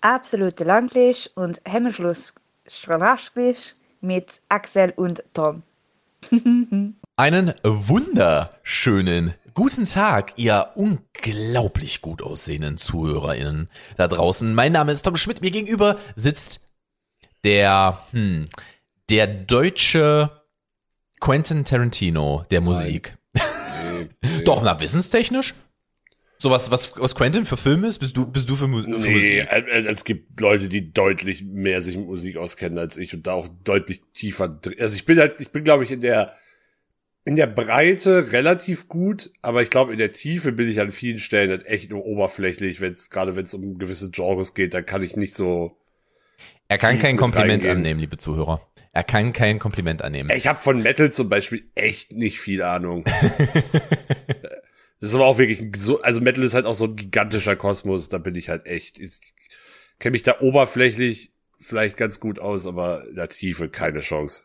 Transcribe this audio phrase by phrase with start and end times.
[0.00, 2.34] absolute Langlisch und Hemmschluss
[2.66, 5.62] Strahlaschglisch mit Axel und Tom.
[7.16, 14.54] Einen wunderschönen guten Tag, ihr unglaublich gut aussehenden ZuhörerInnen da draußen.
[14.54, 15.40] Mein Name ist Tom Schmidt.
[15.42, 16.60] Mir gegenüber sitzt
[17.44, 18.48] der, hm,
[19.10, 20.30] der deutsche
[21.20, 23.18] Quentin Tarantino der Musik.
[23.34, 23.42] Nee,
[24.22, 24.42] nee.
[24.44, 25.54] Doch, na, wissenstechnisch?
[26.42, 28.88] So was, was, was Quentin für Film ist, bist du, bist du für, Mu für
[28.88, 29.46] nee, Musik?
[29.50, 33.34] Äh, es gibt Leute, die deutlich mehr sich mit Musik auskennen als ich und da
[33.34, 36.34] auch deutlich tiefer Also ich bin halt, ich bin glaube ich in der,
[37.26, 41.18] in der Breite relativ gut, aber ich glaube in der Tiefe bin ich an vielen
[41.18, 44.86] Stellen halt echt nur oberflächlich, wenn es, gerade wenn es um gewisse Genres geht, dann
[44.86, 45.76] kann ich nicht so.
[46.68, 47.76] Er kann kein Kompliment reingehen.
[47.76, 48.66] annehmen, liebe Zuhörer.
[48.92, 50.30] Er kann kein Kompliment annehmen.
[50.34, 53.04] Ich habe von Metal zum Beispiel echt nicht viel Ahnung.
[55.00, 58.08] Das ist aber auch wirklich so, also Metal ist halt auch so ein gigantischer Kosmos,
[58.10, 59.18] da bin ich halt echt, ich
[59.98, 64.42] kenne mich da oberflächlich vielleicht ganz gut aus, aber in der Tiefe keine Chance.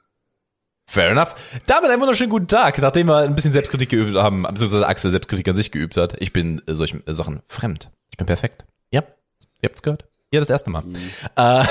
[0.88, 1.36] Fair enough.
[1.66, 5.48] Damit einen wunderschönen guten Tag, nachdem wir ein bisschen Selbstkritik geübt haben, beziehungsweise Axel Selbstkritik
[5.48, 6.22] an sich geübt hat.
[6.22, 7.90] Ich bin solchen äh, Sachen fremd.
[8.12, 8.66] Ich bin perfekt.
[8.92, 9.04] Ja,
[9.62, 10.06] ihr habt's gehört.
[10.32, 10.84] Ja, das erste Mal.
[10.84, 10.96] Mhm.
[10.96, 11.30] Äh,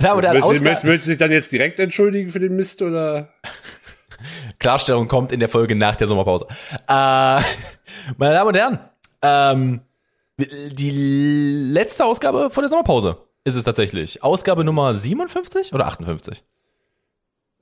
[0.00, 3.32] da, möchtest, möchtest, möchtest du dich dann jetzt direkt entschuldigen für den Mist oder?
[4.58, 6.46] Klarstellung kommt in der Folge nach der Sommerpause.
[6.88, 7.40] Äh,
[8.16, 8.78] meine Damen und Herren,
[9.22, 9.80] ähm,
[10.36, 14.22] die letzte Ausgabe vor der Sommerpause ist es tatsächlich.
[14.22, 16.44] Ausgabe Nummer 57 oder 58?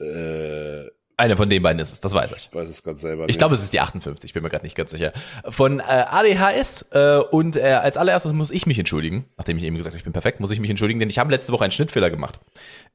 [0.00, 0.86] Äh,
[1.18, 2.48] eine von den beiden ist es, das weiß ich.
[2.50, 3.22] Ich weiß es ganz selber.
[3.22, 3.32] Nicht.
[3.32, 5.12] Ich glaube, es ist die 58, bin mir gerade nicht ganz sicher.
[5.48, 9.76] Von äh, ADHS äh, und äh, als allererstes muss ich mich entschuldigen, nachdem ich eben
[9.76, 11.70] gesagt habe, ich bin perfekt, muss ich mich entschuldigen, denn ich habe letzte Woche einen
[11.70, 12.40] Schnittfehler gemacht.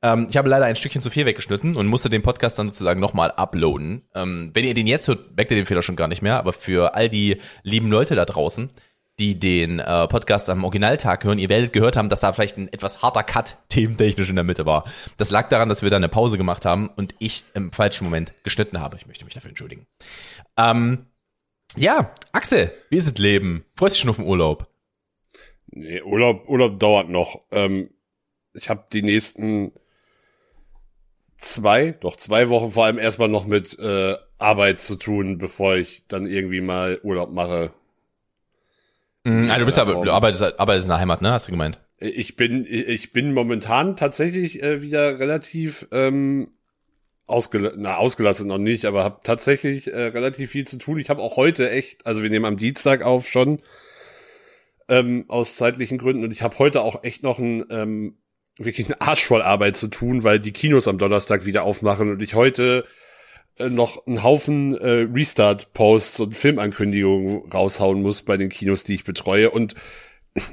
[0.04, 3.00] Ähm, ich habe leider ein Stückchen zu viel weggeschnitten und musste den Podcast dann sozusagen
[3.00, 4.04] nochmal uploaden.
[4.14, 6.54] Ähm, wenn ihr den jetzt hört, merkt ihr den Fehler schon gar nicht mehr, aber
[6.54, 8.70] für all die lieben Leute da draußen,
[9.22, 12.74] die den äh, Podcast am Originaltag hören, ihr werdet gehört haben, dass da vielleicht ein
[12.74, 14.84] etwas harter Cut thementechnisch in der Mitte war.
[15.18, 18.34] Das lag daran, dass wir da eine Pause gemacht haben und ich im falschen Moment
[18.44, 18.98] geschnitten habe.
[18.98, 19.86] Ich möchte mich dafür entschuldigen.
[20.58, 21.06] Ähm,
[21.78, 23.64] ja, Axel, wie ist das Leben?
[23.76, 24.68] Freust du schon auf den Urlaub?
[25.68, 27.44] Nee, Urlaub, Urlaub dauert noch.
[27.52, 27.92] Ähm,
[28.54, 29.72] ich habe die nächsten
[31.38, 36.06] zwei, doch zwei Wochen vor allem erstmal noch mit äh, Arbeit zu tun, bevor ich
[36.08, 37.72] dann irgendwie mal Urlaub mache.
[39.24, 41.32] Mhm, also du bist aber, du arbeitest, arbeitest in der Heimat, ne?
[41.32, 41.80] Hast du gemeint?
[41.98, 46.50] Ich bin, ich bin momentan tatsächlich äh, wieder relativ ähm,
[47.28, 51.00] ausgel na, ausgelassen noch nicht, aber habe tatsächlich äh, relativ viel zu tun.
[51.00, 53.62] Ich habe auch heute echt, also wir nehmen am Dienstag auf schon
[54.90, 58.18] ähm, aus zeitlichen Gründen und ich habe heute auch echt noch ein ähm,
[58.58, 62.22] wirklich einen Arsch voll Arbeit zu tun, weil die Kinos am Donnerstag wieder aufmachen und
[62.22, 62.86] ich heute
[63.60, 69.52] noch einen Haufen äh, Restart-Posts und Filmankündigungen raushauen muss bei den Kinos, die ich betreue.
[69.52, 69.76] Und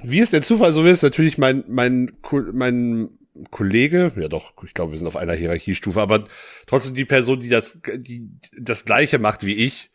[0.03, 2.12] wie es der Zufall so ist, natürlich mein, mein,
[2.53, 3.10] mein
[3.50, 6.25] Kollege, ja doch, ich glaube, wir sind auf einer Hierarchiestufe, aber
[6.66, 8.28] trotzdem die Person, die das, die
[8.59, 9.91] das Gleiche macht wie ich,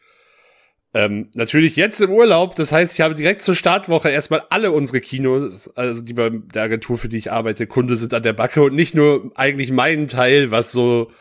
[0.95, 5.01] ähm, natürlich jetzt im Urlaub, das heißt, ich habe direkt zur Startwoche erstmal alle unsere
[5.01, 8.61] Kinos, also die bei der Agentur, für die ich arbeite, Kunde sind an der Backe
[8.61, 11.11] und nicht nur eigentlich meinen Teil, was so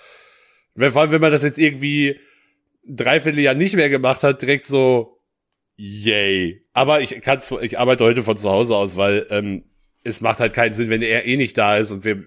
[0.77, 2.19] vor allem, wenn man das jetzt irgendwie
[2.87, 5.21] dreiviertel Jahr nicht mehr gemacht hat, direkt so,
[5.77, 6.65] yay.
[6.73, 9.65] Aber ich kann ich arbeite heute von zu Hause aus, weil ähm,
[10.05, 12.25] es macht halt keinen Sinn, wenn er eh nicht da ist und wir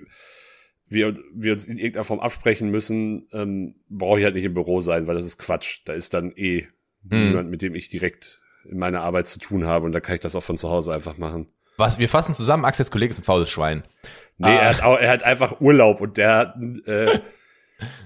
[0.87, 4.81] wir, wir uns in irgendeiner Form absprechen müssen, ähm, brauche ich halt nicht im Büro
[4.81, 5.79] sein, weil das ist Quatsch.
[5.85, 6.67] Da ist dann eh
[7.09, 7.27] hm.
[7.27, 8.39] niemand, mit dem ich direkt
[8.69, 10.93] in meiner Arbeit zu tun habe und da kann ich das auch von zu Hause
[10.93, 11.47] einfach machen.
[11.77, 13.83] Was, wir fassen zusammen, Axels Kollege ist ein faules Schwein.
[14.37, 14.51] Nee, ah.
[14.51, 16.55] er hat auch, er hat einfach Urlaub und der hat
[16.85, 17.19] äh,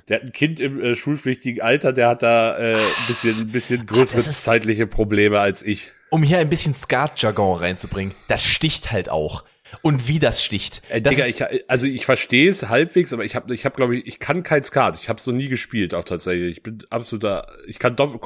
[0.08, 3.52] Der hat ein Kind im äh, schulpflichtigen Alter, der hat da äh, ein bisschen, ein
[3.52, 5.92] bisschen größere zeitliche Probleme als ich.
[6.10, 9.44] Um hier ein bisschen Skat-Jargon reinzubringen, das sticht halt auch.
[9.84, 10.82] Und wie das sticht.
[10.90, 13.98] Äh, das Digga, ich, also ich verstehe es halbwegs, aber ich habe, ich hab, glaube
[13.98, 14.98] ich, ich kann kein Skat.
[15.00, 16.58] Ich habe es noch nie gespielt, auch tatsächlich.
[16.58, 18.20] Ich bin absoluter, ich kann doch,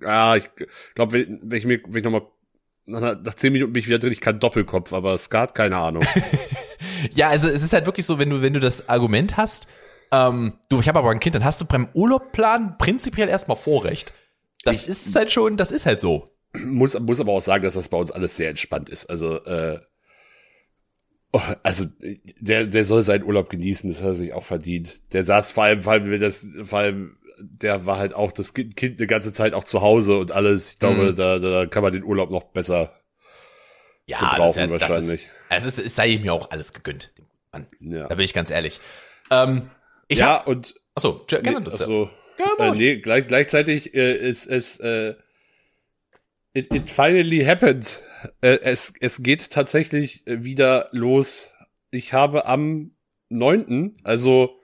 [0.00, 0.48] ja, ich
[0.94, 2.26] glaube, wenn, wenn ich mir, wenn ich noch mal
[2.86, 6.04] nach, nach zehn Minuten bin ich wieder drin, ich kann Doppelkopf, aber Skat, keine Ahnung.
[7.14, 9.68] ja, also es ist halt wirklich so, wenn du, wenn du das Argument hast,
[10.10, 14.12] ähm, du, ich habe aber ein Kind, dann hast du beim Urlaubplan prinzipiell erstmal Vorrecht.
[14.64, 16.30] Das ich, ist halt schon, das ist halt so.
[16.54, 19.06] Muss, muss aber auch sagen, dass das bei uns alles sehr entspannt ist.
[19.06, 19.80] Also, äh,
[21.32, 21.84] oh, also
[22.40, 25.00] der, der soll seinen Urlaub genießen, das hat er sich auch verdient.
[25.12, 28.54] Der saß vor allem, vor allem, wenn das, vor allem, der war halt auch das
[28.54, 30.72] Kind eine ganze Zeit auch zu Hause und alles.
[30.72, 31.16] Ich glaube, mhm.
[31.16, 32.92] da, da kann man den Urlaub noch besser
[34.06, 35.24] ja, gebrauchen ja, wahrscheinlich.
[35.24, 37.66] Ist, also es, es sei ihm ja auch alles gegönnt, dem Mann.
[37.80, 38.08] Ja.
[38.08, 38.80] Da bin ich ganz ehrlich.
[39.30, 39.70] Ähm,
[40.08, 40.74] ich ja, hab, und.
[40.94, 42.10] Achso, gerne nee, das achso,
[42.58, 44.80] äh, nee, gleich, gleichzeitig äh, ist es.
[44.80, 45.14] Äh,
[46.54, 48.02] it, it finally happens.
[48.40, 51.50] Äh, es, es geht tatsächlich wieder los
[51.90, 52.92] ich habe am
[53.30, 54.58] 9., also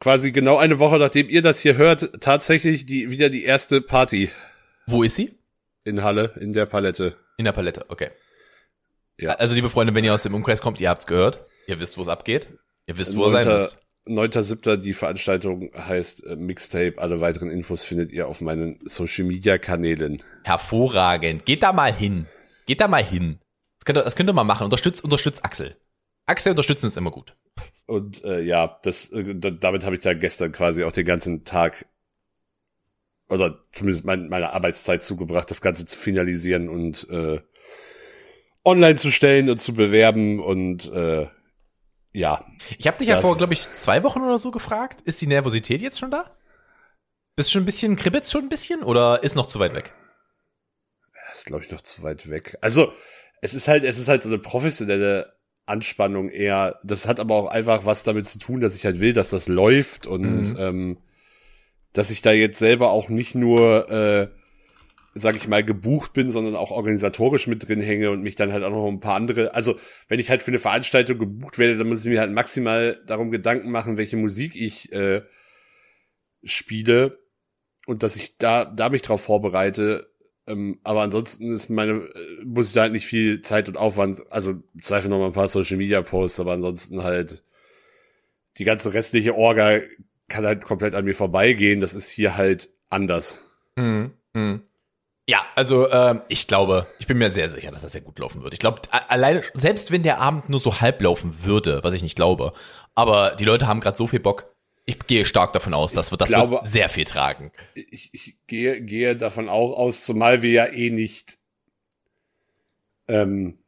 [0.00, 4.30] quasi genau eine Woche nachdem ihr das hier hört, tatsächlich die, wieder die erste Party
[4.86, 5.38] Wo ist sie?
[5.84, 7.16] in Halle, in der Palette.
[7.36, 8.10] In der Palette, okay.
[9.20, 9.32] Ja.
[9.32, 11.44] Also, liebe Freunde, wenn ihr aus dem Umkreis kommt, ihr habt's gehört.
[11.66, 12.48] Ihr wisst, wo es abgeht.
[12.86, 13.78] Ihr wisst, wo ihr sein müsst.
[14.06, 14.76] 9.7.
[14.76, 16.94] die Veranstaltung heißt äh, Mixtape.
[16.98, 20.22] Alle weiteren Infos findet ihr auf meinen Social Media Kanälen.
[20.44, 21.46] Hervorragend.
[21.46, 22.26] Geht da mal hin.
[22.66, 23.38] Geht da mal hin.
[23.78, 24.64] Das könnt ihr, das könnt ihr mal machen.
[24.64, 25.76] Unterstützt, unterstützt Axel.
[26.26, 27.34] Axel unterstützen ist immer gut.
[27.86, 31.44] Und äh, ja, das äh, da- damit habe ich da gestern quasi auch den ganzen
[31.44, 31.86] Tag
[33.28, 37.40] oder zumindest mein, meine Arbeitszeit zugebracht, das Ganze zu finalisieren und äh,
[38.64, 41.26] online zu stellen und zu bewerben und äh,
[42.14, 42.44] ja,
[42.78, 45.00] Ich habe dich ja vor, glaube ich, zwei Wochen oder so gefragt.
[45.02, 46.30] Ist die Nervosität jetzt schon da?
[47.36, 49.92] Bist schon ein bisschen, kribbelt's schon ein bisschen oder ist noch zu weit weg?
[51.34, 52.56] ist glaube ich noch zu weit weg.
[52.60, 52.92] Also
[53.42, 55.34] es ist halt, es ist halt so eine professionelle
[55.66, 56.78] Anspannung eher.
[56.84, 59.48] Das hat aber auch einfach was damit zu tun, dass ich halt will, dass das
[59.48, 60.56] läuft und Mhm.
[60.58, 60.98] ähm,
[61.92, 64.28] dass ich da jetzt selber auch nicht nur, äh,
[65.14, 68.64] sag ich mal, gebucht bin, sondern auch organisatorisch mit drin hänge und mich dann halt
[68.64, 69.54] auch noch ein paar andere.
[69.54, 69.78] Also
[70.08, 73.30] wenn ich halt für eine Veranstaltung gebucht werde, dann muss ich mir halt maximal darum
[73.30, 75.22] Gedanken machen, welche Musik ich äh,
[76.42, 77.20] spiele
[77.86, 80.10] und dass ich da da mich drauf vorbereite.
[80.46, 84.20] Ähm, aber ansonsten ist meine, äh, muss ich da halt nicht viel Zeit und Aufwand,
[84.30, 87.44] also Zweifel noch mal ein paar Social Media Posts, aber ansonsten halt
[88.58, 89.80] die ganze restliche Orga
[90.28, 91.80] kann halt komplett an mir vorbeigehen.
[91.80, 93.42] Das ist hier halt anders.
[93.76, 94.12] Mhm.
[94.34, 94.62] Mhm.
[95.26, 98.42] Ja, also ähm, ich glaube, ich bin mir sehr sicher, dass das sehr gut laufen
[98.42, 98.52] wird.
[98.52, 102.16] Ich glaube, alleine, selbst wenn der Abend nur so halb laufen würde, was ich nicht
[102.16, 102.52] glaube,
[102.94, 104.50] aber die Leute haben gerade so viel Bock.
[104.84, 107.52] Ich gehe stark davon aus, dass wir das glaube- wird sehr viel tragen.
[107.74, 111.38] Ich, ich gehe, gehe davon auch aus, zumal wir ja eh nicht
[113.08, 113.58] ähm,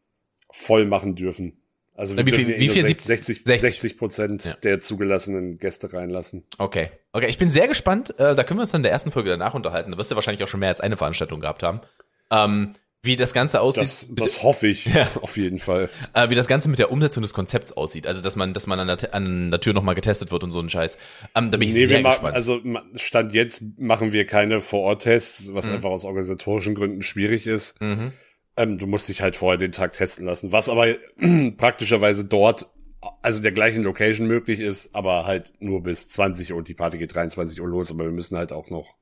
[0.50, 1.56] voll machen dürfen.
[1.96, 2.86] Also Wie viel- ja eh wie nur viel?
[2.86, 3.60] 60, 60, 60?
[3.60, 4.54] 60 Prozent Ja.
[4.62, 6.44] der zugelassenen Gäste reinlassen.
[6.58, 6.90] Okay.
[7.12, 8.10] Okay, ich bin sehr gespannt.
[8.18, 9.90] Äh, da können wir uns dann in der ersten Folge danach unterhalten.
[9.92, 11.80] Da wirst du wahrscheinlich auch schon mehr als eine Veranstaltung gehabt haben.
[12.30, 13.82] Ähm, wie das Ganze aussieht.
[13.84, 14.88] Das, das hoffe ich
[15.22, 15.88] auf jeden Fall.
[16.12, 18.06] äh, wie das Ganze mit der Umsetzung des Konzepts aussieht.
[18.06, 20.58] Also, dass man, dass man an der, an der Tür nochmal getestet wird und so
[20.60, 20.98] ein Scheiß.
[21.36, 22.34] Ähm, da bin ich Nee, sehr wir machen, gespannt.
[22.34, 22.60] also
[22.96, 25.74] Stand jetzt machen wir keine Vor-Ort-Tests, was Mhm.
[25.74, 27.80] einfach aus organisatorischen Gründen schwierig ist.
[27.80, 28.12] mhm.
[28.56, 30.86] Ähm, du musst dich halt vorher den Tag testen lassen, was aber
[31.56, 32.70] praktischerweise dort,
[33.22, 36.98] also der gleichen Location möglich ist, aber halt nur bis 20 Uhr und die Party
[36.98, 38.94] geht 23 Uhr los, aber wir müssen halt auch noch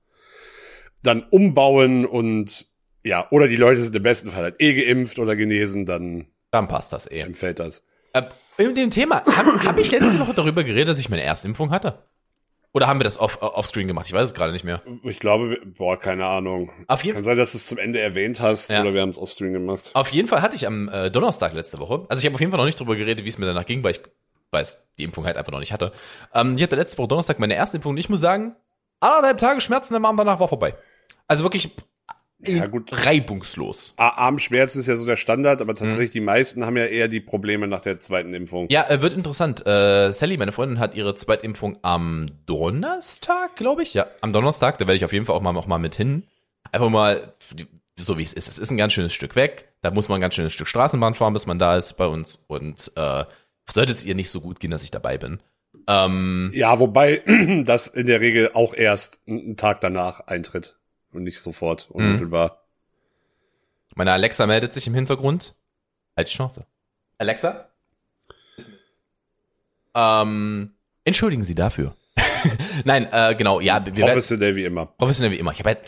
[1.03, 2.67] dann umbauen und
[3.05, 6.69] ja, oder die Leute sind im besten Fall halt eh geimpft oder genesen, dann Dann
[6.69, 7.21] passt das eh.
[7.21, 7.87] empfällt das.
[8.15, 8.23] Äh,
[8.57, 12.03] in dem Thema, habe hab ich letzte Woche darüber geredet, dass ich meine Erstimpfung hatte?
[12.75, 14.07] Oder haben wir das off, offscreen gemacht?
[14.09, 14.83] Ich weiß es gerade nicht mehr.
[15.05, 16.71] Ich glaube, wir- boah, keine Ahnung.
[16.89, 18.81] Auf jeden Kann sein, dass du es zum Ende erwähnt hast Ja.
[18.81, 19.91] oder wir haben es offstream gemacht.
[19.95, 22.51] Auf jeden Fall hatte ich am äh, Donnerstag letzte Woche, also ich habe auf jeden
[22.51, 24.01] Fall noch nicht drüber geredet, wie es mir danach ging, weil ich
[24.51, 25.93] weiß, die Impfung halt einfach noch nicht hatte.
[26.35, 28.57] Ähm, ich hatte letzte Woche Donnerstag meine erste Impfung und ich muss sagen,
[28.99, 30.75] anderthalb Tage Schmerzen am Arm danach war vorbei.
[31.29, 31.71] Also wirklich
[32.41, 32.91] Ja, gut.
[32.93, 33.95] reibungslos.
[33.97, 35.63] Armschmerzen ist ja so der Standard, Mhm.
[35.63, 38.67] aber tatsächlich die meisten haben ja eher die Probleme nach der zweiten Impfung.
[38.71, 39.67] Ja, äh, wird interessant.
[39.67, 43.95] Äh, Sally, meine Freundin, hat ihre Zweitimpfung am Donnerstag, glaube ich.
[43.95, 44.79] Ja, am Donnerstag.
[44.79, 46.25] Da werde ich auf jeden Fall auch mal, auch mal mit hin.
[46.73, 47.33] Einfach mal,
[47.97, 48.49] so wie es ist.
[48.49, 49.69] Es ist ein ganz schönes Stück weg.
[49.81, 52.45] Da muss man ein ganz schönes Stück Straßenbahn fahren, bis man da ist bei uns.
[52.49, 53.25] Und äh,
[53.71, 55.41] sollte es ihr nicht so gut gehen, dass ich dabei bin.
[55.89, 57.23] Ähm, Ja, wobei
[57.65, 60.77] das in der Regel auch erst einen Tag danach eintritt
[61.15, 61.97] und nicht sofort Mhm.
[61.97, 62.61] unmittelbar.
[63.97, 65.55] meine Alexa meldet sich im Hintergrund.
[66.17, 66.67] Halt die Schnauze.
[67.19, 67.69] Alexa?
[69.95, 71.95] Ähm, entschuldigen Sie dafür.
[72.85, 74.87] Nein, äh, genau, ja, wir werden, Professionell wie immer.
[74.87, 75.53] professionell wie immer.
[75.53, 75.79] Ich hab halt,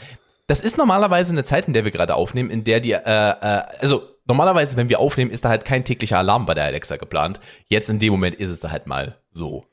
[0.47, 3.62] das ist normalerweise eine Zeit, in der wir gerade aufnehmen, in der die, äh, äh,
[3.80, 7.40] also normalerweise, wenn wir aufnehmen, ist da halt kein täglicher Alarm bei der Alexa geplant.
[7.66, 9.66] Jetzt in dem Moment ist es da halt mal so.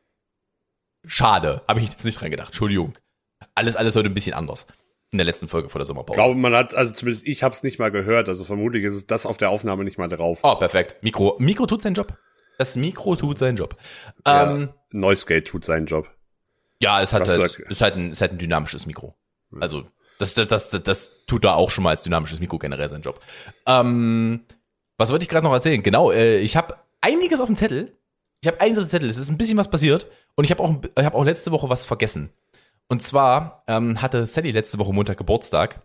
[1.05, 2.47] Schade, habe ich jetzt nicht dran gedacht.
[2.49, 2.93] Entschuldigung.
[3.55, 4.65] Alles, alles heute ein bisschen anders.
[5.13, 6.17] In der letzten Folge vor der Ich Sommerpause.
[6.17, 9.07] glaube, man hat, also zumindest ich habe es nicht mal gehört, also vermutlich ist es
[9.07, 10.39] das auf der Aufnahme nicht mal drauf.
[10.43, 10.97] Oh, perfekt.
[11.01, 12.17] Mikro, Mikro tut seinen Job.
[12.57, 13.75] Das Mikro tut seinen Job.
[14.27, 16.07] Ja, Ähm, Noise Gate tut seinen Job.
[16.81, 19.15] ja, es hat Was halt, ist halt ein, ist halt ein dynamisches Mikro.
[19.61, 19.83] Also,
[20.17, 23.19] das, das, das, das, tut da auch schon mal als dynamisches Mikro generell seinen Job.
[23.67, 24.41] Ähm,
[24.97, 25.83] was wollte ich gerade noch erzählen?
[25.83, 27.95] Genau, äh, ich habe einiges auf dem Zettel.
[28.41, 29.09] Ich habe einiges auf dem Zettel.
[29.09, 30.07] Es ist ein bisschen was passiert.
[30.35, 32.31] Und ich habe auch, ich habe auch letzte Woche was vergessen.
[32.87, 35.79] Und zwar ähm, hatte Sally letzte Woche Montag Geburtstag.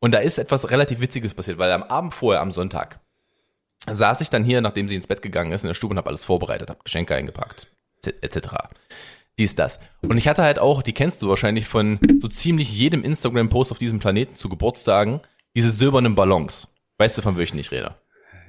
[0.00, 3.00] Und da ist etwas relativ Witziges passiert, weil am Abend vorher, am Sonntag,
[3.90, 6.08] saß ich dann hier, nachdem sie ins Bett gegangen ist, in der Stube und habe
[6.08, 7.66] alles vorbereitet, habe Geschenke eingepackt,
[8.22, 8.38] etc.
[9.38, 9.78] Dies, das.
[10.02, 13.78] Und ich hatte halt auch, die kennst du wahrscheinlich von so ziemlich jedem Instagram-Post auf
[13.78, 15.20] diesem Planeten zu Geburtstagen,
[15.56, 16.68] diese silbernen Ballons.
[16.98, 17.94] Weißt du, von welchen ich rede?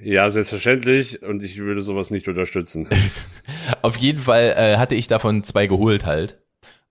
[0.01, 1.23] Ja, selbstverständlich.
[1.23, 2.87] Und ich würde sowas nicht unterstützen.
[3.81, 6.37] Auf jeden Fall äh, hatte ich davon zwei geholt halt.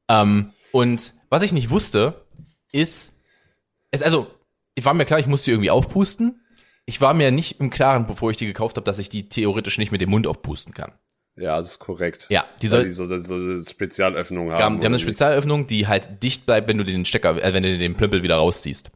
[0.08, 2.26] Ähm, und was ich nicht wusste,
[2.72, 3.12] ist,
[3.92, 4.26] es also,
[4.74, 6.40] ich war mir klar, ich musste die irgendwie aufpusten.
[6.84, 9.78] Ich war mir nicht im Klaren, bevor ich die gekauft habe, dass ich die theoretisch
[9.78, 10.90] nicht mit dem Mund aufpusten kann.
[11.36, 12.26] Ja, das ist korrekt.
[12.28, 14.56] Ja, die Weil soll, die so, so eine Spezialöffnung haben.
[14.56, 14.98] die haben, die haben eine?
[14.98, 18.36] Spezialöffnung, die halt dicht bleibt, wenn du den Stecker, äh, wenn du den Plümpel wieder
[18.36, 18.90] rausziehst.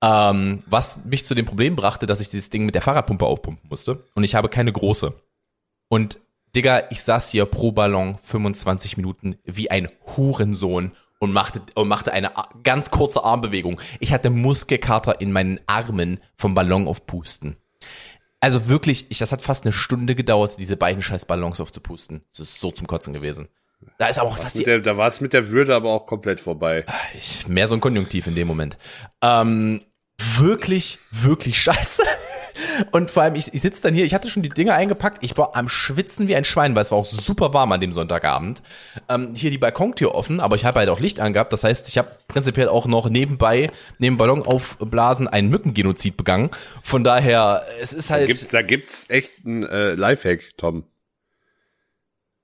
[0.00, 3.68] Ähm, was mich zu dem Problem brachte, dass ich dieses Ding mit der Fahrradpumpe aufpumpen
[3.68, 4.04] musste.
[4.14, 5.12] Und ich habe keine große.
[5.88, 6.20] Und
[6.54, 12.12] Digga, ich saß hier pro Ballon 25 Minuten wie ein Hurensohn und machte, und machte
[12.12, 12.32] eine
[12.62, 13.80] ganz kurze Armbewegung.
[14.00, 17.56] Ich hatte Muskelkater in meinen Armen vom Ballon aufpusten.
[18.40, 22.22] Also wirklich, ich, das hat fast eine Stunde gedauert, diese beiden scheiß Ballons aufzupusten.
[22.30, 23.48] Das ist so zum Kotzen gewesen.
[23.98, 26.40] Da ist aber auch Mit der, da war es mit der Würde aber auch komplett
[26.40, 26.84] vorbei.
[27.14, 28.76] ich, mehr so ein Konjunktiv in dem Moment.
[29.22, 29.82] Ähm,
[30.18, 32.02] wirklich, wirklich scheiße.
[32.90, 35.36] Und vor allem, ich, ich sitze dann hier, ich hatte schon die Dinge eingepackt, ich
[35.36, 38.62] war am Schwitzen wie ein Schwein, weil es war auch super warm an dem Sonntagabend.
[39.08, 41.52] Ähm, hier die Balkontür offen, aber ich habe halt auch Licht angehabt.
[41.52, 46.50] Das heißt, ich habe prinzipiell auch noch nebenbei, neben Ballon aufblasen, einen Mückengenozid begangen.
[46.82, 48.26] Von daher, es ist Da halt.
[48.26, 50.84] gibt's, da gibt's echt ein äh, Lifehack, Tom.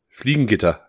[0.09, 0.87] Fliegengitter.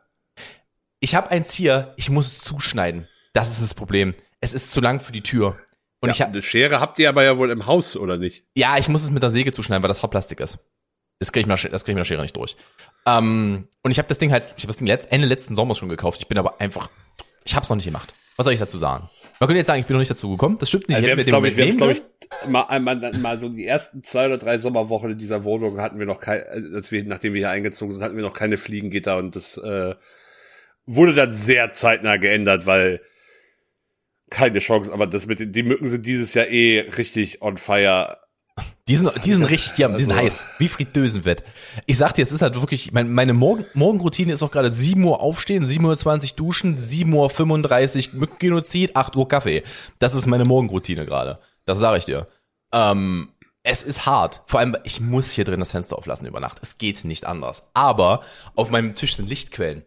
[1.00, 3.08] Ich habe ein Zier, ich muss es zuschneiden.
[3.34, 4.13] Das ist das Problem.
[4.39, 5.58] Es ist zu lang für die Tür.
[6.06, 8.44] Und ich ja, hab, eine Schere habt ihr aber ja wohl im Haus, oder nicht?
[8.56, 10.60] Ja, ich muss es mit der Säge zuschneiden, weil das Hartplastik ist.
[11.20, 12.56] Das kriege ich, mit der das krieg ich mit der Schere nicht durch.
[13.06, 15.90] Ähm, und ich habe das Ding halt, ich habe das Ding Ende letzten Sommers schon
[15.90, 16.20] gekauft.
[16.20, 16.90] Ich bin aber einfach,
[17.44, 18.14] ich habe es noch nicht gemacht.
[18.38, 19.10] Was soll ich dazu sagen?
[19.40, 20.58] Man könnte jetzt sagen, ich bin noch nicht dazu gekommen.
[20.60, 20.96] Das stimmt nicht.
[20.96, 22.02] Also wir haben mir glaube ich, wir glaub ich,
[22.48, 26.06] mal, einmal, mal so die ersten zwei oder drei Sommerwochen in dieser Wohnung hatten wir
[26.06, 29.18] noch kein, äh, als wir, nachdem wir hier eingezogen sind, hatten wir noch keine Fliegengitter
[29.18, 29.96] und das äh,
[30.86, 33.02] wurde dann sehr zeitnah geändert, weil
[34.36, 38.18] keine Chance, aber das mit den, die Mücken sind dieses Jahr eh richtig on fire.
[38.88, 40.46] Die sind, die sind richtig, die, haben, die sind Also- heiß.
[40.60, 41.44] Wie Fritteusenfett.
[41.88, 45.04] Ich sag dir, es ist halt wirklich, mein, meine Morgen, Morgenroutine ist auch gerade 7
[45.04, 49.63] Uhr aufstehen, 7.20 Uhr duschen, 7.35 Uhr Mückengenozid, 8 Uhr Kaffee.
[50.00, 51.39] Das ist meine Morgenroutine gerade.
[51.65, 52.27] Das sage ich dir.
[52.74, 53.30] Ähm,
[53.63, 54.44] es ist hart.
[54.46, 56.60] Vor allem, ich muss hier drin das Fenster auflassen über Nacht.
[56.62, 57.63] Es geht nicht anders.
[57.74, 58.22] Aber
[58.56, 59.84] auf meinem Tisch sind Lichtquellen,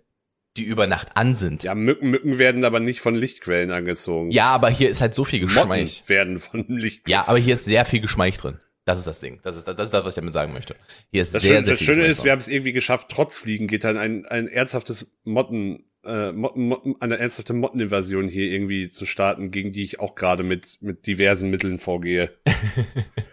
[0.58, 1.62] die über Nacht an sind.
[1.62, 4.30] Ja, Ja, Mücken, Mücken werden aber nicht von Lichtquellen angezogen.
[4.46, 6.04] aber hier ist halt so viel Motten Geschmeich.
[6.06, 7.12] werden von Lichtquellen.
[7.12, 8.58] Ja, aber hier ist sehr viel Geschmeich drin.
[8.84, 9.38] Das ist das Ding.
[9.42, 10.74] Das ist das, ist das was ich damit sagen möchte.
[11.10, 13.36] Hier ist Das, sehr, Schöne, sehr das Schöne ist, wir haben es irgendwie geschafft, trotz
[13.36, 19.50] Fliegengittern ein, ein ernsthaftes Motten, äh, Motten, Motten, eine ernsthafte Motteninvasion hier irgendwie zu starten,
[19.50, 22.30] gegen die ich auch gerade mit, mit diversen Mitteln vorgehe.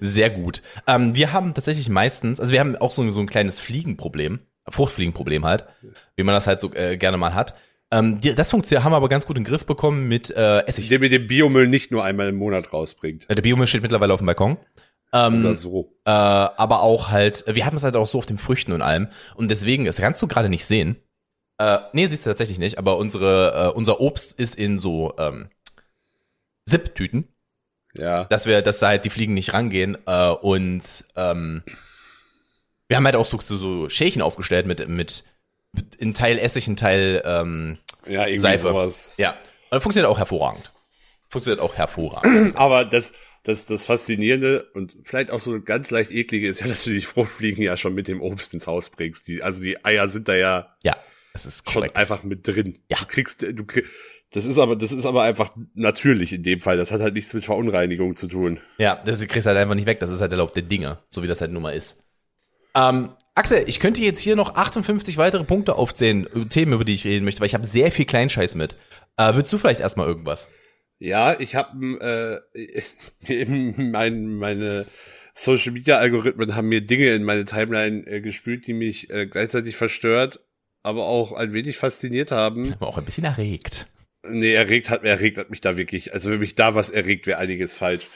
[0.00, 0.62] Sehr gut.
[0.86, 5.44] Ähm, wir haben tatsächlich meistens, also wir haben auch so, so ein kleines Fliegenproblem, Fruchtfliegenproblem
[5.44, 5.64] halt,
[6.16, 7.54] wie man das halt so äh, gerne mal hat.
[7.92, 10.60] Ähm, die, das funktioniert, haben wir aber ganz gut in den Griff bekommen mit äh,
[10.66, 10.88] Essig.
[10.88, 13.28] Der mir den Biomüll nicht nur einmal im Monat rausbringt.
[13.28, 14.58] Äh, Der Biomüll steht mittlerweile auf dem Balkon.
[15.12, 15.92] Ähm, Oder so.
[16.04, 19.08] äh, aber auch halt, wir hatten es halt auch so auf den Früchten und allem.
[19.34, 20.96] Und deswegen, das kannst du gerade nicht sehen.
[21.58, 25.48] Äh, nee, siehst du tatsächlich nicht, aber unsere, äh, unser Obst ist in so ähm,
[26.68, 27.28] Zip-Tüten.
[27.96, 28.26] Ja.
[28.26, 30.82] dass wir, dass da halt die Fliegen nicht rangehen äh, und
[31.16, 31.64] ähm,
[32.90, 35.22] wir haben halt auch so, so, Schälchen aufgestellt mit, mit,
[35.72, 38.62] mit in Teil Essig, in Teil ähm, Ja, irgendwie Seife.
[38.62, 39.12] sowas.
[39.16, 39.30] ja.
[39.30, 40.72] Und das funktioniert auch hervorragend.
[41.28, 42.56] Funktioniert auch hervorragend.
[42.56, 43.12] Aber das,
[43.44, 47.00] das, das Faszinierende und vielleicht auch so ganz leicht eklige ist ja, dass du die
[47.00, 49.28] Fruchtfliegen ja schon mit dem Obst ins Haus bringst.
[49.28, 50.96] Die, also die Eier sind da ja ja,
[51.32, 52.76] es ist schon einfach mit drin.
[52.88, 52.98] Ja.
[52.98, 53.86] Du kriegst, du krieg,
[54.32, 56.76] das ist aber, das ist aber einfach natürlich in dem Fall.
[56.76, 58.58] Das hat halt nichts mit Verunreinigung zu tun.
[58.78, 60.00] Ja, das kriegst du halt einfach nicht weg.
[60.00, 62.02] Das ist halt der Dinge, so wie das halt nun mal ist.
[62.74, 66.94] Ähm, Axel, ich könnte jetzt hier noch 58 weitere Punkte aufzählen, äh, Themen, über die
[66.94, 68.76] ich reden möchte, weil ich habe sehr viel Kleinscheiß mit.
[69.16, 70.48] Äh, willst du vielleicht erstmal irgendwas?
[70.98, 73.44] Ja, ich habe äh,
[73.76, 74.86] mein, meine
[75.34, 79.76] Social Media Algorithmen haben mir Dinge in meine Timeline äh, gespült, die mich äh, gleichzeitig
[79.76, 80.40] verstört,
[80.82, 82.72] aber auch ein wenig fasziniert haben.
[82.74, 83.86] Aber auch ein bisschen erregt.
[84.28, 86.12] Nee, erregt hat, erregt hat mich da wirklich.
[86.12, 88.06] Also wenn mich da was erregt, wäre einiges falsch.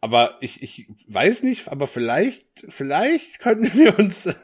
[0.00, 4.34] Aber ich, ich weiß nicht, aber vielleicht, vielleicht könnten wir uns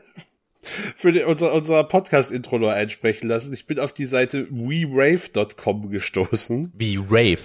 [0.97, 3.53] für die, unser, unser Podcast-Intro nur einsprechen lassen.
[3.55, 6.73] Ich bin auf die Seite werave.com gestoßen.
[6.75, 7.39] Wie Rave.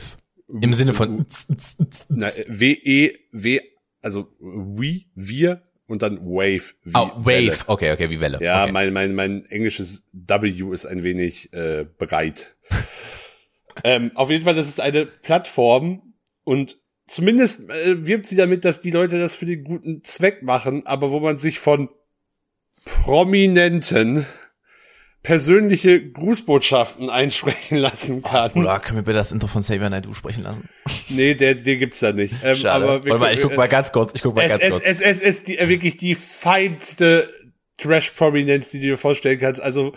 [0.61, 1.25] Im Sinne von
[2.09, 3.61] Na, äh, W-E, W,
[4.01, 6.73] also we, wir und dann Wave.
[6.83, 7.51] Wie Oh, Welle.
[7.51, 7.63] Wave.
[7.67, 8.39] Okay, okay, wie Welle.
[8.41, 8.71] Ja, okay.
[8.71, 12.55] mein, mein, mein englisches W ist ein wenig äh, breit.
[13.83, 16.13] ähm, auf jeden Fall, das ist eine Plattform
[16.43, 16.80] und
[17.11, 21.11] zumindest äh, wirbt sie damit, dass die Leute das für den guten Zweck machen, aber
[21.11, 21.89] wo man sich von
[22.85, 24.25] Prominenten
[25.21, 28.51] persönliche Grußbotschaften einsprechen lassen kann.
[28.53, 30.67] Oder können wir bitte das Intro von Xavier Naidoo sprechen lassen?
[31.09, 32.35] Nee, der, der gibt's da nicht.
[32.43, 32.83] Ähm, Schade.
[32.83, 34.69] aber wir Warte mal, ich guck mal ganz kurz, ich guck mal es, ganz es,
[34.71, 34.83] kurz.
[34.85, 37.31] es, es ist die, äh, wirklich die feinste
[37.77, 39.61] Trash-Prominenz, die du dir vorstellen kannst.
[39.61, 39.93] Also,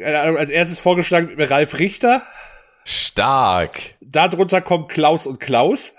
[0.00, 2.22] als erstes vorgeschlagen Ralf Richter.
[2.84, 3.94] Stark.
[4.00, 5.94] Darunter kommt Klaus und Klaus.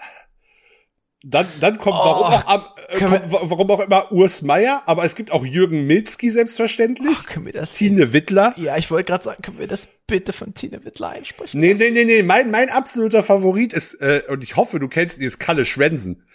[1.26, 4.84] Dann, dann kommt, warum, auch, am, äh, Oh, kommt, wa- warum auch immer Urs Meier,
[4.88, 7.16] aber es gibt auch Jürgen Milzki selbstverständlich.
[7.18, 7.74] Ach, können wir das?
[7.74, 8.54] Tine Wittler.
[8.58, 11.62] Ja, ich wollte gerade sagen, können wir das bitte von Tine Wittler einsprechen?
[11.62, 15.18] Nee, nee, nee, nee, mein, mein absoluter Favorit ist, äh, und ich hoffe, du kennst
[15.18, 16.28] ihn, ist Kalle Schwensen.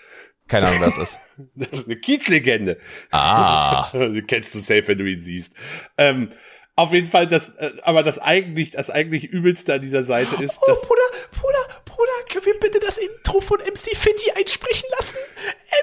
[0.49, 1.18] Keine Ahnung, wer das ist.
[1.54, 2.78] Das ist eine Kiezlegende.
[3.11, 3.92] Ah.
[4.26, 5.52] Kennst du safe, wenn du ihn siehst.
[5.99, 6.30] Ähm,
[6.76, 10.59] auf jeden Fall, das, äh, aber das eigentlich, das eigentlich übelste an dieser Seite ist,
[10.62, 11.02] Oh, dass, Bruder,
[11.33, 12.97] Bruder, Bruder, können wir bitte das
[13.28, 15.18] Intro von MC Fitti einsprechen lassen?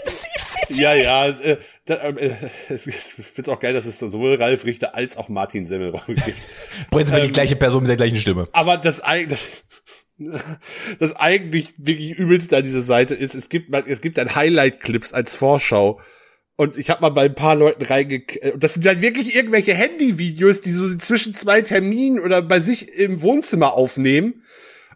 [0.04, 0.82] MC Fitti!
[0.82, 2.32] ja, ja, äh, da, ähm, äh,
[2.74, 6.38] ich find's auch geil, dass es da sowohl Ralf Richter als auch Martin Semmelrogge gibt.
[6.92, 8.48] Prinzipiell Ähm, die gleiche Person mit der gleichen Stimme.
[8.52, 9.40] Aber das eigentlich,
[11.00, 15.36] das eigentlich wirklich übelste an dieser Seite ist, es gibt, es gibt dann Highlight-Clips als
[15.36, 16.02] Vorschau.
[16.58, 18.24] Und ich habe mal bei ein paar Leuten reinge...
[18.54, 22.98] Und das sind dann wirklich irgendwelche Handyvideos, die so zwischen zwei Terminen oder bei sich
[22.98, 24.42] im Wohnzimmer aufnehmen.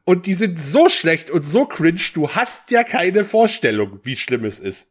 [0.10, 4.44] Und die sind so schlecht und so cringe, du hast ja keine Vorstellung, wie schlimm
[4.44, 4.88] es ist.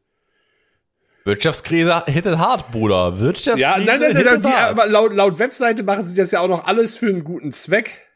[1.25, 3.18] Wirtschaftskrise hittet hart, Bruder.
[3.18, 6.46] Wirtschaftskrise Ja, nein, nein, nein, nein aber laut, laut Webseite machen sie das ja auch
[6.46, 8.06] noch alles für einen guten Zweck.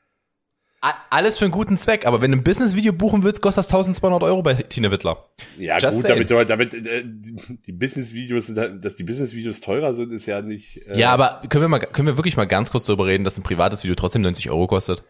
[0.81, 3.67] A- Alles für einen guten Zweck, aber wenn du ein Business-Video buchen willst, kostet das
[3.69, 5.29] 1200 Euro bei Tine Wittler.
[5.59, 10.13] Ja, Just gut, damit, damit äh, die Business-Videos, sind halt- dass die Business-Videos teurer sind,
[10.13, 10.79] ist ja nicht.
[10.89, 13.37] Äh, Ja, aber können wir mal, können wir wirklich mal ganz kurz darüber reden, dass
[13.39, 15.03] ein privates Video trotzdem 90 Euro kostet?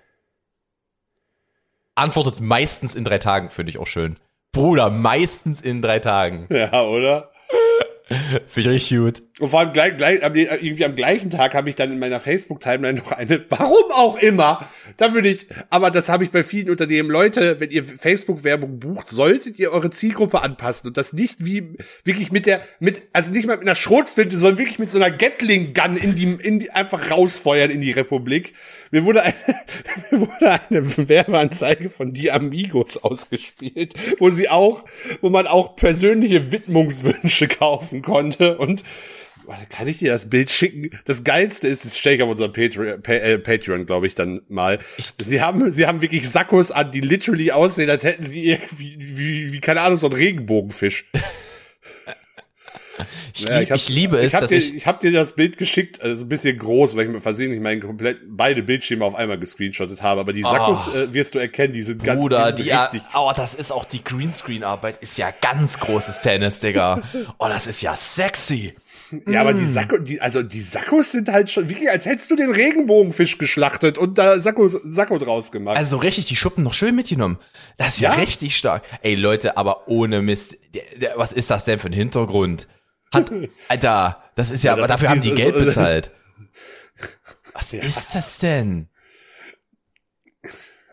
[1.95, 4.17] Antwortet meistens in drei Tagen, finde ich auch schön.
[4.53, 6.47] Bruder, meistens in drei Tagen.
[6.51, 7.33] Ja, oder?
[8.47, 9.23] Finde ich richtig gut.
[9.39, 12.99] Und vor allem gleich, gleich, irgendwie am gleichen Tag habe ich dann in meiner Facebook-Timeline
[12.99, 17.11] noch eine, warum auch immer, da würde ich, aber das habe ich bei vielen Unternehmen,
[17.11, 22.33] Leute, wenn ihr Facebook-Werbung bucht, solltet ihr eure Zielgruppe anpassen und das nicht wie, wirklich
[22.33, 25.97] mit der, mit, also nicht mal mit einer Schrotflinte, sondern wirklich mit so einer Gatling-Gun
[25.97, 28.55] in die, in die, einfach rausfeuern in die Republik.
[28.93, 29.35] Mir wurde eine,
[30.13, 34.85] mir wurde eine Werbeanzeige von Die Amigos ausgespielt, wo sie auch,
[35.21, 38.85] wo man auch persönliche Widmungswünsche kaufen konnte und
[39.69, 40.91] kann ich dir das Bild schicken?
[41.05, 44.41] Das geilste ist, das stelle ich auf unserem Patreon, Pa- äh, Patreon glaube ich, dann
[44.49, 44.79] mal.
[45.21, 49.53] sie haben, sie haben wirklich Sakkos an, die literally aussehen, als hätten sie irgendwie, wie,
[49.53, 51.07] wie, keine Ahnung, so ein Regenbogenfisch.
[53.35, 55.13] Ich, Ja, lieb, hab- ich liebe es, ich hab dass dir, ich, ich habe dir
[55.13, 59.05] das Bild geschickt, also ein bisschen groß, weil ich mir versehentlich meinen komplett beide Bildschirme
[59.05, 60.21] auf einmal gescreenshottet habe.
[60.21, 62.85] Aber die Sakkos äh, wirst du erkennen, die sind ganz Bruder, die die, sind ja,
[62.85, 63.03] richtig.
[63.15, 67.01] oh, das ist auch die Greenscreen-Arbeit, ist ja ganz großes Tennis, Digga.
[67.39, 68.75] Oh, das ist ja sexy.
[69.29, 69.59] Ja, aber Mm.
[69.59, 73.37] die Sakko, die, also die Sakkos sind halt schon wirklich, als hättest du den Regenbogenfisch
[73.37, 75.77] geschlachtet und da Sakko, Sakko draus gemacht.
[75.77, 77.39] Also richtig, die Schuppen noch schön mitgenommen.
[77.77, 78.17] Das ist ja, Ja?
[78.19, 78.83] richtig stark.
[79.03, 80.57] Ey, Leute, aber ohne Mist,
[81.17, 82.69] was ist das denn für ein Hintergrund?
[83.13, 83.31] Hat,
[83.69, 86.11] Alter, das ist ja, Ja, das dafür haben die Geld bezahlt.
[87.55, 88.89] Was ist das denn?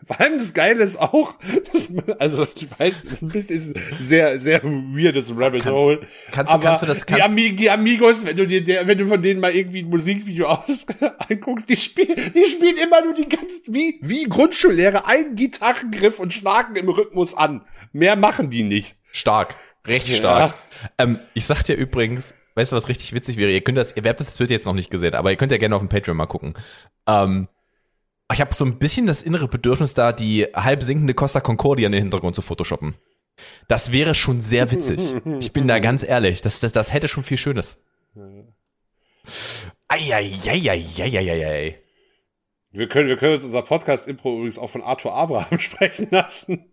[0.06, 1.34] Vor allem das Geile ist auch,
[1.72, 6.00] dass man, also ich weiß, das ist ein bisschen sehr, sehr weirdes Rabbit Kannst- Hole.
[6.32, 8.88] kannst du- aber kannst du das- die, kannst- Ami die Amigos, wenn du dir, der,
[8.88, 10.86] wenn du von denen mal irgendwie ein Musikvideo aus,
[11.28, 16.32] anguckst, die spielen, die spielen immer nur die ganzen, wie, wie Grundschullehrer, einen Gitarrengriff und
[16.32, 17.64] schlagen im Rhythmus an.
[17.92, 18.96] Mehr machen die nicht.
[19.12, 19.54] Stark,
[19.86, 20.54] richtig stark.
[20.98, 23.50] Ähm, ich sag dir übrigens, weißt du, was richtig witzig wäre?
[23.50, 25.58] Ihr könnt das, ihr habt das Bild jetzt noch nicht gesehen, aber ihr könnt ja
[25.58, 26.54] gerne auf dem Patreon mal gucken.
[27.06, 27.48] Ähm,
[28.32, 31.92] ich habe so ein bisschen das innere Bedürfnis da, die halb sinkende Costa Concordia in
[31.92, 32.94] den Hintergrund zu photoshoppen.
[33.68, 35.14] Das wäre schon sehr witzig.
[35.40, 36.42] Ich bin da ganz ehrlich.
[36.42, 37.78] Das, das, das hätte schon viel Schönes.
[39.88, 41.78] Eieieiei.
[42.72, 46.69] Wir können, wir können uns unser Podcast-Impro übrigens auch von Arthur Abraham sprechen lassen.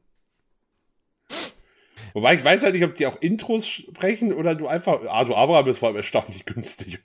[2.18, 5.68] Wobei ich weiß ja nicht, ob die auch Intros sprechen oder du einfach, Arthur Abraham
[5.68, 6.98] ist vor allem erstaunlich günstig.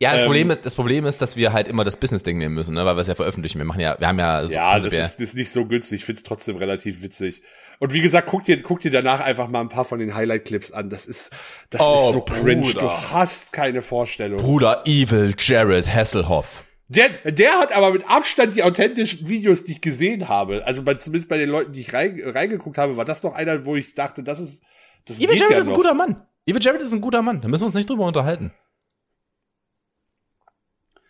[0.00, 2.54] Ja, das Ähm, Problem ist, das Problem ist, dass wir halt immer das Business-Ding nehmen
[2.54, 2.84] müssen, ne?
[2.84, 3.56] weil wir es ja veröffentlichen.
[3.56, 6.00] Wir machen ja, wir haben ja so Ja, das ist, ist nicht so günstig.
[6.00, 7.40] Ich find's trotzdem relativ witzig.
[7.78, 10.72] Und wie gesagt, guck dir, guck dir danach einfach mal ein paar von den Highlight-Clips
[10.72, 10.90] an.
[10.90, 11.32] Das ist,
[11.70, 12.66] das Oh, ist so cringe.
[12.66, 12.80] Bruder.
[12.80, 14.42] Du hast keine Vorstellung.
[14.42, 16.64] Bruder Evil Jared Hasselhoff.
[16.88, 20.64] Der, der hat aber mit Abstand die authentischen Videos, die ich gesehen habe.
[20.66, 23.66] Also bei, zumindest bei den Leuten, die ich rein, reingeguckt habe, war das noch einer,
[23.66, 24.62] wo ich dachte, das ist,
[25.04, 26.26] das Evil Jared ja ist ein guter Mann.
[26.46, 27.42] Evil Jared ist ein guter Mann.
[27.42, 28.52] Da müssen wir uns nicht drüber unterhalten.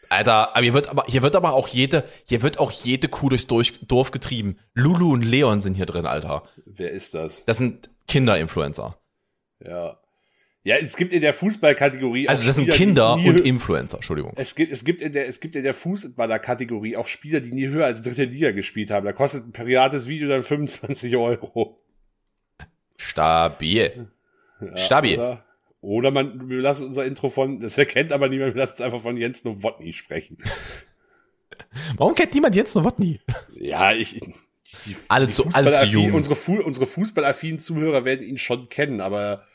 [0.09, 3.29] Alter, aber hier wird aber, hier wird aber auch jede, hier wird auch jede Kuh
[3.29, 4.59] durchs Durch, Dorf getrieben.
[4.75, 6.45] Lulu und Leon sind hier drin, Alter.
[6.65, 7.45] Wer ist das?
[7.45, 8.99] Das sind Kinder-Influencer.
[9.65, 10.01] Ja.
[10.65, 14.33] Ja, es gibt in der Fußballkategorie Also das sind Spieler, Kinder nie und Influencer, Entschuldigung.
[14.37, 17.69] es gibt, es gibt in der, es gibt in der Fußballerkategorie auch Spieler, die nie
[17.69, 19.07] höher als dritte Liga gespielt haben.
[19.07, 21.81] Da kostet ein privates Video dann 25 Euro.
[22.97, 24.09] Stabil.
[24.61, 25.15] Ja, Stabil.
[25.19, 25.45] Oder,
[25.81, 29.01] oder man, wir lassen unser Intro von, das erkennt aber niemand, wir lassen es einfach
[29.01, 30.39] von Jens Nowotny sprechen.
[31.97, 33.21] Warum kennt niemand Jens Nowotny?
[33.55, 34.21] Ja, ich,
[34.85, 36.13] die, Alle die zu- alle zu jung.
[36.13, 39.47] Unsere, unsere fußballaffinen Zuhörer werden ihn schon kennen, aber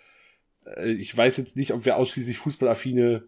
[0.86, 3.24] ich weiß jetzt nicht, ob wir ausschließlich fußballaffine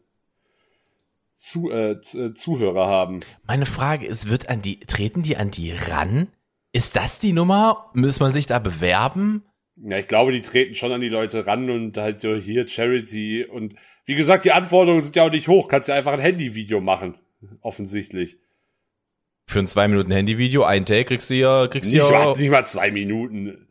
[1.35, 3.19] zu, äh, äh, Zuhörer haben.
[3.45, 6.27] Meine Frage ist, wird an die, treten die an die ran?
[6.71, 7.91] Ist das die Nummer?
[7.93, 9.43] Muss man sich da bewerben?
[9.77, 13.43] Ja, ich glaube, die treten schon an die Leute ran und halt so hier Charity
[13.43, 15.67] und wie gesagt, die Anforderungen sind ja auch nicht hoch.
[15.67, 17.15] Kannst ja einfach ein Handyvideo machen.
[17.61, 18.37] Offensichtlich.
[19.47, 22.35] Für ein zwei Minuten Handyvideo, ein Take kriegst du ja, kriegst du ja.
[22.35, 23.67] nicht mal zwei Minuten.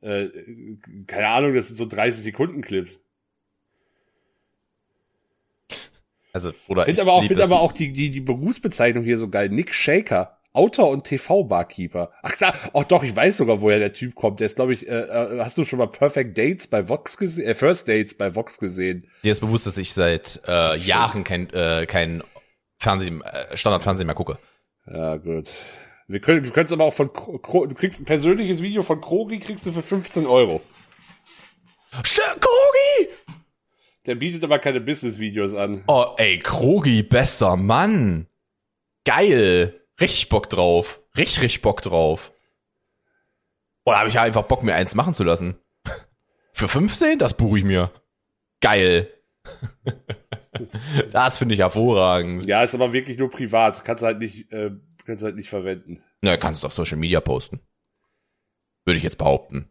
[0.00, 0.28] Äh,
[1.06, 3.00] keine Ahnung, das sind so 30 Sekunden Clips.
[6.32, 7.46] Also, oder Finde ich aber auch, lieb find es.
[7.46, 9.48] aber auch die, die, die Berufsbezeichnung hier so geil.
[9.48, 10.38] Nick Shaker.
[10.54, 12.10] Autor und TV-Barkeeper.
[12.22, 14.40] Ach da, auch doch, ich weiß sogar, woher der Typ kommt.
[14.40, 17.46] Der ist, glaube ich, äh, äh, hast du schon mal Perfect Dates bei Vox gesehen?
[17.46, 19.06] Äh, First Dates bei Vox gesehen?
[19.22, 22.24] Dir ist bewusst, dass ich seit äh, Jahren kein, äh, kein
[22.78, 24.38] Fernsehen, äh, Standardfernsehen mehr gucke.
[24.86, 25.50] Ja, gut.
[26.08, 29.38] Wir können, du könntest aber auch von, Kro du kriegst ein persönliches Video von Krogi,
[29.40, 30.62] kriegst du für 15 Euro.
[32.02, 33.12] Stö- Krogi!
[34.06, 35.84] Der bietet aber keine Business-Videos an.
[35.86, 38.26] Oh, ey, Krogi, bester Mann.
[39.04, 39.82] Geil.
[40.00, 41.00] Richtig Bock drauf.
[41.14, 42.32] Richtig, richtig Bock drauf.
[43.84, 45.56] Oder habe ich einfach Bock, mir eins machen zu lassen?
[46.52, 47.18] Für 15?
[47.18, 47.90] Das buche ich mir.
[48.62, 49.12] Geil.
[51.12, 52.46] das finde ich hervorragend.
[52.46, 53.84] Ja, ist aber wirklich nur privat.
[53.84, 54.70] Kannst halt nicht, äh,
[55.08, 56.02] kannst halt nicht verwenden.
[56.22, 57.60] Na, kannst du auf Social Media posten.
[58.84, 59.68] Würde ich jetzt behaupten.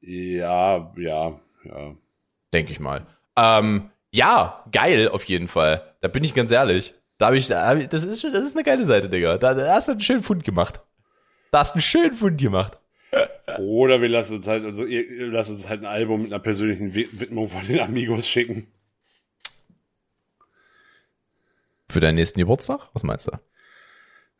[0.00, 1.96] Ja, ja, ja.
[2.52, 3.06] Denke ich mal.
[3.36, 5.94] Ähm, ja, geil auf jeden Fall.
[6.00, 6.94] Da bin ich ganz ehrlich.
[7.18, 9.38] Da habe ich, da hab ich das, ist, schon- das ist eine geile Seite, Digga.
[9.38, 10.80] Da, da hast du einen schönen Fund gemacht.
[11.50, 12.78] Da hast du einen schönen Fund gemacht.
[13.58, 16.94] Oder wir lassen uns halt, also, ihr- lassen uns halt ein Album mit einer persönlichen
[16.94, 18.66] Wi- Widmung von den Amigos schicken.
[21.88, 22.88] Für deinen nächsten Geburtstag?
[22.92, 23.32] Was meinst du?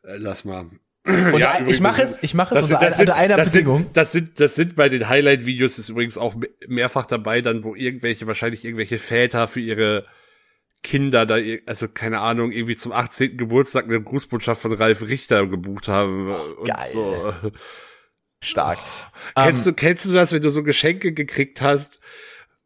[0.07, 0.71] Äh, lass mal.
[1.05, 3.83] Und Ja, ich mache das es, ich mache es unter, sind, unter einer das, Bedingung.
[3.85, 7.62] sind, das, sind, das sind bei den Highlight-Videos ist übrigens auch me- mehrfach dabei, dann
[7.62, 10.05] wo irgendwelche, wahrscheinlich irgendwelche Väter für ihre
[10.83, 13.37] Kinder da, also keine Ahnung, irgendwie zum 18.
[13.37, 16.29] Geburtstag eine Grußbotschaft von Ralf Richter gebucht haben.
[16.31, 16.90] Und geil.
[16.92, 17.35] So.
[18.42, 18.79] Stark.
[19.35, 22.01] Kennst Ähm, du, kennst du das, wenn du so Geschenke gekriegt hast?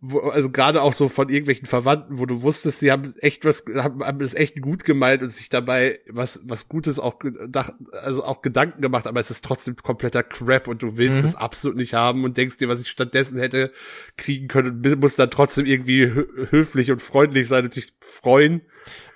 [0.02, 3.64] Wo, also gerade auch so von irgendwelchen Verwandten, wo du wusstest, die haben echt was,
[3.76, 8.24] haben, haben es echt gut gemeint und sich dabei was, was Gutes auch gedacht, also
[8.24, 11.28] auch Gedanken gemacht, aber es ist trotzdem kompletter Crap und du willst Mhm.
[11.28, 13.72] es absolut nicht haben und denkst dir, was ich stattdessen hätte
[14.16, 18.62] kriegen können und musst dann trotzdem irgendwie hö- höflich und freundlich sein und dich freuen.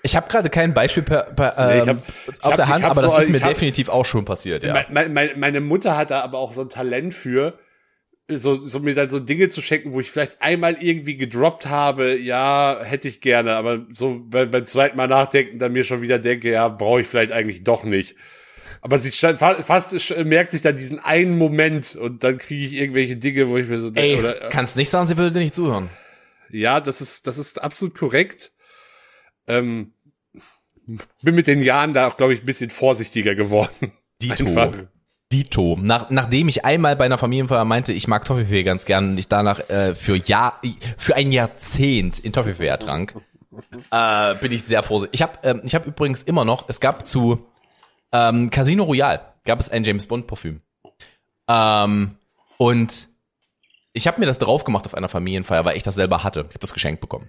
[0.03, 2.69] Ich habe gerade kein Beispiel per, per, ähm, Nee, ich hab- ich auf hab- der
[2.69, 4.85] Hand, aber das so- ist mir definitiv auch schon passiert, ja.
[4.91, 7.59] Mein, mein, meine Mutter hat da aber auch so ein Talent für,
[8.29, 12.17] so, so mir dann so Dinge zu schenken, wo ich vielleicht einmal irgendwie gedroppt habe,
[12.19, 16.19] ja, hätte ich gerne, aber so beim, beim zweiten Mal nachdenken dann mir schon wieder
[16.19, 18.17] denke, ja, brauche ich vielleicht eigentlich doch nicht.
[18.81, 19.93] Aber sie stand, fa- fast
[20.25, 23.79] merkt sich dann diesen einen Moment und dann kriege ich irgendwelche Dinge, wo ich mir
[23.79, 25.91] so Ey, denke, oder, äh, kannst nicht sagen, sie würde dir nicht zuhören.
[26.51, 28.53] ja, das ist, das ist absolut korrekt.
[29.47, 29.93] Ähm,
[31.23, 33.93] bin mit den Jahren da auch, glaube ich, ein bisschen vorsichtiger geworden.
[34.21, 34.45] Dito.
[34.45, 34.73] Einfach.
[35.35, 35.77] Dito.
[35.81, 39.27] Nach, nachdem ich einmal bei einer Familienfeier meinte, ich mag Toffifee ganz gern und ich
[39.27, 40.61] danach äh, für Jahr,
[40.97, 43.17] für ein Jahrzehnt in Toffifee ertrank,
[43.91, 45.15] äh, bin ich sehr vorsichtig.
[45.15, 47.49] Ich habe ähm, ich hab übrigens immer noch, es gab zu
[48.13, 50.61] ähm, Casino Royale, gab es ein James Bond Parfüm.
[51.49, 52.17] Ähm,
[52.57, 53.09] und
[53.93, 56.41] ich habe mir das drauf gemacht auf einer Familienfeier, weil ich das selber hatte.
[56.43, 57.29] Ich habe das geschenkt bekommen.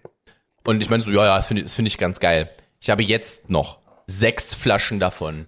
[0.64, 2.50] Und ich meine so, ja, ja, das finde find ich ganz geil.
[2.80, 5.48] Ich habe jetzt noch sechs Flaschen davon.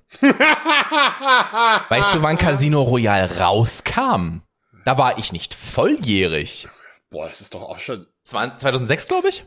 [1.89, 4.41] weißt du, wann Casino Royale rauskam?
[4.85, 6.67] Da war ich nicht volljährig.
[7.09, 9.43] Boah, das ist doch auch schon, 2006, glaube ich?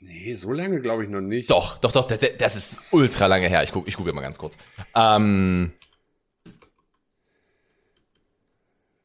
[0.00, 1.50] nee, so lange glaube ich noch nicht.
[1.50, 3.62] Doch, doch, doch, das, ist ultra lange her.
[3.62, 4.58] Ich gucke ich guck mal ganz kurz.
[4.94, 5.72] Ähm,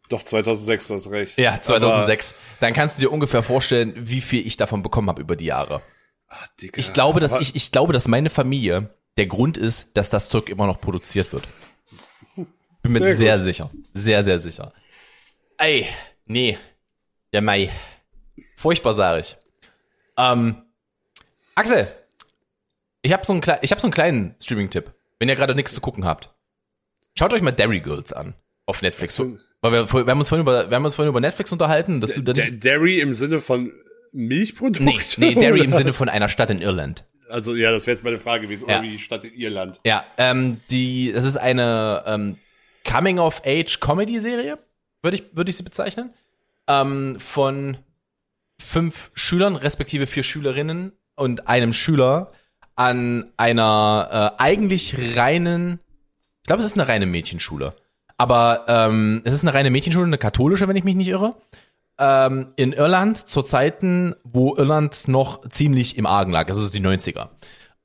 [0.10, 1.38] Doch, 2006, du hast recht.
[1.38, 2.36] ja, 2006.
[2.60, 5.76] Dann kannst du dir ungefähr vorstellen, wie viel ich davon bekommen habe über die Jahre.
[6.28, 9.58] Aber, ah, Digga, Ich glaube, dass aber- ich, ich glaube, dass meine Familie der Grund
[9.58, 11.48] ist, dass das Zeug immer noch produziert wird.
[12.36, 13.70] Bin mir Sehr sehr, sicher.
[13.94, 14.74] Sehr, sehr sicher.
[15.58, 15.88] Ey,
[16.26, 16.58] nee.
[17.34, 17.70] Der Mai.
[18.56, 19.38] Furchtbar, sage ich.
[20.18, 20.64] Ähm,
[21.56, 21.88] Axel,
[23.02, 25.82] ich habe so, einen ich hab so einen kleinen Streaming-Tipp, wenn ihr gerade nichts zu
[25.82, 26.34] gucken habt.
[27.18, 29.20] Schaut euch mal Derry Girls an auf Netflix.
[29.20, 32.14] Weil wir, wir, haben uns vorhin über, wir haben uns vorhin über Netflix unterhalten, dass
[32.14, 33.72] du dann Derry im Sinne von
[34.12, 34.84] Milchprodukte?
[34.84, 37.06] Nee, nee, Derry im Sinne von einer Stadt in Irland.
[37.36, 38.70] Also ja, das wäre jetzt meine Frage gewesen.
[38.70, 38.76] Ja.
[38.76, 39.82] Oder wie die Stadt in Irland.
[39.84, 42.38] Ja, ähm, die, das ist eine ähm,
[42.90, 44.58] Coming-of-Age-Comedy-Serie,
[45.02, 46.14] würde ich, würde ich sie bezeichnen.
[46.70, 47.78] Ähm, von
[48.58, 52.32] fünf Schülern, respektive vier Schülerinnen und einem Schüler
[52.78, 55.82] an einer äh, eigentlich reinen,
[56.42, 57.76] ich glaube, es ist eine reine Mädchenschule.
[58.16, 61.36] Aber ähm, es ist eine reine Mädchenschule, eine katholische, wenn ich mich nicht irre.
[61.98, 66.48] Ähm, in Irland zu Zeiten, wo Irland noch ziemlich im Argen lag.
[66.48, 67.30] Also es ist die 90er.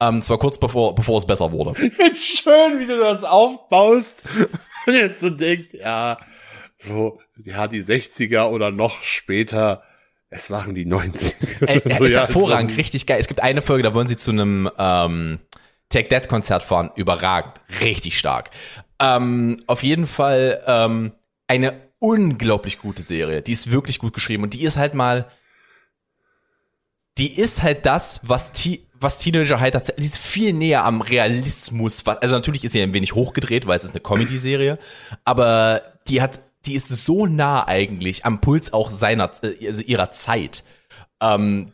[0.00, 1.72] Ähm, zwar kurz bevor, bevor es besser wurde.
[1.80, 4.22] Ich finde schön, wie du das aufbaust
[4.86, 6.18] und jetzt so denkt, ja,
[6.76, 9.82] so, ja, die 60er oder noch später,
[10.30, 11.66] es waren die 90er.
[11.66, 13.20] Äh, er so, ist ja, hervorragend, so- richtig geil.
[13.20, 15.38] Es gibt eine Folge, da wollen sie zu einem ähm,
[15.90, 16.90] Take That Konzert fahren.
[16.96, 18.50] Überragend, richtig stark.
[19.02, 21.12] Ähm, auf jeden Fall ähm,
[21.46, 23.42] eine unglaublich gute Serie.
[23.42, 25.30] Die ist wirklich gut geschrieben und die ist halt mal,
[27.18, 31.00] die ist halt das, was Ti was Teenager halt tatsächlich, die ist viel näher am
[31.00, 32.06] Realismus.
[32.06, 34.78] Also natürlich ist sie ein wenig hochgedreht, weil es ist eine Comedy-Serie,
[35.24, 40.12] aber die hat, die ist so nah eigentlich am Puls auch seiner, äh, also ihrer
[40.12, 40.64] Zeit.
[41.22, 41.72] Ähm,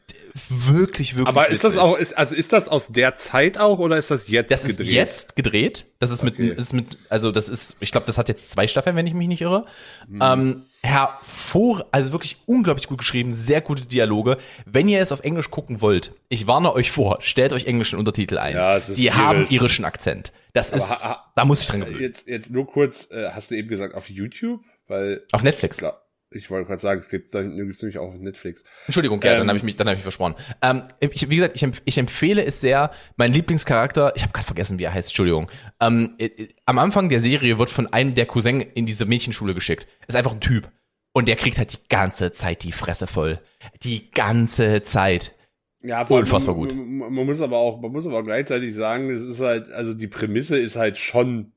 [0.49, 1.29] wirklich, wirklich.
[1.29, 1.83] Aber ist das witzig.
[1.83, 4.77] auch, ist, also ist das aus der Zeit auch oder ist das jetzt Das ist
[4.79, 4.93] gedreht?
[4.93, 5.87] jetzt gedreht.
[5.99, 6.53] Das ist mit, Okay.
[6.57, 9.29] ist mit, also das ist, ich glaube, das hat jetzt zwei Staffeln, wenn ich mich
[9.29, 9.65] nicht irre.
[10.09, 10.19] Hm.
[10.23, 14.37] Ähm, hervor, also wirklich unglaublich gut geschrieben, sehr gute Dialoge.
[14.67, 18.39] Wenn ihr es auf Englisch gucken wollt, ich warne euch vor, stellt euch englischen Untertitel
[18.39, 18.55] ein.
[18.55, 19.53] Ja, es ist Die haben irisch.
[19.53, 20.33] irischen Akzent.
[20.53, 22.01] Das ist, ha- ha- da muss ich dran gewöhnen.
[22.01, 24.61] Jetzt, jetzt nur kurz, äh, hast du eben gesagt auf YouTube?
[24.89, 25.79] Weil, Auf Netflix.
[25.79, 28.65] klar, ich wollte gerade sagen, es gibt da gibt's nämlich auch auf Netflix.
[28.87, 30.35] Entschuldigung, ja, dann Ähm, habe ich mich, dann habe ich versprochen.
[30.63, 32.91] Ähm, ich, wie gesagt, ich, empf ich empfehle es sehr.
[33.17, 35.11] Mein Lieblingscharakter, ich habe gerade vergessen, wie er heißt.
[35.11, 35.51] Entschuldigung.
[35.81, 39.55] Ähm, äh, äh, am Anfang der Serie wird von einem der Cousin in diese Mädchenschule
[39.55, 39.87] geschickt.
[40.09, 40.71] Ist einfach ein Typ
[41.13, 43.41] und der kriegt halt die ganze Zeit die Fresse voll.
[43.83, 45.35] Die ganze Zeit.
[45.83, 46.75] Ja, Unfassbar gut.
[46.75, 49.95] Man, man muss aber auch, man muss aber auch gleichzeitig sagen, es ist halt, also
[49.95, 51.53] die Prämisse ist halt schon,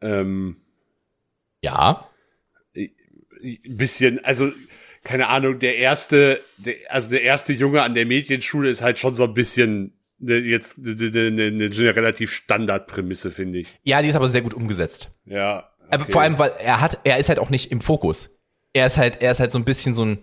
[0.00, 0.56] ähm,
[1.62, 2.08] Ja.
[3.44, 4.50] Ein bisschen, also
[5.02, 9.14] keine Ahnung, der erste, der, also der erste Junge an der Mädchenschule ist halt schon
[9.14, 13.68] so ein bisschen ne, jetzt eine ne, ne, ne, ne relativ Standardprämisse, finde ich.
[13.82, 15.10] Ja, die ist aber sehr gut umgesetzt.
[15.26, 15.70] Ja.
[15.90, 16.12] Aber okay.
[16.12, 18.30] vor allem, weil er hat, er ist halt auch nicht im Fokus.
[18.72, 20.18] Er ist halt, er ist halt so ein bisschen so ein,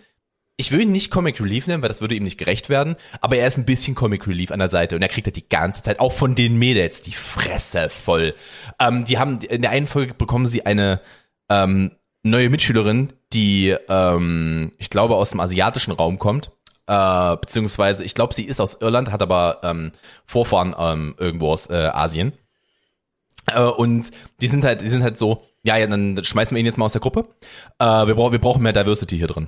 [0.58, 3.38] ich will ihn nicht Comic Relief nennen, weil das würde ihm nicht gerecht werden, aber
[3.38, 5.84] er ist ein bisschen Comic Relief an der Seite und er kriegt halt die ganze
[5.84, 8.36] Zeit, auch von den Mädels, die Fresse voll.
[8.80, 11.00] Ähm, die haben, in der einen Folge bekommen sie eine
[11.50, 11.92] ähm,
[12.24, 16.52] neue Mitschülerin, die, ähm, ich glaube, aus dem asiatischen Raum kommt.
[16.88, 19.92] Äh, beziehungsweise, ich glaube, sie ist aus Irland, hat aber ähm,
[20.26, 22.34] Vorfahren ähm, irgendwo aus äh, Asien.
[23.48, 26.66] Äh, und die sind halt, die sind halt so, ja, ja, dann schmeißen wir ihn
[26.66, 27.28] jetzt mal aus der Gruppe.
[27.80, 29.48] Äh, wir, brauchen, wir brauchen mehr Diversity hier drin.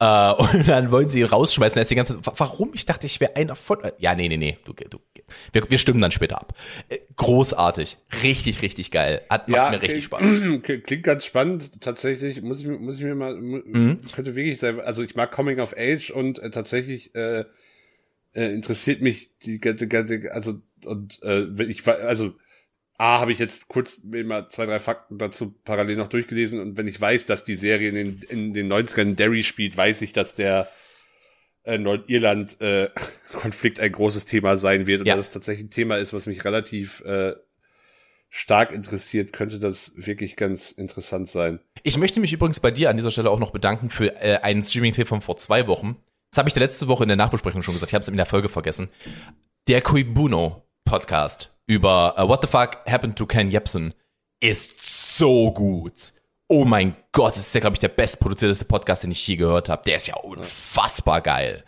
[0.00, 1.78] Äh, und dann wollen sie ihn rausschmeißen.
[1.78, 2.72] Er ist die ganze Zeit, warum?
[2.74, 3.78] Ich dachte, ich wäre einer von.
[3.98, 4.58] Ja, nee, nee, nee.
[4.64, 4.98] Du, du,
[5.52, 6.52] wir, wir stimmen dann später ab.
[6.88, 7.96] Äh, großartig.
[8.22, 9.22] Richtig, richtig geil.
[9.30, 10.20] Hat, macht mir richtig Spaß.
[10.62, 12.42] klingt- ganz spannend, tatsächlich.
[12.42, 14.00] Muss ich, mir- muss ich mir mal, Mhm.
[14.14, 17.44] könnte wirklich sein, also ich mag Coming of Age und äh, tatsächlich äh,
[18.34, 22.34] äh, interessiert mich die, ganze- ganze- also, und äh, ich, also,
[22.96, 26.76] A, habe ich jetzt kurz mir mal zwei, drei Fakten dazu parallel noch durchgelesen und
[26.76, 30.02] wenn ich weiß, dass die Serie in den, in den 90ern in Derry spielt, weiß
[30.02, 30.68] ich, dass der
[31.64, 35.16] äh, Nordirland-Konflikt ein großes Thema sein wird und Ja.
[35.16, 37.34] dass es tatsächlich ein Thema ist, was mich relativ äh,
[38.30, 41.60] stark interessiert, könnte das wirklich ganz interessant sein.
[41.82, 44.62] Ich möchte mich übrigens bei dir an dieser Stelle auch noch bedanken für äh, einen
[44.62, 45.96] Streaming-Tipp von vor zwei Wochen.
[46.30, 47.90] Das habe ich der letzte Woche in der Nachbesprechung schon gesagt.
[47.90, 48.88] Ich habe es in der Folge vergessen.
[49.68, 53.94] Der Koibuno Podcast über uh, What the Fuck Happened to Ken Jebsen
[54.40, 56.12] ist so gut.
[56.48, 59.68] Oh mein Gott, das ist ja, glaube ich, der bestproduzierteste Podcast, den ich je gehört
[59.68, 59.82] habe.
[59.86, 61.64] Der ist ja unfassbar geil.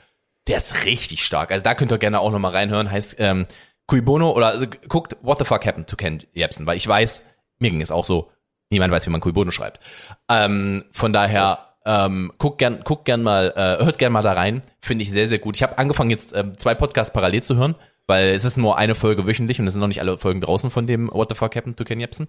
[0.47, 1.51] Der ist richtig stark.
[1.51, 2.91] Also da könnt ihr gerne auch noch mal reinhören.
[2.91, 3.47] Heißt ähm,
[3.87, 7.23] Cui Bono oder also, guckt What the Fuck Happened to Ken Jebsen, weil ich weiß,
[7.59, 8.31] mir ging es auch so.
[8.69, 9.81] Niemand weiß, wie man Cui Bono schreibt.
[10.29, 14.63] Ähm, von daher ähm, guckt gern, guckt gern mal, äh, hört gern mal da rein.
[14.81, 15.57] Finde ich sehr, sehr gut.
[15.57, 18.95] Ich habe angefangen jetzt ähm, zwei Podcasts parallel zu hören, weil es ist nur eine
[18.95, 21.57] Folge wöchentlich und es sind noch nicht alle Folgen draußen von dem What the Fuck
[21.57, 22.29] Happened to Ken Jebsen.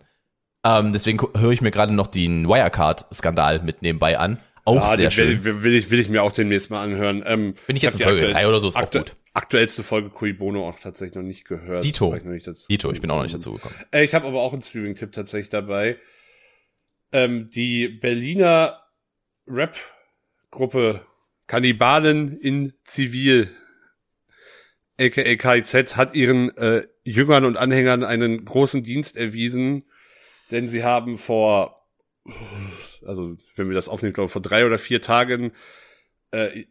[0.65, 4.39] Ähm, deswegen höre ich mir gerade noch den Wirecard-Skandal mit nebenbei an.
[4.65, 5.43] Auch Ah, sehr schön.
[5.45, 7.23] Will, will, ich, will ich mir auch demnächst mal anhören.
[7.25, 9.15] Ähm, Bin ich jetzt in Folge aktuell- drei oder so, ist auch gut.
[9.33, 11.83] Aktuellste Folge Cui Bono auch tatsächlich noch nicht gehört.
[11.85, 12.13] Dito.
[12.15, 12.65] Ich nicht dazu.
[12.69, 13.75] Dito, ich bin auch noch nicht dazu gekommen.
[13.91, 15.97] Äh, ich habe aber auch einen Streaming-Tipp tatsächlich dabei.
[17.13, 18.81] Ähm, die Berliner
[19.47, 21.05] Rap-Gruppe
[21.45, 23.49] Kannibalen in Zivil,
[24.99, 29.83] aka KIZ, hat ihren äh, Jüngern und Anhängern einen großen Dienst erwiesen,
[30.51, 31.87] denn sie haben vor,
[33.05, 35.51] also wenn wir das aufnehmen, glaube ich, vor drei oder vier Tagen
[36.31, 36.65] äh,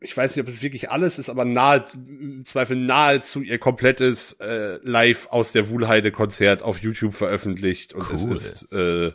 [0.00, 4.32] ich weiß nicht, ob es wirklich alles ist, aber nahe, im Zweifel nahezu ihr komplettes
[4.40, 7.92] äh, Live aus der Wuhlheide-Konzert auf YouTube veröffentlicht.
[7.92, 8.36] Und es Cool.
[8.36, 9.12] ist, äh,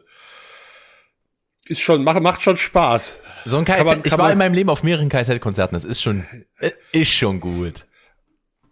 [1.67, 3.23] ist schon, macht, macht schon Spaß.
[3.45, 6.25] So ein KZ, ich war in meinem Leben auf mehreren KZ-Konzerten, das ist schon,
[6.59, 7.85] äh, ist schon gut.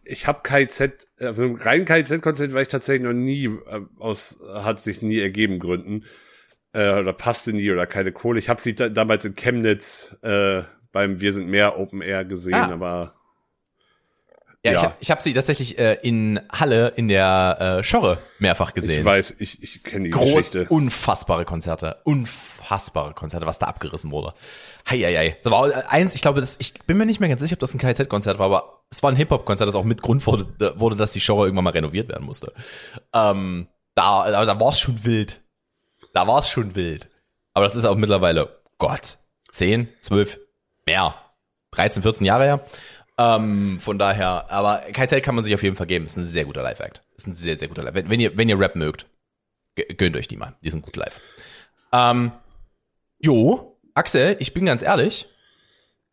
[0.05, 4.39] Ich habe KZ, äh, auf einem reinen KZ-Konzert war ich tatsächlich noch nie, äh, aus,
[4.53, 6.05] hat sich nie ergeben Gründen.
[6.73, 8.39] Äh, oder passte nie oder keine Kohle.
[8.39, 12.55] Ich habe sie da, damals in Chemnitz äh, beim Wir sind mehr Open Air gesehen,
[12.55, 12.71] Ah.
[12.71, 13.15] aber
[14.65, 14.77] Ja, Ja.
[14.77, 18.99] ich habe ich hab sie tatsächlich äh, in Halle in der äh, Schorre mehrfach gesehen.
[18.99, 20.65] ich weiß, ich, ich kenne die Groß, Geschichte.
[20.69, 24.33] unfassbare Konzerte, unfassbare Konzerte, was da abgerissen wurde.
[24.89, 25.37] Hei, hei, hei.
[25.43, 27.59] Das war auch eins, ich glaube, das, ich bin mir nicht mehr ganz sicher, ob
[27.59, 30.47] das ein KZ-Konzert war, aber es war ein Hip-Hop-Konzert, das auch mit Grund wurde,
[30.79, 32.53] wurde, dass die Show irgendwann mal renoviert werden musste.
[33.13, 35.41] Ähm, da da, da war es schon wild.
[36.13, 37.09] Da war es schon wild.
[37.53, 39.17] Aber das ist auch mittlerweile, Gott,
[39.51, 40.39] 10, 12,
[40.85, 41.15] mehr,
[41.71, 42.65] 13, 14 Jahre her.
[43.17, 46.05] Ähm, von daher, aber KZ kann man sich auf jeden Fall geben.
[46.05, 47.03] Ist ein sehr guter Live-Act.
[47.15, 47.93] Ist ein sehr, sehr guter Live.
[47.93, 49.05] Wenn, wenn ihr, wenn ihr Rap mögt,
[49.97, 50.55] gönnt euch die mal.
[50.61, 51.19] Die sind gut live.
[51.91, 52.31] Ähm,
[53.19, 55.27] jo, Axel, ich bin ganz ehrlich.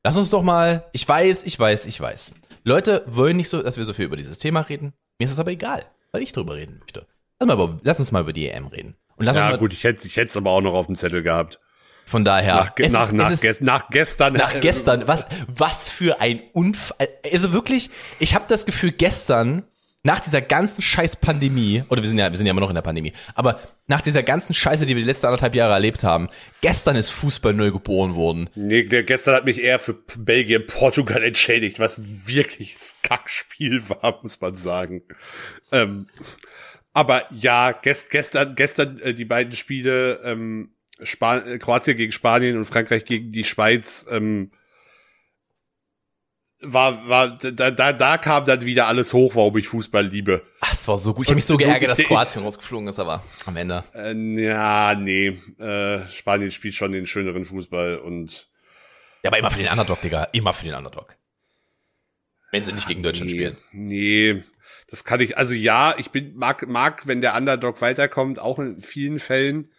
[0.03, 2.33] Lass uns doch mal, ich weiß, ich weiß, ich weiß.
[2.65, 4.93] Leute wollen nicht so, dass wir so viel über dieses Thema reden.
[5.19, 7.07] Mir ist das aber egal, weil ich drüber reden möchte.
[7.39, 8.97] Lass, mal lass uns mal über die EM reden.
[9.17, 10.87] Und lass uns Ja, mal, gut, ich hätte ich hätte es aber auch noch auf
[10.87, 11.61] dem Zettel gehabt.
[12.11, 14.33] Von daher, Nach, es nach, ist- nach, es ist- nach gestern.
[14.35, 17.09] nach gestern, was, was für ein Unfall.
[17.33, 19.63] Also wirklich, ich habe das Gefühl, gestern,
[20.03, 22.75] nach dieser ganzen scheiß Pandemie, oder wir sind ja, wir sind ja immer noch in
[22.75, 26.29] der Pandemie, aber nach dieser ganzen Scheiße, die wir die letzten anderthalb Jahre erlebt haben,
[26.63, 28.49] gestern ist Fußball neu geboren worden.
[28.55, 34.19] Nee, der gestern hat mich eher für Belgien, Portugal entschädigt, was ein wirkliches Kackspiel war,
[34.23, 35.03] muss man sagen.
[35.71, 36.07] Ähm,
[36.95, 40.71] aber ja, gest, gestern, gestern äh, die beiden Spiele, ähm,
[41.03, 44.51] Span Kroatien gegen Spanien und Frankreich gegen die Schweiz, ähm,
[46.63, 50.43] war, war, da, da, da kam dann wieder alles hoch, warum ich Fußball liebe.
[50.61, 51.25] Ach, es war so gut.
[51.25, 53.83] Ich habe mich so geärgert, dass Kroatien rausgeflogen ist, aber am Ende.
[53.95, 58.49] Äh, ja, nee, äh, Spanien spielt schon den schöneren Fußball und
[59.23, 60.25] Ja, aber immer für den Underdog, Digga.
[60.33, 61.17] Immer für den Underdog.
[62.53, 63.57] Wenn sie nicht gegen Deutschland nee, spielen.
[63.73, 64.45] Nee,
[64.89, 68.83] das kann ich, also ja, ich bin, mag, mag, wenn der Underdog weiterkommt, auch in
[68.83, 69.71] vielen Fällen.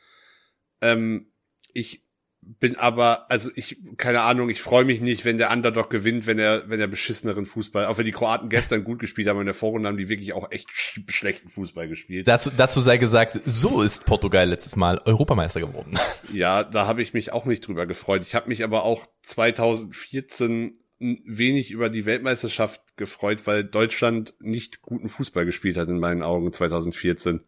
[0.82, 1.32] Ähm,
[1.74, 2.04] ich
[2.44, 6.40] bin aber, also ich, keine Ahnung, ich freue mich nicht, wenn der Underdog gewinnt, wenn
[6.40, 9.54] er, wenn er beschisseneren Fußball, auch wenn die Kroaten gestern gut gespielt haben, in der
[9.54, 12.28] Vorrunde haben die wirklich auch echt sch schlechten Fußball gespielt.
[12.28, 15.98] Dazu, dazu sei gesagt, so ist Portugal letztes Mal Europameister geworden.
[16.34, 18.22] Ja, da habe ich mich auch nicht drüber gefreut.
[18.22, 24.82] Ich habe mich aber auch 2014 ein wenig über die Weltmeisterschaft gefreut, weil Deutschland nicht
[24.82, 27.42] guten Fußball gespielt hat in meinen Augen 2014.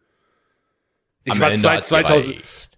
[1.24, 2.70] Ich Am war Ende zwei, hat's 2000 gereicht.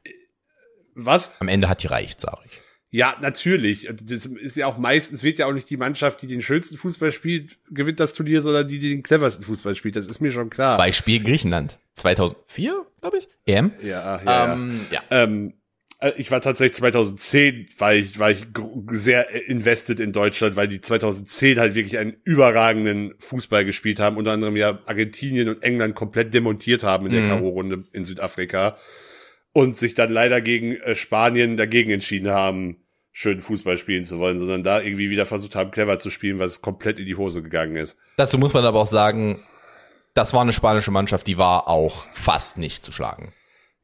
[0.96, 1.34] Was?
[1.40, 2.60] Am Ende hat die reicht, sag ich.
[2.90, 3.88] Ja, natürlich.
[4.02, 7.12] Das ist ja auch meistens wird ja auch nicht die Mannschaft, die den schönsten Fußball
[7.12, 9.96] spielt, gewinnt das Turnier, sondern die, die den cleversten Fußball spielt.
[9.96, 10.78] Das ist mir schon klar.
[10.78, 11.78] Beispiel Griechenland.
[11.94, 13.28] 2004, glaube ich.
[13.46, 13.72] EM.
[13.82, 15.02] ja, ja, Ähm, ja.
[15.10, 15.54] Ähm,
[15.98, 18.46] äh, ich war tatsächlich 2010, weil ich, weil ich
[18.92, 24.16] sehr äh, invested in Deutschland, weil die 2010 halt wirklich einen überragenden Fußball gespielt haben,
[24.16, 27.28] unter anderem ja Argentinien und England komplett demontiert haben in der Mhm.
[27.28, 28.76] K.O.-Runde in Südafrika
[29.56, 32.76] und sich dann leider gegen äh, Spanien dagegen entschieden haben,
[33.10, 36.60] schön Fußball spielen zu wollen, sondern da irgendwie wieder versucht haben, clever zu spielen, was
[36.60, 37.96] komplett in die Hose gegangen ist.
[38.18, 39.40] Dazu muss man aber auch sagen,
[40.12, 43.32] das war eine spanische Mannschaft, die war auch fast nicht zu schlagen.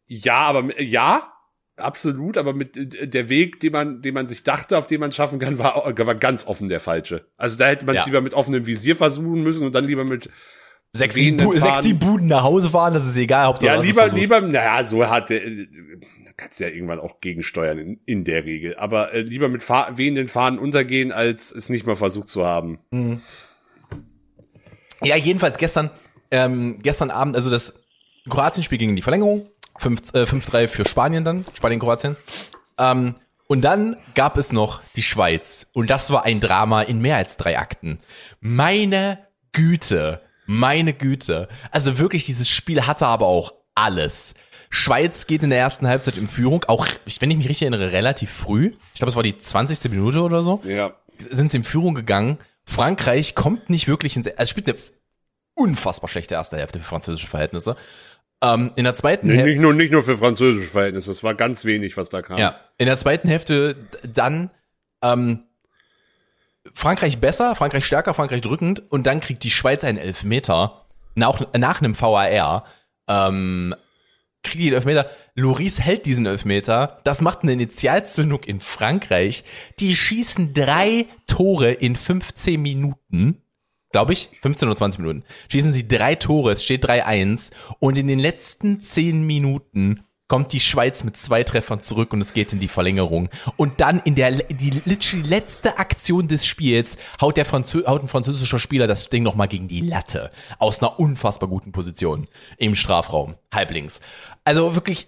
[0.05, 1.33] Ja, aber ja,
[1.77, 2.77] absolut, aber mit
[3.15, 6.15] der Weg, den man, den man sich dachte, auf den man schaffen kann, war, war
[6.17, 7.25] ganz offen der falsche.
[7.39, 8.05] Also da hätte man Ja.
[8.05, 10.29] lieber mit offenem Visier versuchen müssen und dann lieber mit
[10.95, 13.47] Sechs, Bu sechs, Buden nach Hause fahren, das ist egal.
[13.47, 15.67] Hauptsache, ja lieber lieber naja so hat der äh,
[16.27, 19.63] da kannst du ja irgendwann auch gegensteuern in, in der Regel, aber äh, lieber mit
[19.63, 22.79] Fa wehenden Fahnen untergehen, als es nicht mal versucht zu haben.
[25.03, 25.91] Ja, jedenfalls gestern,
[26.31, 27.75] ähm, gestern Abend, also das
[28.29, 29.49] Kroatien-Spiel ging in die Verlängerung.
[29.79, 32.17] 5 äh, 5-3 für Spanien dann, Spanien-Kroatien.
[32.79, 33.15] Ähm,
[33.47, 35.67] und dann gab es noch die Schweiz.
[35.73, 37.99] Und das war ein Drama in mehr als drei Akten.
[38.41, 39.19] Meine
[39.53, 41.49] Güte, meine Güte.
[41.71, 44.35] Also wirklich, dieses Spiel hatte aber auch alles.
[44.71, 46.87] Schweiz geht in der ersten Halbzeit in Führung, auch,
[47.21, 48.73] wenn ich mich richtig erinnere, relativ früh.
[48.95, 49.91] Ich glaube, es war die 20.
[49.91, 50.95] Minute oder so Ja.
[51.31, 52.39] sind sie in Führung gegangen.
[52.65, 54.79] Frankreich kommt nicht wirklich ins, also spielt eine
[55.55, 57.77] unfassbar schlechte erste Hälfte für französische Verhältnisse.
[58.43, 61.35] Ähm, in der zweiten Nee, Hälfte, nicht nur nicht nur für französische Verhältnisse, es war
[61.35, 62.39] ganz wenig, was da kam.
[62.39, 63.77] ja, in der zweiten Hälfte
[64.13, 64.51] dann
[65.03, 65.45] ähm,
[66.75, 71.81] Frankreich besser, Frankreich stärker, Frankreich drückend und dann kriegt die Schweiz einen Elfmeter nach, nach
[71.81, 72.65] einem VAR.
[73.09, 73.75] Ähm,
[74.43, 75.11] kriegt die den Elfmeter.
[75.35, 76.99] Loris hält diesen Elfmeter.
[77.05, 79.45] Das macht eine Initialzündung in Frankreich.
[79.79, 83.43] Die schießen drei Tore in 15 Minuten.
[83.91, 85.25] Glaube ich, 15 oder 20 Minuten.
[85.49, 87.53] Schießen sie drei Tore, es steht 3-1.
[87.79, 92.33] Und in den letzten 10 Minuten kommt die Schweiz mit zwei Treffern zurück und es
[92.33, 93.29] geht in die Verlängerung.
[93.57, 98.09] Und dann in der die literally letzte Aktion des Spiels haut der Franzö haut ein
[98.09, 100.31] französischer Spieler das Ding nochmal gegen die Latte.
[100.59, 104.01] Aus einer unfassbar guten Position im Strafraum, halblinks.
[104.45, 105.07] Also wirklich,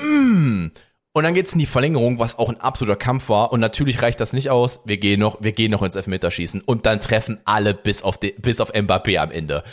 [0.00, 0.68] mm.
[1.12, 3.50] Und dann geht's in die Verlängerung, was auch ein absoluter Kampf war.
[3.50, 4.80] Und natürlich reicht das nicht aus.
[4.84, 6.60] Wir gehen noch, wir gehen noch ins Elfmeterschießen.
[6.60, 9.64] Und dann treffen alle bis auf, die, bis auf Mbappé am Ende.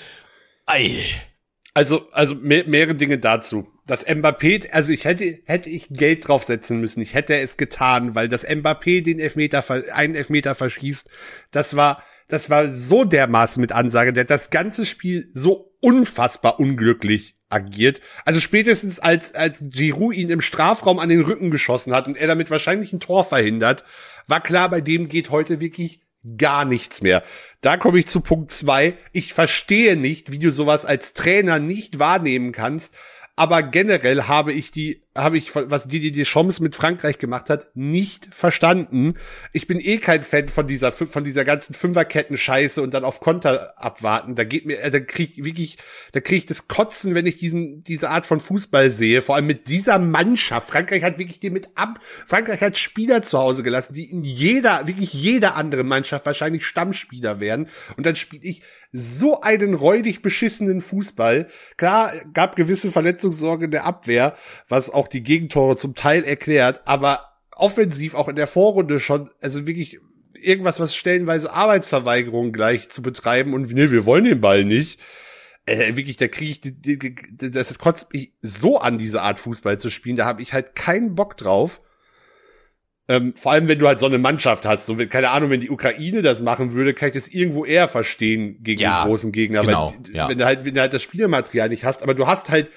[0.65, 1.03] Ei.
[1.75, 3.67] Also, also mehr, mehrere Dinge dazu.
[3.87, 7.01] Das Mbappé, also ich hätte, hätte ich Geld draufsetzen müssen.
[7.01, 9.63] Ich hätte es getan, weil das Mbappé den Elfmeter,
[9.93, 11.09] einen Elfmeter verschießt.
[11.51, 14.11] Das war, das war so dermaßen mit Ansage.
[14.11, 18.01] Der das ganze Spiel so unfassbar unglücklich agiert.
[18.25, 22.27] Also spätestens als, als Giroud ihn im Strafraum an den Rücken geschossen hat und er
[22.27, 23.85] damit wahrscheinlich ein Tor verhindert,
[24.25, 26.01] war klar, bei dem geht heute wirklich
[26.37, 27.23] gar nichts mehr.
[27.61, 28.95] Da komme ich zu Punkt zwei.
[29.11, 32.95] Ich verstehe nicht, wie du sowas als Trainer nicht wahrnehmen kannst,
[33.35, 38.27] aber generell habe ich die, habe ich, was Didier Deschamps mit Frankreich gemacht hat, nicht
[38.31, 39.13] verstanden.
[39.53, 43.73] Ich bin eh kein Fan von dieser, von dieser ganzen Fünferketten-Scheiße und dann auf Konter
[43.81, 44.35] abwarten.
[44.35, 45.77] Da geht mir, äh, da krieg ich wirklich,
[46.11, 49.21] da krieg ich das Kotzen, wenn ich diesen, diese Art von Fußball sehe.
[49.21, 50.69] Vor allem mit dieser Mannschaft.
[50.69, 54.85] Frankreich hat wirklich die mit ab, Frankreich hat Spieler zu Hause gelassen, die in jeder,
[54.85, 57.69] wirklich jeder andere Mannschaft wahrscheinlich Stammspieler wären.
[57.95, 58.61] Und dann spiele ich
[58.91, 61.47] so einen räudig beschissenen Fußball.
[61.77, 64.35] Klar, gab gewisse Verletzungssorge in der Abwehr,
[64.69, 69.65] was auch die Gegentore zum Teil erklärt, aber offensiv auch in der Vorrunde schon, also
[69.67, 69.99] wirklich
[70.33, 74.99] irgendwas, was stellenweise Arbeitsverweigerung gleich zu betreiben und nee, wir wollen den Ball nicht.
[75.65, 79.39] Äh, wirklich, da kriege ich, die, die, die, das kotzt mich so an, diese Art
[79.39, 80.15] Fußball zu spielen.
[80.15, 81.81] Da habe ich halt keinen Bock drauf.
[83.07, 85.61] Ähm, vor allem, wenn du halt so eine Mannschaft hast, so, wenn, keine Ahnung, wenn
[85.61, 89.31] die Ukraine das machen würde, kann ich das irgendwo eher verstehen gegen ja, den großen
[89.31, 89.61] Gegner.
[89.61, 90.29] Genau, weil, ja.
[90.29, 92.71] wenn du halt, wenn du halt das Spielermaterial nicht hast, aber du hast halt,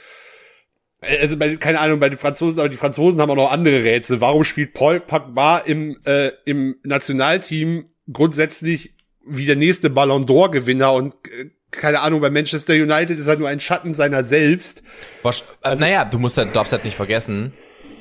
[1.00, 4.20] also bei, keine Ahnung, bei den Franzosen, aber die Franzosen haben auch noch andere Rätsel.
[4.20, 8.94] Warum spielt Paul Pogba im, äh, im Nationalteam grundsätzlich
[9.24, 13.36] wie der nächste Ballon d'Or Gewinner und äh, keine Ahnung, bei Manchester United ist er
[13.36, 14.82] nur ein Schatten seiner selbst.
[15.22, 17.52] Was, also, naja, du musst halt, darfst halt nicht vergessen,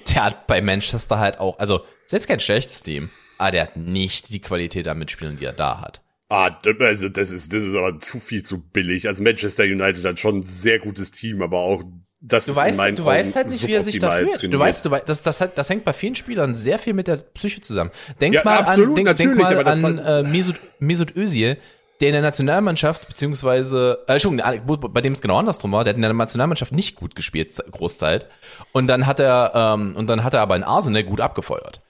[0.09, 3.75] der hat bei Manchester halt auch, also ist jetzt kein schlechtes Team, aber der hat
[3.75, 6.01] nicht die Qualität an Mitspielern, die er da hat.
[6.29, 9.07] Ah, also das ist, das ist aber zu viel zu billig.
[9.07, 11.83] Also Manchester United hat schon ein sehr gutes Team, aber auch
[12.19, 14.11] das du ist weißt, in meinen du Augen weißt halt nicht, wie er sich da
[14.11, 14.33] fühlt.
[14.33, 14.53] trainiert.
[14.53, 17.07] Du weißt, du weißt, das, das, hat, das hängt bei vielen Spielern sehr viel mit
[17.07, 17.91] der Psyche zusammen.
[18.19, 21.57] Denk Ja, mal absolut, an, denk, denk mal an äh, Mesut, Mesut Özil,
[21.99, 25.95] der in der Nationalmannschaft, beziehungsweise, äh, schon, bei dem es genau andersrum war, der hat
[25.95, 28.27] in der Nationalmannschaft nicht gut gespielt, Großzeit.
[28.71, 31.81] Und dann hat er, ähm, und dann hat er aber in Arsenal gut abgefeuert.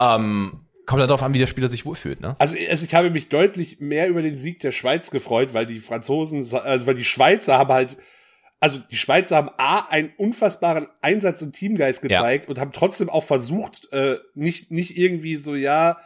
[0.00, 2.34] Ähm, kommt dann darauf an, wie der Spieler sich wohlfühlt, ne?
[2.38, 5.80] Also, also ich habe mich deutlich mehr über den Sieg der Schweiz gefreut, weil die
[5.80, 7.96] Franzosen, also weil die Schweizer haben halt,
[8.62, 13.24] also die Schweizer haben A, einen unfassbaren Einsatz und Teamgeist gezeigt und haben trotzdem auch
[13.24, 15.98] versucht, äh, nicht, nicht irgendwie so, ja,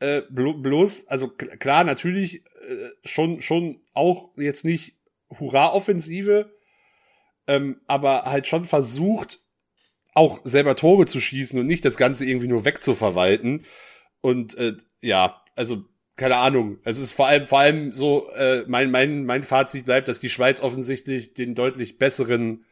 [0.00, 4.96] äh, blo bloß, also klar, natürlich äh, schon, schon auch jetzt nicht
[5.38, 6.50] Hurra-Offensive,
[7.46, 9.40] ähm, aber halt schon versucht,
[10.14, 13.66] auch selber Tore zu schießen und nicht das Ganze irgendwie nur wegzuverwalten.
[14.22, 15.84] Und äh, ja, also
[16.18, 16.78] keine Ahnung.
[16.84, 20.28] Es ist vor allem, vor allem so, äh, mein, mein, mein Fazit bleibt, dass die
[20.28, 22.64] Schweiz offensichtlich den deutlich besseren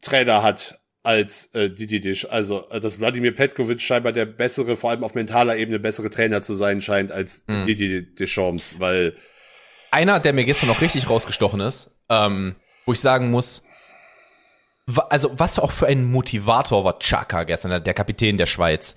[0.00, 2.26] Trainer hat als äh, Didier Desch.
[2.26, 6.42] Also, äh, dass Wladimir Petkovic scheinbar der bessere, vor allem auf mentaler Ebene bessere Trainer
[6.42, 7.66] zu sein scheint als Mhm.
[7.66, 9.16] Didier Deschamps, weil
[9.90, 13.62] Einer, der mir gestern noch richtig rausgestochen ist, ähm, wo ich sagen muss,
[15.08, 18.96] also was auch für ein Motivator war Chaka gestern, der- der Kapitän der Schweiz.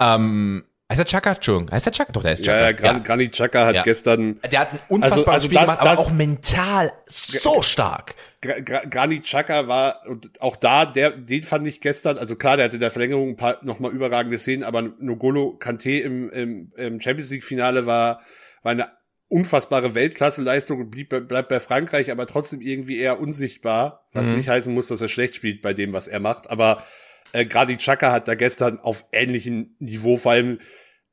[0.00, 1.32] Ähm, heißt der Chaka?
[1.32, 2.12] Entschuldigung, heißt der Chaka?
[2.12, 2.60] Doch, der ist Chaka.
[2.60, 3.82] ja, Gran, Granit Xhaka hat Ja.
[3.82, 7.62] gestern Der hat ein unfassbares Also- also Spiel das- gemacht, aber das- auch mental so
[7.62, 8.14] stark.
[8.40, 12.56] Gra Gra Granit Xhaka war und auch da der den fand ich gestern also klar
[12.56, 16.72] der hatte in der Verlängerung ein paar nochmal überragende Szenen aber Nogolo Kanté im, im,
[16.76, 18.20] im Champions League Finale war
[18.62, 18.88] war eine
[19.28, 24.36] unfassbare Weltklasse-Leistung und blieb, bleibt bei Frankreich aber trotzdem irgendwie eher unsichtbar was Mhm.
[24.36, 26.84] nicht heißen muss dass er schlecht spielt bei dem was er macht aber
[27.32, 30.58] äh, Granit Xhaka hat da gestern auf ähnlichem Niveau vor allem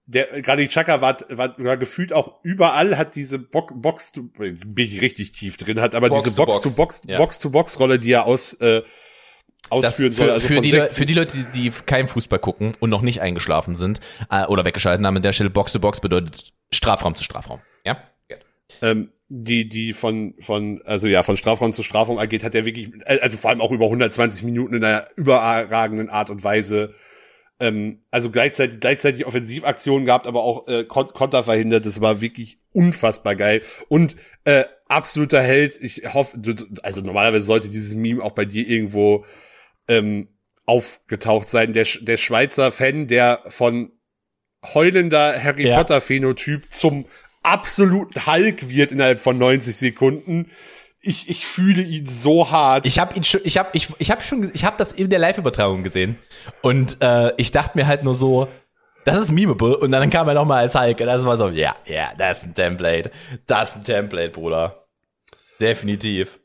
[0.05, 4.57] der Granit Xhaka war, war, war gefühlt auch überall hat diese Box, Box to, bin
[4.75, 6.63] ich richtig tief drin, hat aber Box diese to Box Box.
[6.69, 7.17] to Box, Ja.
[7.17, 8.89] Box Box die er aus, äh, Das
[9.69, 10.29] ausführen für, soll.
[10.31, 13.01] Also für, die, Le- 16 für die Leute, die, die keinen Fußball gucken und noch
[13.01, 17.15] nicht eingeschlafen sind äh, oder weggeschalten haben, an der Stelle Box to Box bedeutet Strafraum
[17.15, 17.61] zu Strafraum.
[17.85, 17.97] Ja?
[18.81, 22.91] ähm, die, die von, von, also ja, von Strafraum zu Strafraum agiert, hat er wirklich,
[23.07, 26.93] also vor allem auch über 120 Minuten in einer überragenden Art und Weise,
[27.59, 31.87] ähm, also gleichzeitig, gleichzeitig Offensivaktionen gehabt, aber auch äh, Konter verhindert.
[31.87, 33.61] Das war wirklich unfassbar geil.
[33.87, 35.81] Und äh, absoluter Held.
[35.81, 36.39] Ich hoffe,
[36.83, 39.25] also normalerweise sollte dieses Meme auch bei dir irgendwo
[39.87, 40.27] ähm,
[40.67, 41.73] aufgetaucht sein.
[41.73, 43.91] Der, der Schweizer Fan, der von
[44.75, 45.77] heulender Harry ja.
[45.77, 47.05] Potter Phänotyp zum
[47.43, 50.49] absoluten Hulk wird innerhalb von 90 Sekunden.
[51.01, 52.85] Ich, ich fühle ihn so hart.
[52.85, 55.19] Ich habe ihn schon, ich habe ich, ich habe schon, ich habe das in der
[55.19, 56.17] Live-Übertragung gesehen
[56.61, 58.47] und äh, ich dachte mir halt nur so,
[59.03, 61.49] das ist memeable und dann kam er noch mal als Hulk und das war so,
[61.49, 63.11] ja, ja, das ist ein Template,
[63.47, 64.85] das ist ein Template, Bruder,
[65.59, 66.39] definitiv.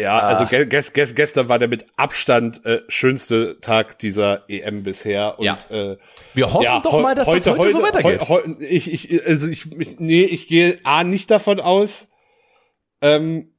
[0.00, 0.28] Ja, ah.
[0.28, 5.38] also gest, gest, gestern war der mit Abstand äh, schönste Tag dieser EM bisher.
[5.38, 5.58] Und, ja.
[5.70, 5.98] äh,
[6.34, 8.28] wir hoffen ja, doch mal, dass heute, das heute, heute so weitergeht.
[8.28, 12.08] Heu, heu, ich, ich, also ich, ich, nee, ich gehe A nicht davon aus,
[13.02, 13.52] ähm,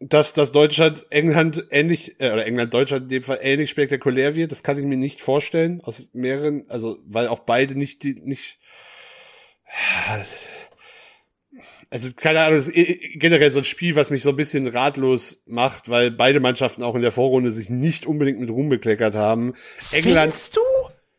[0.00, 4.50] dass, dass Deutschland England ähnlich, äh, oder England Deutschland in dem Fall ähnlich spektakulär wird.
[4.50, 8.58] Das kann ich mir nicht vorstellen, aus mehreren, also weil auch beide nicht, die, nicht,
[11.90, 15.42] also keine Ahnung, das ist generell so ein Spiel, was mich so ein bisschen ratlos
[15.46, 19.54] macht, weil beide Mannschaften auch in der Vorrunde sich nicht unbedingt mit Ruhm bekleckert haben.
[19.90, 20.60] England, Findest du?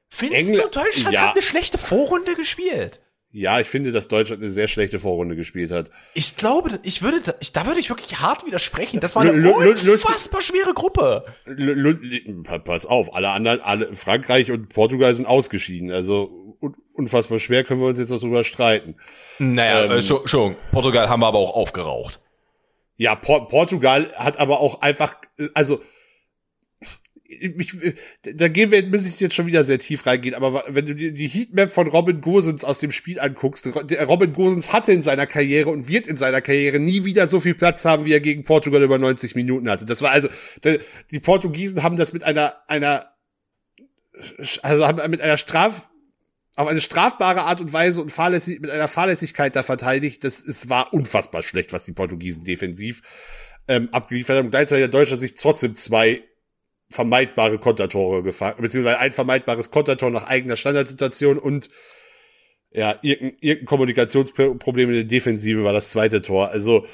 [0.07, 1.27] Findest Engl du, Deutschland ja.
[1.27, 3.01] hat eine schlechte Vorrunde gespielt?
[3.33, 5.89] Ja, ich finde, dass Deutschland eine sehr schlechte Vorrunde gespielt hat.
[6.13, 8.99] Ich glaube, ich würde, ich, da würde ich wirklich hart widersprechen.
[8.99, 11.23] Das war eine L unfassbar schwere Gruppe.
[11.45, 11.97] L
[12.43, 15.91] pass auf, alle anderen, alle, Frankreich und Portugal sind ausgeschieden.
[15.91, 16.40] Also
[16.93, 18.95] unfassbar schwer, können wir uns jetzt noch drüber streiten.
[19.39, 20.55] Naja, ähm, äh, schon, schon.
[20.71, 22.21] Portugal haben wir aber auch aufgeraucht.
[22.97, 25.15] Ja, Por Portugal hat aber auch einfach,
[25.53, 25.81] also
[27.39, 27.73] ich,
[28.21, 31.13] da gehen wir, muss ich jetzt schon wieder sehr tief reingehen, aber wenn du dir
[31.13, 33.67] die Heatmap von Robin Gosens aus dem Spiel anguckst,
[34.07, 37.55] Robin Gosens hatte in seiner Karriere und wird in seiner Karriere nie wieder so viel
[37.55, 39.85] Platz haben, wie er gegen Portugal über 90 Minuten hatte.
[39.85, 40.27] Das war also,
[41.11, 43.07] die Portugiesen haben das mit einer, einer,
[44.61, 45.89] also haben mit einer Straf,
[46.55, 50.23] auf eine strafbare Art und Weise und fahrlässig, mit einer Fahrlässigkeit da verteidigt.
[50.23, 53.01] Das es war unfassbar schlecht, was die Portugiesen defensiv
[53.67, 54.51] ähm, abgeliefert haben.
[54.51, 56.23] Gleichzeitig hat Deutschland sich trotzdem zwei
[56.89, 61.69] vermeidbare Kontertore gefangen, beziehungsweise ein vermeidbares Kontertor nach eigener Standardsituation und
[62.71, 66.49] ja, irgendein, irgendein Kommunikationsproblem in der Defensive war das zweite Tor.
[66.49, 66.85] Also,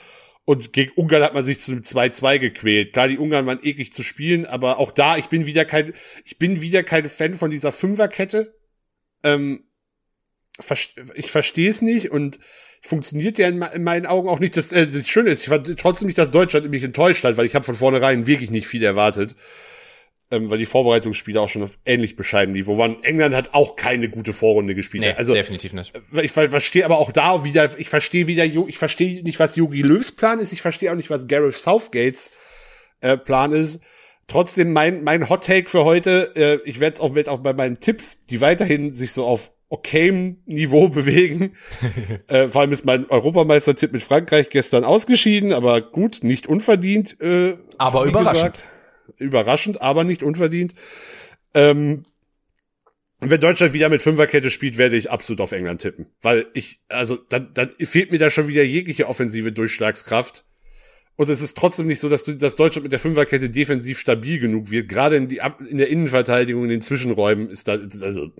[0.45, 2.93] und gegen Ungarn hat man sich zu einem 2-2 gequält.
[2.93, 5.93] Klar, die Ungarn waren eklig zu spielen, aber auch da, ich bin wieder kein,
[6.26, 8.57] ich bin wieder kein Fan von dieser Fünferkette.
[9.24, 9.63] Ähm,
[11.15, 12.39] ich verstehe es nicht und
[12.82, 14.57] funktioniert ja in, in, meinen Augen auch nicht.
[14.57, 17.45] Das, äh, das Schöne ist, ich fand trotzdem nicht, dass Deutschland mich enttäuscht hat, weil
[17.45, 19.36] ich habe von vornherein wirklich nicht viel erwartet
[20.30, 22.68] ähm, weil die Vorbereitungsspiele auch schon auf ähnlich bescheiden lief.
[22.68, 25.03] Wo man England hat auch keine gute Vorrunde gespielt.
[25.03, 25.93] Nee, also definitiv nicht.
[26.13, 29.82] Äh, ich verstehe aber auch da wieder, ich verstehe wieder, ich verstehe nicht, was Yogi
[29.82, 32.32] Löws Plan ist, ich verstehe auch nicht, was Gareth Southgates
[33.01, 33.82] äh, Plan ist.
[34.28, 37.80] Trotzdem mein mein Hot Take für heute, äh, ich werde auch werd auch bei meinen
[37.80, 41.55] Tipps, die weiterhin sich so auf okayem Niveau bewegen.
[42.28, 47.19] äh, vor allem ist mein Europameistertipp mit Frankreich gestern ausgeschieden, aber gut, nicht unverdient.
[47.21, 48.53] Äh, aber überraschend.
[48.53, 48.78] Gesagt
[49.19, 50.73] überraschend, aber nicht unverdient.
[51.53, 52.05] Ähm,
[53.19, 56.07] wenn Deutschland wieder mit Fünferkette spielt, werde ich absolut auf England tippen.
[56.21, 60.45] Weil ich, also, dann, dann fehlt mir da schon wieder jegliche offensive Durchschlagskraft.
[61.18, 64.39] Und es ist trotzdem nicht so, dass, du, dass Deutschland mit der Fünferkette defensiv stabil
[64.39, 64.88] genug wird.
[64.88, 68.32] Gerade in, die, in der Innenverteidigung, in den Zwischenräumen ist da, also.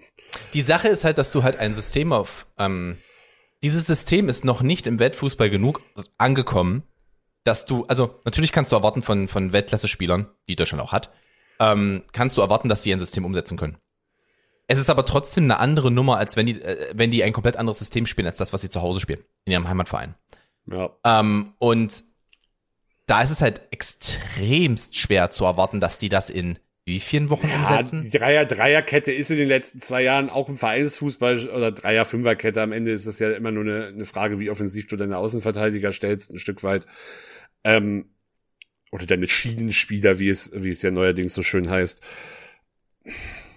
[0.54, 2.98] Die Sache ist halt, dass du halt ein System auf, ähm,
[3.64, 5.82] dieses System ist noch nicht im Weltfußball genug
[6.20, 6.84] angekommen,
[7.44, 11.12] dass du, also natürlich kannst du erwarten von, von Weltklasse-Spielern, die Deutschland auch hat,
[11.60, 13.78] ähm, kannst du erwarten, dass sie ein System umsetzen können.
[14.68, 17.58] Es ist aber trotzdem eine andere Nummer, als wenn die, äh, wenn die ein komplett
[17.58, 20.14] anderes System spielen, als das, was sie zu Hause spielen, in ihrem Heimatverein.
[20.70, 20.92] Ja.
[21.04, 22.04] Ähm, und
[23.08, 27.50] da ist es halt extremst schwer zu erwarten, dass die das in wie vielen Wochen
[27.50, 28.02] ja, umsetzen?
[28.04, 32.62] Die Dreier, Dreierkette ist in den letzten zwei Jahren auch im Vereinsfußball oder Dreier, Fünferkette.
[32.62, 35.92] Am Ende ist das ja immer nur eine, eine Frage, wie offensiv du deine Außenverteidiger
[35.92, 36.86] stellst, ein Stück weit.
[37.66, 38.06] Ähm,
[38.92, 42.02] oder der mit Schienenspieler, wie es, wie es ja neuerdings so schön heißt.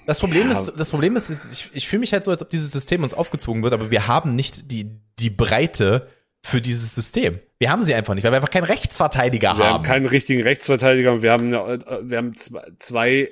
[0.07, 0.59] Das Problem ja.
[0.59, 3.15] ist, das Problem ist, ich, ich fühle mich halt so, als ob dieses System uns
[3.15, 4.91] aufgezogen wird, aber wir haben nicht die,
[5.21, 6.09] die Breite
[6.43, 7.41] für dieses System.
[7.59, 9.59] Wir haben sie einfach nicht, weil wir einfach keinen Rechtsverteidiger wir haben.
[9.59, 12.32] Wir haben keinen richtigen Rechtsverteidiger und wir haben, wir haben
[12.78, 13.30] zwei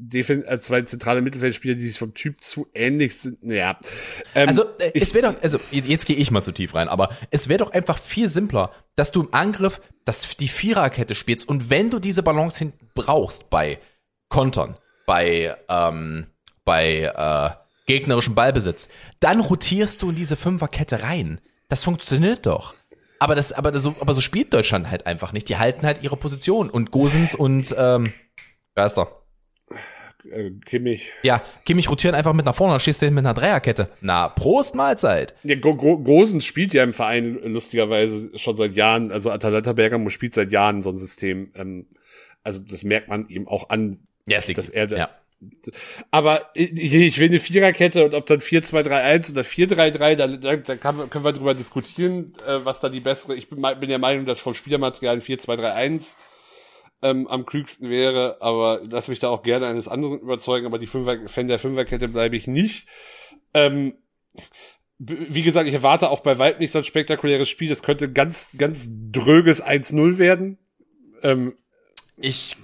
[0.00, 3.38] Defen äh, zwei zentrale Mittelfeldspieler, die sich vom Typ zu ähnlich sind.
[3.42, 3.78] Ja.
[4.34, 7.10] Ähm, also äh, es wäre doch, also jetzt gehe ich mal zu tief rein, aber
[7.30, 11.68] es wäre doch einfach viel simpler, dass du im Angriff dass die Viererkette spielst und
[11.68, 13.78] wenn du diese Balance hinten brauchst bei
[14.28, 16.28] Kontern, bei ähm,
[16.64, 17.50] bei äh,
[17.86, 18.88] gegnerischem Ballbesitz,
[19.20, 21.40] dann rotierst du in diese Fünferkette rein.
[21.68, 22.74] Das funktioniert doch.
[23.20, 25.48] Aber das, aber so, aber so spielt Deutschland halt einfach nicht.
[25.48, 28.12] Die halten halt ihre Position und Gosens und ähm,
[28.74, 29.08] wer ist da?
[30.30, 31.10] Äh, Kimmich.
[31.22, 33.88] Ja, Kimmich rotieren einfach mit nach vorne, dann stehst du hin mit einer Dreierkette.
[34.00, 35.34] Na, Prost Mahlzeit.
[35.44, 40.10] Ja, Go Go Gosens spielt ja im Verein lustigerweise schon seit Jahren, also Atalanta Bergamo
[40.10, 41.52] spielt seit Jahren so ein System.
[41.56, 41.86] Ähm,
[42.44, 44.58] also das merkt man ihm auch an, Ja, es liegt.
[44.58, 45.10] dass er da, ja.
[46.10, 51.10] Aber ich, will eine Viererkette und ob dann 4-2-3-1 oder 4-3-3, da, da, da kann,
[51.10, 53.36] können wir drüber diskutieren, äh, was da die bessere.
[53.36, 56.16] Ich bin, bin der Meinung, dass vom Spielermaterial ein 4-2-3-1
[57.02, 60.88] ähm, am klügsten wäre, aber lass mich da auch gerne eines anderen überzeugen, aber die
[60.88, 62.88] Fünfer, Fan der Fünferkette bleibe ich nicht.
[63.54, 63.94] Ähm,
[64.98, 67.68] wie gesagt, ich erwarte auch bei weitem nicht so ein spektakuläres Spiel.
[67.68, 70.58] Das könnte ganz, ganz dröges 1-0 werden.
[71.22, 71.56] Ähm,
[72.16, 72.56] Ich,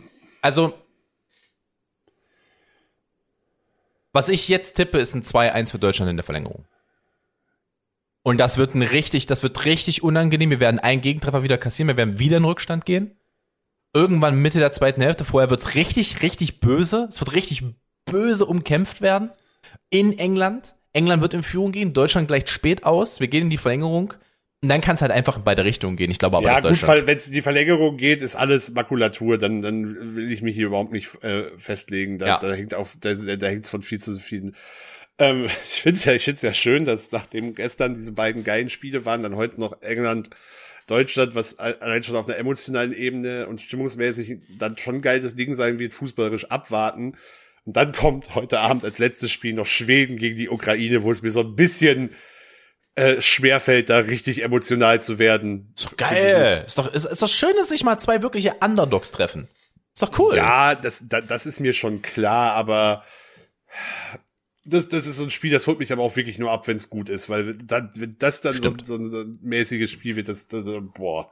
[0.43, 0.75] also,
[4.14, 6.64] was ich jetzt tippe, ist ein 2-1 für Deutschland in der Verlängerung.
[8.22, 10.48] Und das wird ein richtig, das wird richtig unangenehm.
[10.48, 13.18] Wir werden einen Gegentreffer wieder kassieren, wir werden wieder in Rückstand gehen.
[13.92, 17.08] Irgendwann Mitte der zweiten Hälfte, vorher wird's richtig, richtig böse.
[17.10, 17.64] Es wird richtig
[18.06, 19.30] böse umkämpft werden.
[19.90, 20.74] In England.
[20.94, 24.14] England wird in Führung gehen, Deutschland gleicht spät aus, wir gehen in die Verlängerung.
[24.64, 26.10] Und dann kann es halt einfach in beide Richtungen gehen.
[26.10, 29.60] Ich glaube aber, ja, gut, wenn es in die Verlängerung geht, ist alles Makulatur, dann,
[29.60, 32.16] dann will ich mich hier überhaupt nicht äh, festlegen.
[32.16, 32.38] Da, Ja.
[32.38, 34.56] da hängt auf, da, da hängt's von viel zu vielen.
[35.18, 35.44] Ähm,
[35.74, 39.04] ich finde es ja, ich find's ja schön, dass nachdem gestern diese beiden geilen Spiele
[39.04, 40.30] waren, dann heute noch England,
[40.86, 45.78] Deutschland, was allein schon auf einer emotionalen Ebene und stimmungsmäßig dann schon geiles Ding sein
[45.78, 47.16] wird, fußballerisch abwarten.
[47.66, 51.20] Und dann kommt heute Abend als letztes Spiel noch Schweden gegen die Ukraine, wo es
[51.20, 52.08] mir so ein bisschen
[52.97, 55.72] äh, schwerfällt, da richtig emotional zu werden.
[55.76, 56.62] Ist doch geil.
[56.66, 59.49] Ist doch, ist, ist doch schön, dass sich mal zwei wirkliche Underdogs treffen.
[59.95, 60.36] Ist doch cool.
[60.36, 63.05] Ja, das, das, das ist mir schon klar, aber
[64.64, 66.76] das, das ist so ein Spiel, das holt mich aber auch wirklich nur ab, wenn
[66.76, 70.28] es gut ist, weil dann, wenn das dann so, ein- so ein mäßiges Spiel wird,
[70.28, 70.62] das, das
[70.95, 71.30] boah.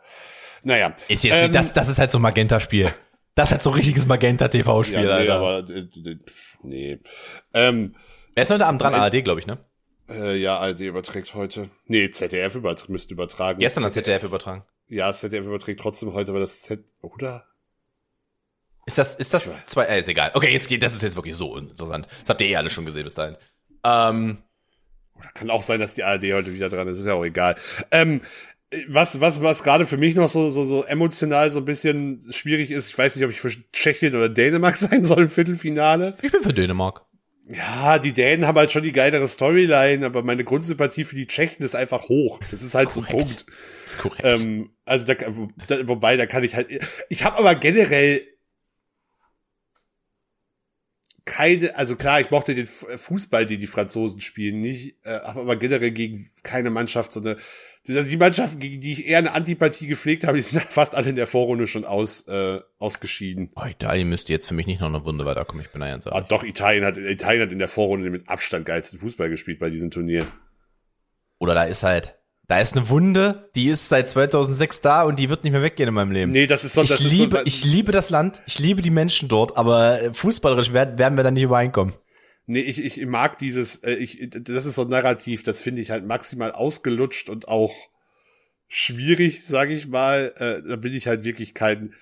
[0.64, 0.94] Naja.
[1.08, 2.92] Ist jetzt Ähm, nicht, das, das ist halt so ein Magenta-Spiel.
[3.34, 5.34] Das ist halt so ein richtiges Magenta-TV-Spiel, ja, nee, Alter.
[5.36, 6.18] aber äh, äh,
[6.62, 7.00] nee.
[7.54, 7.96] Ähm,
[8.34, 8.94] Wer ist heute Abend dran?
[8.94, 9.58] ARD, glaube ich, ne?
[10.12, 11.70] Äh, ja, ARD überträgt heute.
[11.86, 13.58] Nee, ZDF überträgt, müsste übertragen.
[13.58, 14.64] Gestern hat ZDF übertragen.
[14.88, 17.46] Ja, ZDF überträgt trotzdem heute, aber das Z, oder?
[18.84, 20.32] Ist das, ist das zwei, äh, ist egal.
[20.34, 22.06] Okay, jetzt geht, das ist jetzt wirklich so interessant.
[22.22, 23.36] Das habt ihr eh alle schon gesehen bis dahin.
[23.84, 24.38] Ähm,
[25.14, 27.56] Oder kann auch sein, dass die ARD heute wieder dran ist, ist ja auch egal.
[27.90, 28.22] Ähm,
[28.88, 32.70] was, was, was gerade für mich noch so, so, so emotional so ein bisschen schwierig
[32.70, 36.16] ist, ich weiß nicht, ob ich für Tschechien oder Dänemark sein soll im Viertelfinale.
[36.22, 37.04] ich bin für Dänemark.
[37.48, 41.64] Ja, die Dänen haben halt schon die geilere Storyline, aber meine Grundsympathie für die Tschechen
[41.64, 42.38] ist einfach hoch.
[42.50, 43.06] Das ist halt so ein.
[43.06, 43.46] Punkt.
[43.84, 44.24] ist korrekt.
[44.24, 45.14] Ähm, also da,
[45.66, 46.68] da, wobei, da kann ich halt.
[47.08, 48.22] Ich habe aber generell
[51.24, 55.56] keine, also klar, ich mochte den Fußball, den die Franzosen spielen, nicht, äh, habe aber
[55.56, 57.36] generell gegen keine Mannschaft so eine.
[57.88, 61.08] Die die Mannschaften, gegen die ich eher eine Antipathie gepflegt habe, die sind fast alle
[61.08, 63.50] in der Vorrunde schon aus, äh, ausgeschieden.
[63.56, 65.64] oh, Italien müsste jetzt für mich nicht noch eine Wunde weiterkommen.
[65.64, 69.00] Ich bin ganz Ah, doch, Italien hat, Italien hat in der Vorrunde mit Abstand geilsten
[69.00, 70.26] Fußball gespielt bei diesem Turnier.
[71.38, 72.14] Oder da ist halt,
[72.46, 75.88] da ist eine Wunde, die ist seit 2006 da und die wird nicht mehr weggehen
[75.88, 76.30] in meinem Leben.
[76.30, 78.82] Nee, das ist so, ich das ist liebe, so, ich liebe das Land, ich liebe
[78.82, 81.94] die Menschen dort, aber äh, fußballerisch werden, werden wir da nicht übereinkommen.
[82.46, 85.90] Nee, ich, ich mag dieses, äh, ich, das ist so ein Narrativ, das finde ich
[85.90, 87.72] halt maximal ausgelutscht und auch
[88.68, 90.32] schwierig, sage ich mal.
[90.36, 91.94] Äh, da bin ich halt wirklich kein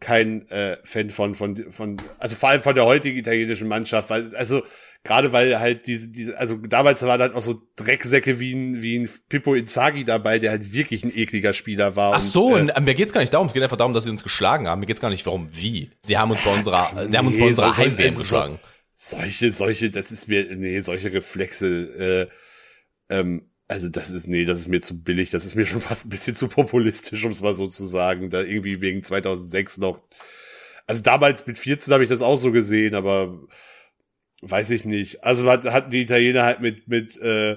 [0.00, 4.34] kein äh, Fan von von von also vor allem von der heutigen italienischen Mannschaft, weil
[4.36, 4.62] also
[5.02, 8.96] gerade weil halt diese diese also damals waren halt auch so Drecksäcke wie ein wie
[8.96, 12.14] ein Pippo Inzaghi dabei, der halt wirklich ein ekliger Spieler war.
[12.14, 13.92] Ach so, und, und, äh, äh, mir geht's gar nicht darum, es geht einfach darum,
[13.92, 14.78] dass sie uns geschlagen haben.
[14.78, 15.90] Mir geht's gar nicht darum, wie.
[16.02, 18.22] Sie haben uns bei unserer, sie haben uns bei Nee, unserer so- Heim-WM also so-
[18.22, 18.58] geschlagen.
[19.00, 22.28] Solche, solche, das ist mir, nee, solche Reflexe,
[23.10, 25.80] äh, ähm, also das ist, nee, das ist mir zu billig, das ist mir schon
[25.88, 29.78] fast ein bisschen zu populistisch, um es mal so zu sagen, da irgendwie wegen 2006
[29.78, 30.02] noch,
[30.88, 33.38] also damals mit 14 habe ich das auch so gesehen, aber
[34.42, 37.56] weiß ich nicht, also hat, hatten die Italiener halt mit, mit, äh,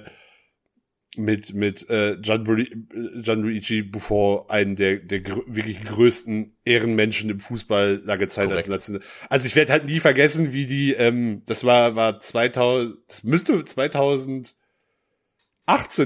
[1.16, 2.74] mit, mit äh, Gianluigi,
[3.22, 8.68] Gianluigi Buffon einen der, der grö wirklich größten Ehrenmenschen im Fußball lange Zeit als.
[8.68, 9.02] National.
[9.28, 13.62] Also ich werde halt nie vergessen, wie die, ähm, das war, war 2000, das müsste
[13.62, 14.54] 2018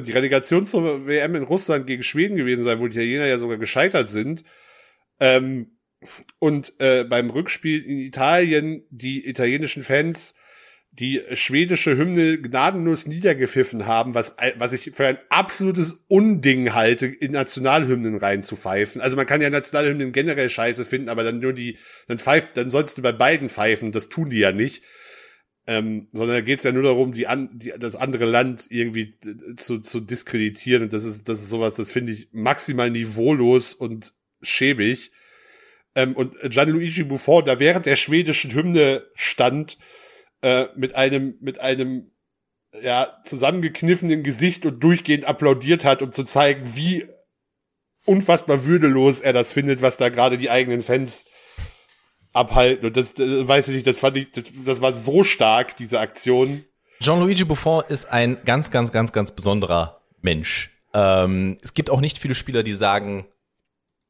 [0.05, 3.59] die Relegation zur WM in Russland gegen Schweden gewesen sein, wo die Italiener ja sogar
[3.59, 4.43] gescheitert sind.
[5.21, 5.79] Ähm,
[6.39, 10.35] und äh, beim Rückspiel in Italien die italienischen Fans
[10.99, 17.33] die schwedische Hymne gnadenlos niedergepfiffen haben, was, was ich für ein absolutes Unding halte, in
[17.33, 19.03] Nationalhymnen reinzupfeifen.
[19.03, 21.79] Also man kann ja Nationalhymnen generell scheiße finden, aber dann nur die,
[22.09, 24.83] dann pfeift, dann sollst du bei beiden pfeifen, das tun die ja nicht.
[25.69, 29.15] Ähm, sondern da geht es ja nur darum, die, an, die das andere Land irgendwie
[29.57, 30.85] zu, zu diskreditieren.
[30.85, 35.11] Und das ist, das ist sowas, das finde ich maximal niveaulos und schäbig.
[35.97, 39.77] Ähm, und Gianluigi Buffon, da während der schwedischen Hymne stand,
[40.47, 42.13] äh, mit einem, mit einem
[42.81, 47.05] ja, zusammengekniffenen Gesicht und durchgehend applaudiert hat, um zu zeigen, wie
[48.05, 51.25] unfassbar würdelos er das findet, was da gerade die eigenen Fans
[52.33, 52.87] abhalten.
[52.87, 55.99] Und das, das weiß ich nicht, das fand ich, das, das war so stark, diese
[55.99, 56.65] Aktion.
[57.01, 60.71] Jean-Luigi Buffon ist ein ganz, ganz, ganz, ganz besonderer Mensch.
[60.95, 63.27] Ähm, es gibt auch nicht viele Spieler, die sagen,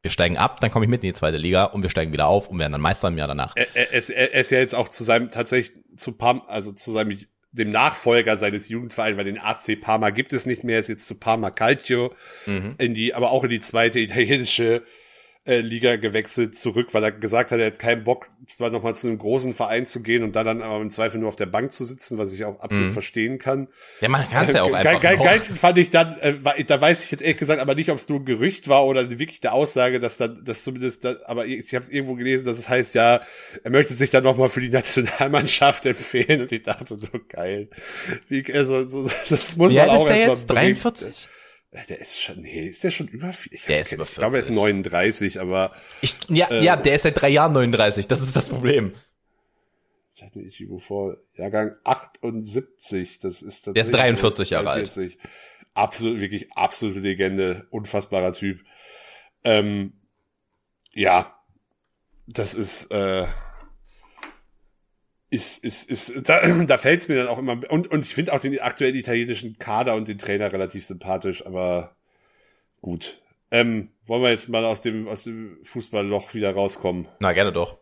[0.07, 2.29] wir steigen ab, dann komme ich mit in die zweite Liga und wir steigen wieder
[2.29, 3.55] auf und werden dann Meister im Jahr danach.
[3.57, 7.19] Er, er, er, ist ja jetzt auch zu seinem tatsächlich zu Pam, also zu seinem
[7.51, 11.19] dem Nachfolger seines Jugendvereins, weil den AC Parma gibt es nicht mehr, ist jetzt zu
[11.19, 12.75] Parma Calcio mhm.
[12.79, 14.83] in die, aber auch in die zweite italienische
[15.47, 19.07] äh, Liga gewechselt zurück, weil er gesagt hat, er hat keinen Bock, zwar nochmal zu
[19.07, 21.73] einem großen Verein zu gehen und da dann aber im Zweifel nur auf der Bank
[21.73, 22.93] zu sitzen, was ich auch absolut mhm.
[22.93, 23.69] verstehen kann.
[24.01, 25.01] Ja, man kann es ja auch äh, einfach.
[25.01, 27.99] Geil, geilsten fand ich dann, äh, da weiß ich jetzt ehrlich gesagt aber nicht, ob
[27.99, 31.47] es nur ein Gerücht war oder wirklich der Aussage, dass dann, dass zumindest, da, aber
[31.47, 33.21] ich habe es irgendwo gelesen, dass es heißt, ja,
[33.63, 37.69] er möchte sich dann nochmal für die Nationalmannschaft empfehlen und ich dachte nur geil.
[38.29, 40.57] Wie, also, so, das muss Wie man auch erstmal.
[40.57, 41.29] 43?
[41.89, 44.13] Der ist schon, nee, ist der schon über, ich, der ist über 40.
[44.13, 45.73] Ich glaube, er ist 39, aber.
[46.01, 48.93] Ich, ja, äh, ja, der ist seit drei Jahren 39, das ist das Problem.
[50.15, 55.19] Ich hatte ich vor Jahrgang 78, das ist Der ist 43 Jahre 43.
[55.21, 55.31] alt.
[55.75, 58.61] Absolut, wirklich absolute Legende, unfassbarer Typ.
[59.45, 59.93] Ähm,
[60.95, 61.39] ja,
[62.27, 63.27] das ist, äh,
[65.31, 68.33] ist, ist, ist, da, da fällt es mir dann auch immer, und, und ich finde
[68.33, 71.97] auch den aktuellen italienischen Kader und den Trainer relativ sympathisch, aber
[72.81, 73.21] gut.
[73.51, 77.09] Ähm, wollen wir jetzt mal aus dem, aus dem Fußballloch wieder rauskommen?
[77.21, 77.79] Na, gerne doch.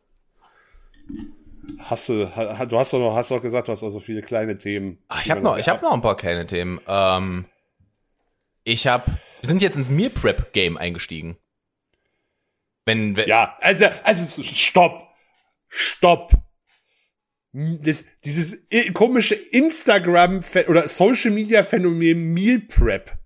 [1.79, 4.59] Hast du, du hast doch noch, hast doch gesagt, du hast auch so viele kleine
[4.59, 4.99] Themen.
[5.09, 6.81] Ach, ich habe noch, ich habe noch ein paar kleine Themen.
[6.87, 7.47] Ähm,
[8.65, 11.37] ich habe, wir sind jetzt ins Meal Prep Game eingestiegen.
[12.85, 15.09] Wenn, wenn ja, also, also stopp,
[15.69, 16.33] stopp
[17.55, 23.17] das, dieses komische Instagram oder Social Media Phänomen Meal Prep.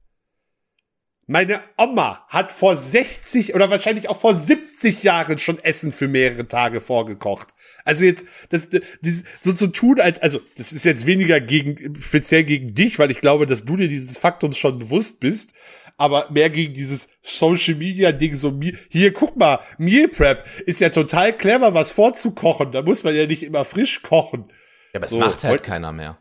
[1.26, 6.46] Meine Oma hat vor 60 oder wahrscheinlich auch vor 70 Jahren schon Essen für mehrere
[6.46, 7.48] Tage vorgekocht.
[7.84, 12.44] Also jetzt, das, das so zu tun, als, also, das ist jetzt weniger gegen, speziell
[12.44, 15.54] gegen dich, weil ich glaube, dass du dir dieses Faktums schon bewusst bist
[15.98, 20.88] aber mehr gegen dieses Social Media Ding so hier guck mal Meal Prep ist ja
[20.88, 24.46] total clever was vorzukochen da muss man ja nicht immer frisch kochen
[24.92, 26.18] ja aber es so, macht halt keiner mehr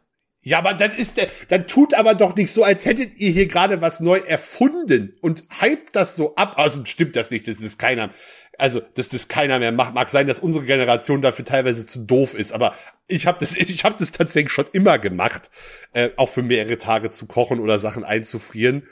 [0.48, 3.48] ja, aber dann ist der, dann tut aber doch nicht so, als hättet ihr hier
[3.48, 6.54] gerade was neu erfunden und hypt das so ab.
[6.58, 8.12] Also stimmt das nicht, das ist keiner,
[8.58, 9.94] also dass das keiner mehr macht.
[9.94, 12.74] Mag sein, dass unsere Generation dafür teilweise zu doof ist, aber
[13.08, 15.52] ich habe das, ich habe das tatsächlich schon immer gemacht,
[15.92, 18.88] äh, auch für mehrere Tage zu kochen oder Sachen einzufrieren.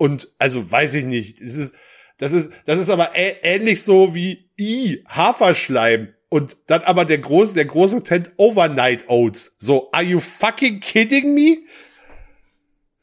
[0.00, 1.42] Und also weiß ich nicht.
[1.42, 1.74] Das ist,
[2.16, 6.14] das ist, das ist aber ähnlich so wie I, Haferschleim.
[6.30, 9.56] Und dann aber der große, der große Tent Overnight Oats.
[9.58, 11.58] So, are you fucking kidding me?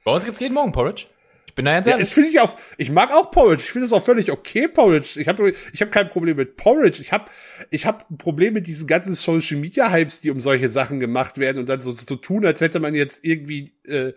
[0.05, 1.05] Bei uns gibt's jeden Morgen Porridge.
[1.45, 2.07] Ich bin da ganz ehrlich.
[2.07, 3.61] Ja, finde ich auch, ich mag auch Porridge.
[3.65, 5.19] Ich finde es auch völlig okay, Porridge.
[5.19, 6.99] Ich habe ich hab kein Problem mit Porridge.
[6.99, 7.25] Ich habe
[7.69, 11.37] ich hab ein Problem mit diesen ganzen Social Media Hypes, die um solche Sachen gemacht
[11.37, 14.13] werden und dann so zu so tun, als hätte man jetzt irgendwie, äh,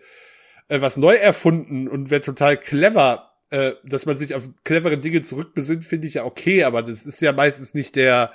[0.71, 3.27] äh, was neu erfunden und wäre total clever.
[3.49, 7.19] Äh, dass man sich auf clevere Dinge zurückbesinnt, finde ich ja okay, aber das ist
[7.19, 8.31] ja meistens nicht der,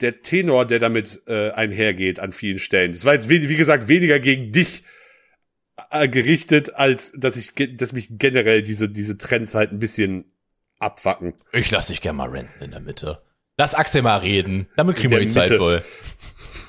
[0.00, 2.90] der Tenor, der damit äh, einhergeht an vielen Stellen.
[2.90, 4.82] Das war jetzt, wie, gesagt, weniger gegen dich
[5.92, 10.24] äh, gerichtet, als dass ich, dass mich generell diese, diese Trends halt ein bisschen
[10.80, 11.34] abfacken.
[11.52, 13.22] Ich lass dich gerne mal renten in der Mitte.
[13.56, 14.66] Lass Axel mal reden.
[14.74, 15.84] Damit kriegen wir die Zeit voll.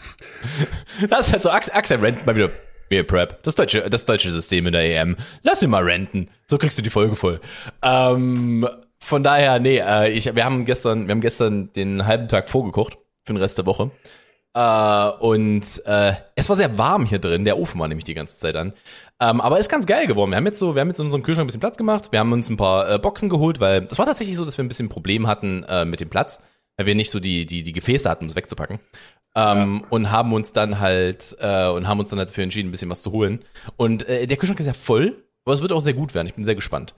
[1.09, 2.51] Lass halt so Axel, Axel renten mal wieder
[2.91, 5.15] Meal Prep, das deutsche, das deutsche System in der EM.
[5.41, 6.29] Lass ihn mal renten.
[6.45, 7.39] So kriegst du die Folge voll.
[7.83, 8.67] Ähm,
[8.99, 12.97] von daher, nee, äh, ich, wir haben gestern, wir haben gestern den halben Tag vorgekocht
[13.25, 13.89] für den Rest der Woche.
[14.53, 17.45] Äh, und äh, es war sehr warm hier drin.
[17.45, 18.73] Der Ofen war nämlich die ganze Zeit an.
[19.19, 20.31] Ähm, aber ist ganz geil geworden.
[20.31, 22.11] Wir haben jetzt so, wir haben jetzt in unserem Kühlschrank ein bisschen Platz gemacht.
[22.11, 24.65] Wir haben uns ein paar äh, Boxen geholt, weil es war tatsächlich so, dass wir
[24.65, 26.39] ein bisschen Problem hatten äh, mit dem Platz,
[26.75, 28.79] weil wir nicht so die die die Gefäße hatten, um es wegzupacken
[29.35, 29.87] ähm, ja.
[29.89, 32.89] und haben uns dann halt äh, und haben uns dann halt dafür entschieden, ein bisschen
[32.89, 33.43] was zu holen.
[33.77, 36.27] Und äh, der Kühlschrank ist ja voll, aber es wird auch sehr gut werden.
[36.27, 36.93] Ich bin sehr gespannt.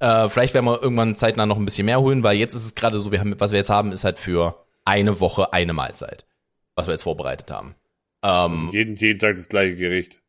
[0.00, 2.74] Äh, vielleicht werden wir irgendwann zeitnah noch ein bisschen mehr holen, weil jetzt ist es
[2.74, 6.24] gerade so, wir haben, was wir jetzt haben, ist halt für eine Woche eine Mahlzeit,
[6.74, 7.74] was wir jetzt vorbereitet haben.
[8.22, 10.20] Ähm, also jeden, jeden Tag das gleiche Gericht.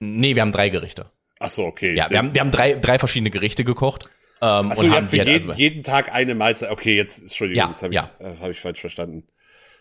[0.00, 1.10] Nee, wir haben drei Gerichte.
[1.38, 1.94] Ach so, okay.
[1.94, 4.10] Ja, wir haben, wir haben drei, drei verschiedene Gerichte gekocht.
[4.42, 6.70] Ähm, Ach so, und haben für halt jeden, also, jeden Tag eine Mahlzeit.
[6.70, 8.10] Okay, jetzt, Entschuldigung, ja, das habe ja.
[8.18, 9.24] ich, äh, hab ich falsch verstanden.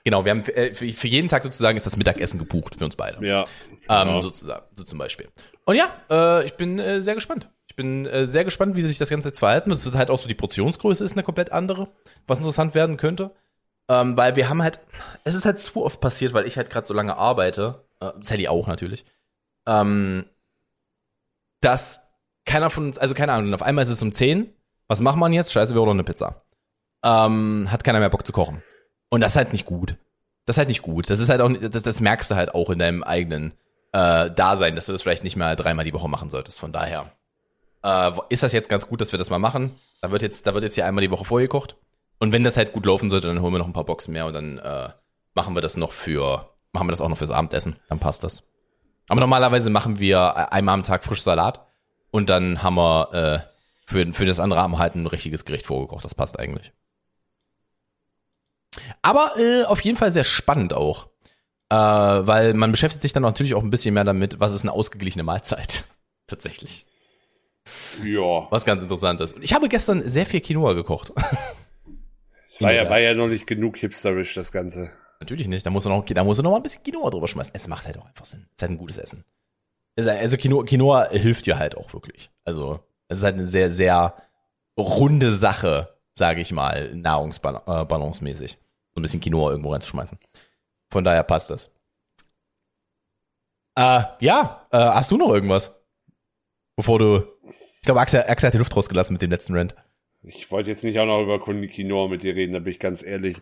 [0.10, 2.96] Genau, wir haben äh, für, für jeden Tag sozusagen ist das Mittagessen gebucht für uns
[2.96, 3.24] beide.
[3.24, 3.46] Ja.
[3.88, 4.22] Ähm, Ja.
[4.24, 5.28] sozusagen, so zum Beispiel.
[5.66, 7.48] Und ja, äh, ich bin äh, sehr gespannt.
[7.68, 9.70] Ich bin äh, sehr gespannt, wie sich das Ganze jetzt verhalten.
[9.70, 9.78] wird.
[9.78, 11.90] Es wird halt auch so, die Portionsgröße ist eine komplett andere,
[12.26, 13.36] was interessant werden könnte.
[13.88, 14.80] Ähm, weil wir haben halt,
[15.26, 18.48] es ist halt zu oft passiert, weil ich halt gerade so lange arbeite, äh, Sally
[18.48, 19.06] auch natürlich,
[19.68, 20.26] ähm,
[21.62, 22.00] dass
[22.46, 24.52] keiner von uns, also keine Ahnung, auf einmal ist es um 10,
[24.88, 25.54] was macht man jetzt?
[25.54, 26.44] Scheiße, wir ordern eine Pizza.
[27.06, 28.64] Ähm, hat keiner mehr Bock zu kochen.
[29.10, 29.98] Und das ist halt nicht gut.
[30.46, 31.10] Das ist halt nicht gut.
[31.10, 33.54] Das ist halt auch, das, das merkst du halt auch in deinem eigenen
[33.92, 36.60] äh, Dasein, dass du das vielleicht nicht mal dreimal die Woche machen solltest.
[36.60, 37.12] Von daher
[37.84, 39.76] äh, ist das jetzt ganz gut, dass wir das mal machen.
[40.02, 41.76] Da wird jetzt, da wird jetzt hier einmal die Woche vorgekocht.
[42.20, 44.26] Und wenn das halt gut laufen sollte, dann holen wir noch ein paar Boxen mehr
[44.26, 44.90] und dann äh,
[45.34, 47.78] machen wir das noch für, machen wir das auch noch fürs Abendessen.
[47.88, 48.44] Dann passt das.
[49.08, 51.66] Aber normalerweise machen wir einmal am Tag frisch Salat
[52.12, 53.40] und dann haben wir äh,
[53.86, 56.06] für, für das andere haben wir halt ein richtiges Gericht vorgekocht.
[56.06, 56.74] Das passt eigentlich.
[59.02, 61.10] Aber äh, auf jeden Fall sehr spannend auch.
[61.72, 64.72] Äh, weil man beschäftigt sich dann natürlich auch ein bisschen mehr damit, was ist eine
[64.72, 65.86] ausgeglichene Mahlzeit.
[66.28, 66.86] Tatsächlich.
[68.04, 68.48] Ja.
[68.50, 69.36] Was ganz interessant ist.
[69.36, 71.14] Und ich habe gestern sehr viel Quinoa gekocht.
[72.60, 74.92] War ja, war ja noch nicht genug hipsterisch, das Ganze.
[75.22, 75.66] Natürlich nicht.
[75.66, 77.54] Da muss er noch, da muss er noch mal ein bisschen Quinoa drüber schmeißen.
[77.56, 78.48] Es macht halt auch einfach Sinn.
[78.50, 79.24] Es ist halt ein gutes Essen.
[79.96, 82.32] Also Quinoa, Quinoa hilft dir halt auch wirklich.
[82.44, 84.16] Also es ist halt eine sehr, sehr
[84.78, 88.52] runde Sache, sage ich mal, nahrungsbalancemäßig.
[88.94, 90.20] So ein bisschen Quinoa irgendwo reinzuschmeißen.
[90.92, 91.72] Von daher passt das.
[93.76, 95.76] Äh, ja, äh, hast du noch irgendwas?
[96.76, 97.24] Bevor du.
[97.78, 99.76] Ich glaube, Axel, Axel hat die Luft rausgelassen mit dem letzten Rant.
[100.22, 103.04] Ich wollte jetzt nicht auch noch über Quinoa mit dir reden, da bin ich ganz
[103.04, 103.38] ehrlich.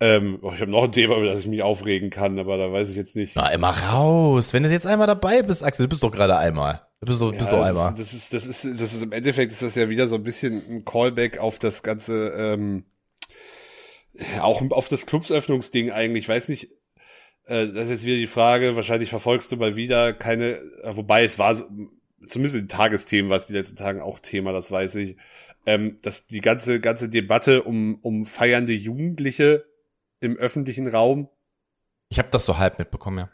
[0.00, 2.70] Ähm, oh, ich habe noch ein Thema, über das ich mich aufregen kann, aber da
[2.72, 3.36] weiß ich jetzt nicht.
[3.36, 4.52] Na, immer raus.
[4.52, 6.82] Wenn du jetzt einmal dabei bist, Axel, du bist doch gerade einmal.
[7.00, 7.92] Du bist doch, bist doch das einmal.
[7.92, 10.22] Ist, das ist, das ist, das ist im Endeffekt ist das ja wieder so ein
[10.24, 12.84] bisschen ein Callback auf das ganze, ähm,
[14.40, 16.24] auch auf das Clubsöffnungsding eigentlich.
[16.24, 16.70] Ich weiß nicht,
[17.46, 18.76] äh, das ist jetzt wieder die Frage.
[18.76, 21.66] Wahrscheinlich verfolgst du mal wieder keine, wobei es war, so-
[22.28, 25.16] zumindest in Tagesthemen war es die letzten Tagen auch Thema, das weiß ich.
[25.66, 29.62] Ähm, dass die ganze ganze Debatte um um feiernde Jugendliche
[30.24, 31.28] im öffentlichen Raum
[32.08, 33.30] Ich habe das so halb mitbekommen, ja.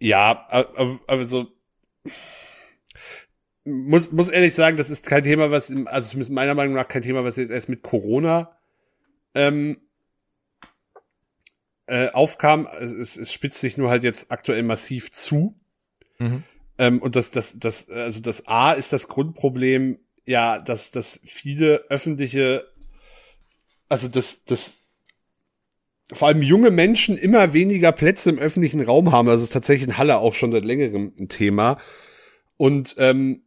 [0.00, 1.46] Ja, aber, aber so
[3.64, 6.88] muss muss ehrlich sagen, das ist kein Thema, was im, also zumindest meiner Meinung nach
[6.88, 8.58] kein Thema, was jetzt erst mit Corona
[9.34, 9.80] ähm,
[11.86, 12.68] äh, aufkam.
[12.78, 15.58] Es, es, es spitzt sich nur halt jetzt aktuell massiv zu.
[16.18, 16.42] Mhm.
[16.78, 21.84] Ähm, und das, das, das, also das A ist das Grundproblem, ja, dass, dass viele
[21.88, 22.68] öffentliche,
[23.88, 24.83] also das, das,
[26.12, 29.28] vor allem junge Menschen immer weniger Plätze im öffentlichen Raum haben.
[29.28, 31.78] Also es ist tatsächlich in Halle auch schon seit längerem ein Thema.
[32.56, 33.44] Und ähm,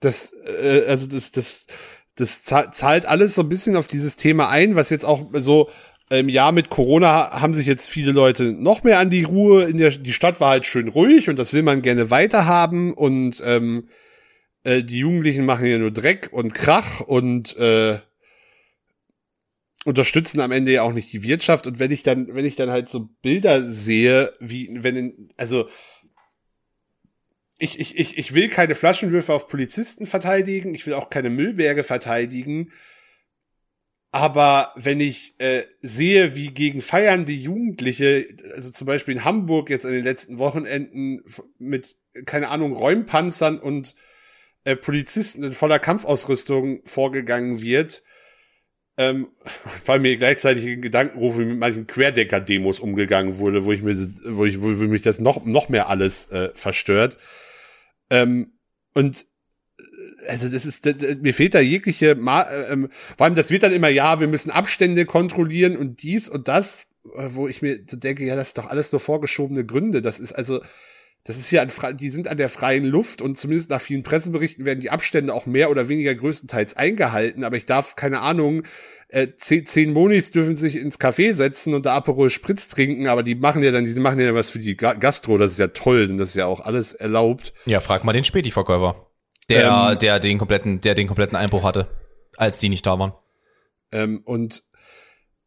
[0.00, 0.32] das,
[0.62, 1.66] äh, also das, das,
[2.14, 5.70] das za- zahlt alles so ein bisschen auf dieses Thema ein, was jetzt auch so
[6.10, 9.64] im Jahr mit Corona haben sich jetzt viele Leute noch mehr an die Ruhe.
[9.64, 13.42] In der die Stadt war halt schön ruhig und das will man gerne weiterhaben und
[13.44, 13.88] ähm,
[14.64, 17.98] äh, die Jugendlichen machen ja nur Dreck und Krach und äh,
[19.84, 21.66] unterstützen am Ende ja auch nicht die Wirtschaft.
[21.66, 25.68] Und wenn ich dann, wenn ich dann halt so Bilder sehe, wie wenn in, also
[27.58, 31.84] ich, ich, ich, ich will keine Flaschenwürfe auf Polizisten verteidigen, ich will auch keine Müllberge
[31.84, 32.72] verteidigen.
[34.10, 39.84] Aber wenn ich äh, sehe, wie gegen feiernde Jugendliche, also zum Beispiel in Hamburg jetzt
[39.84, 41.24] an den letzten Wochenenden
[41.58, 43.96] mit, keine Ahnung, Räumpanzern und
[44.62, 48.04] äh, Polizisten in voller Kampfausrüstung vorgegangen wird,
[48.96, 49.28] ähm,
[49.86, 54.60] weil mir gleichzeitig in Gedankenrufe mit manchen Querdecker-Demos umgegangen wurde, wo ich mir, wo ich,
[54.60, 57.16] wo mich das noch, noch mehr alles äh, verstört.
[58.10, 58.52] Ähm,
[58.94, 59.26] und
[59.78, 63.34] äh, also das ist, d- d- mir fehlt da jegliche, Ma äh, ähm, vor allem
[63.34, 66.86] das wird dann immer, ja, wir müssen Abstände kontrollieren und dies und das,
[67.16, 70.02] äh, wo ich mir denke, ja, das ist doch alles nur vorgeschobene Gründe.
[70.02, 70.62] Das ist also,
[71.24, 74.64] das ist hier an, die sind an der freien Luft und zumindest nach vielen Presseberichten
[74.64, 78.64] werden die Abstände auch mehr oder weniger größtenteils eingehalten, aber ich darf, keine Ahnung,
[79.08, 83.22] äh, zehn, zehn Monis dürfen sich ins Café setzen und da Aperol Spritz trinken, aber
[83.22, 85.68] die machen ja dann, die machen ja was für die Ga- Gastro, das ist ja
[85.68, 87.52] toll, denn das ist ja auch alles erlaubt.
[87.66, 89.10] Ja, frag mal den Späti-Verkäufer.
[89.50, 89.98] Der, Ähm.
[89.98, 91.88] der den kompletten, der den kompletten Einbruch hatte,
[92.36, 93.12] als die nicht da waren.
[93.92, 94.62] Ähm, und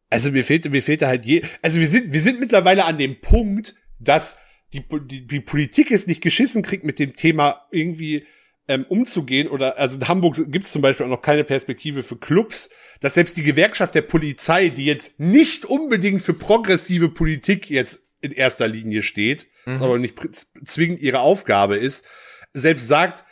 [0.08, 2.96] also mir fehlt, mir fehlt da halt je, also wir sind, wir sind mittlerweile an
[2.96, 4.40] dem Punkt, dass
[4.72, 8.26] die, die, die Politik es nicht geschissen kriegt, mit dem Thema irgendwie
[8.68, 12.16] ähm, umzugehen oder also in Hamburg gibt es zum Beispiel auch noch keine Perspektive für
[12.16, 12.68] Clubs,
[13.00, 18.32] dass selbst die Gewerkschaft der Polizei, die jetzt nicht unbedingt für progressive Politik jetzt in
[18.32, 20.18] erster Linie steht, was aber nicht
[20.64, 22.04] zwingend ihre Aufgabe ist,
[22.52, 23.24] selbst sagt,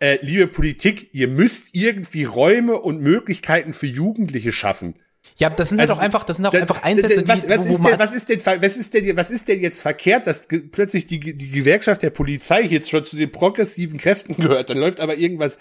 [0.00, 4.94] äh, liebe Politik, ihr müsst irgendwie Räume und Möglichkeiten für Jugendliche schaffen.
[5.38, 7.68] Ja, das sind Also, auch einfach, das sind auch Da- einfach Einsätze, die, was, was,
[7.68, 10.48] wo ist denn, was ist denn was ist denn was ist denn jetzt verkehrt, dass
[10.72, 14.70] plötzlich die, die Gewerkschaft der Polizei jetzt schon zu den progressiven Kräften gehört?
[14.70, 15.58] Dann läuft aber irgendwas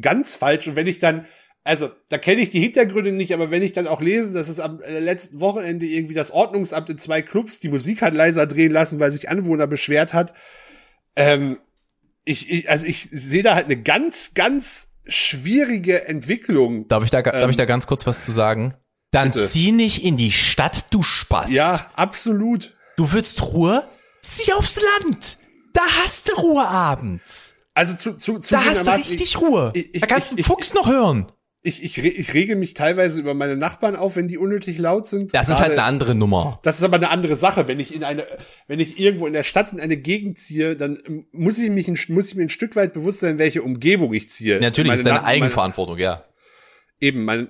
[0.00, 1.26] ganz falsch und wenn ich dann
[1.64, 4.58] also, da kenne ich die Hintergründe nicht, aber wenn ich dann auch lese, dass es
[4.58, 8.72] am äh, letzten Wochenende irgendwie das Ordnungsamt in zwei Clubs die Musik hat leiser drehen
[8.72, 10.34] lassen, weil sich Anwohner beschwert hat,
[11.14, 11.58] ähm,
[12.24, 16.88] ich, ich also ich sehe da halt eine ganz, ganz schwierige Entwicklung.
[16.88, 18.74] darf ich da, darf ich da ganz kurz was zu sagen?
[19.12, 19.46] Dann Bitte.
[19.48, 21.50] zieh nicht in die Stadt, du Spaß.
[21.52, 22.74] Ja, absolut.
[22.96, 23.86] Du willst Ruhe?
[24.22, 25.36] Zieh aufs Land.
[25.74, 27.54] Da hast du Ruhe abends.
[27.74, 29.70] Also zu, zu, zu Da hast du richtig Ruhe.
[29.74, 31.30] ich- da kannst du ich- einen Fuchs noch hören.
[31.64, 35.32] Ich, ich, ich rege mich teilweise über meine Nachbarn auf, wenn die unnötig laut sind.
[35.32, 36.58] Das ist halt Gerade- eine andere Nummer.
[36.64, 37.68] Das ist aber eine andere Sache.
[37.68, 38.26] Wenn ich in eine,
[38.66, 40.98] wenn ich irgendwo in der Stadt in eine Gegend ziehe, dann
[41.32, 44.28] muss ich mich, ein, muss ich mir ein Stück weit bewusst sein, welche Umgebung ich
[44.28, 44.58] ziehe.
[44.60, 46.24] Natürlich Meine ist deine Eigenverantwortung, ja.
[47.02, 47.48] Eben, meine,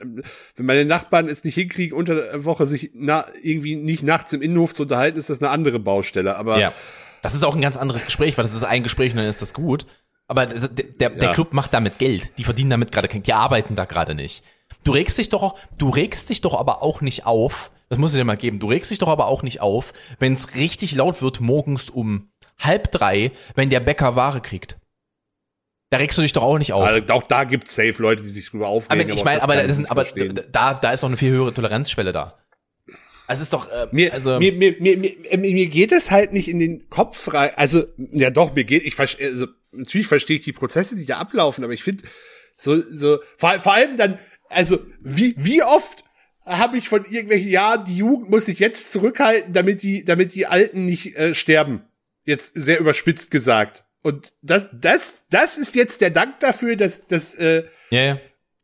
[0.57, 4.43] wenn meine Nachbarn es nicht hinkriegen, unter der Woche sich na, irgendwie nicht nachts im
[4.43, 6.37] Innenhof zu unterhalten, ist das eine andere Baustelle.
[6.37, 6.73] Aber Ja.
[7.21, 9.43] Das ist auch ein ganz anderes Gespräch, weil das ist ein Gespräch und dann ist
[9.43, 9.87] das gut.
[10.27, 11.33] Aber der, der, der Ja.
[11.35, 12.31] Club macht damit Geld.
[12.39, 14.43] Die verdienen damit gerade kein, die arbeiten da gerade nicht.
[14.83, 17.71] Du regst dich doch auch, du regst dich doch aber auch nicht auf.
[17.91, 18.59] Das muss ich dir mal geben.
[18.59, 22.31] Du regst dich doch aber auch nicht auf, wenn es richtig laut wird morgens um
[22.59, 24.79] halb drei, wenn der Bäcker Ware kriegt.
[25.93, 26.83] Da regst du dich doch auch nicht auf.
[26.83, 29.11] also auch da gibt's safe Leute, die sich drüber aber aufregen.
[29.11, 32.13] ich meine, aber, das ich sind, aber da, da ist doch eine viel höhere Toleranzschwelle
[32.13, 32.39] da.
[33.27, 36.33] Also es ist doch, äh, Mir, also, mir, mir, mir, mir, mir geht es halt
[36.33, 37.51] nicht in den Kopf rein.
[37.57, 41.19] Also, ja doch, mir geht, ich verstehe, also, natürlich verstehe ich die Prozesse, die da
[41.19, 42.05] ablaufen, aber ich finde,
[42.57, 44.19] so, so, vor, vor allem dann,
[44.49, 46.05] also, wie, wie oft
[46.47, 50.47] habe ich von irgendwelchen Jahren, die Jugend muss sich jetzt zurückhalten, damit die, damit die
[50.47, 51.83] Alten nicht äh, sterben.
[52.25, 53.85] Jetzt sehr überspitzt gesagt.
[54.03, 58.19] Und das, das, das ist jetzt der Dank dafür, dass, dass äh, ja, ja.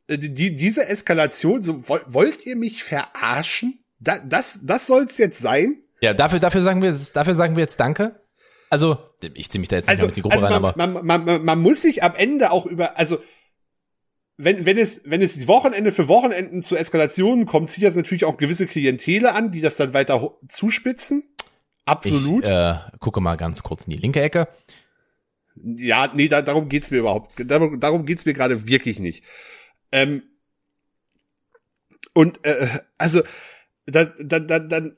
[0.09, 3.79] äh, die, diese Eskalation, so woll- wollt ihr mich verarschen?
[4.01, 5.77] Da, das, das soll's jetzt sein?
[6.01, 8.21] Ja, dafür, dafür sagen wir, jetzt- dafür sagen wir jetzt Danke.
[8.71, 8.99] Also,
[9.35, 10.87] ich ziehe mich da jetzt nicht Also, mehr mit die Gruppe also rein, man, aber
[10.87, 13.19] man, man, man, man muss sich am Ende auch über, also
[14.37, 18.37] wenn, wenn es, wenn es Wochenende für Wochenenden zu Eskalationen kommt, zieht das natürlich auch
[18.37, 21.25] gewisse Klientele an, die das dann weiter zuspitzen.
[21.87, 22.45] Absolut.
[22.45, 24.47] ich äh, gucke mal ganz kurz in die linke Ecke.
[25.63, 27.33] Ja, nee, da, darum geht's mir überhaupt.
[27.51, 29.25] Darum, darum geht's mir gerade wirklich nicht.
[29.93, 30.23] Ähm,
[32.15, 33.23] und äh, also
[33.87, 34.97] da, da, da, dann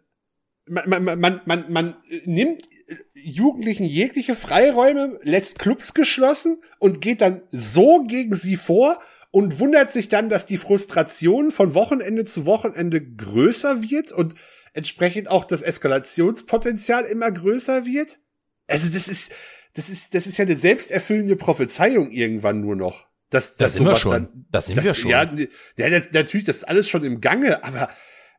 [0.67, 2.69] man, man, man, man, man nimmt
[3.15, 9.01] Jugendlichen jegliche Freiräume, lässt Clubs geschlossen und geht dann so gegen sie vor
[9.33, 14.35] und wundert sich dann, dass die Frustration von Wochenende zu Wochenende größer wird und
[14.73, 18.21] entsprechend auch das Eskalationspotenzial immer größer wird.
[18.69, 19.33] Also das ist,
[19.75, 23.07] das ist, das ist ja eine selbsterfüllende Prophezeiung irgendwann nur noch.
[23.31, 24.13] Dass, Das dass sind wir schon.
[24.13, 25.11] Dann, Das sind dass- wir schon.
[25.11, 25.31] Ja,
[25.77, 27.89] ja, das, natürlich, das ist alles schon im Gange, aber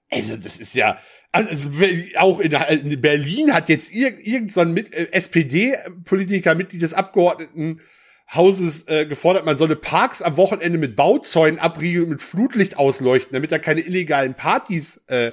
[0.09, 0.97] also das ist ja,
[1.31, 1.69] also
[2.17, 6.93] auch in, in Berlin hat jetzt irg, irgend so ein mit, äh, SPD-Politiker, Mitglied des
[6.93, 13.31] Abgeordnetenhauses äh, gefordert, man solle Parks am Wochenende mit Bauzäunen abriegeln und mit Flutlicht ausleuchten,
[13.33, 15.31] damit da keine illegalen Partys äh,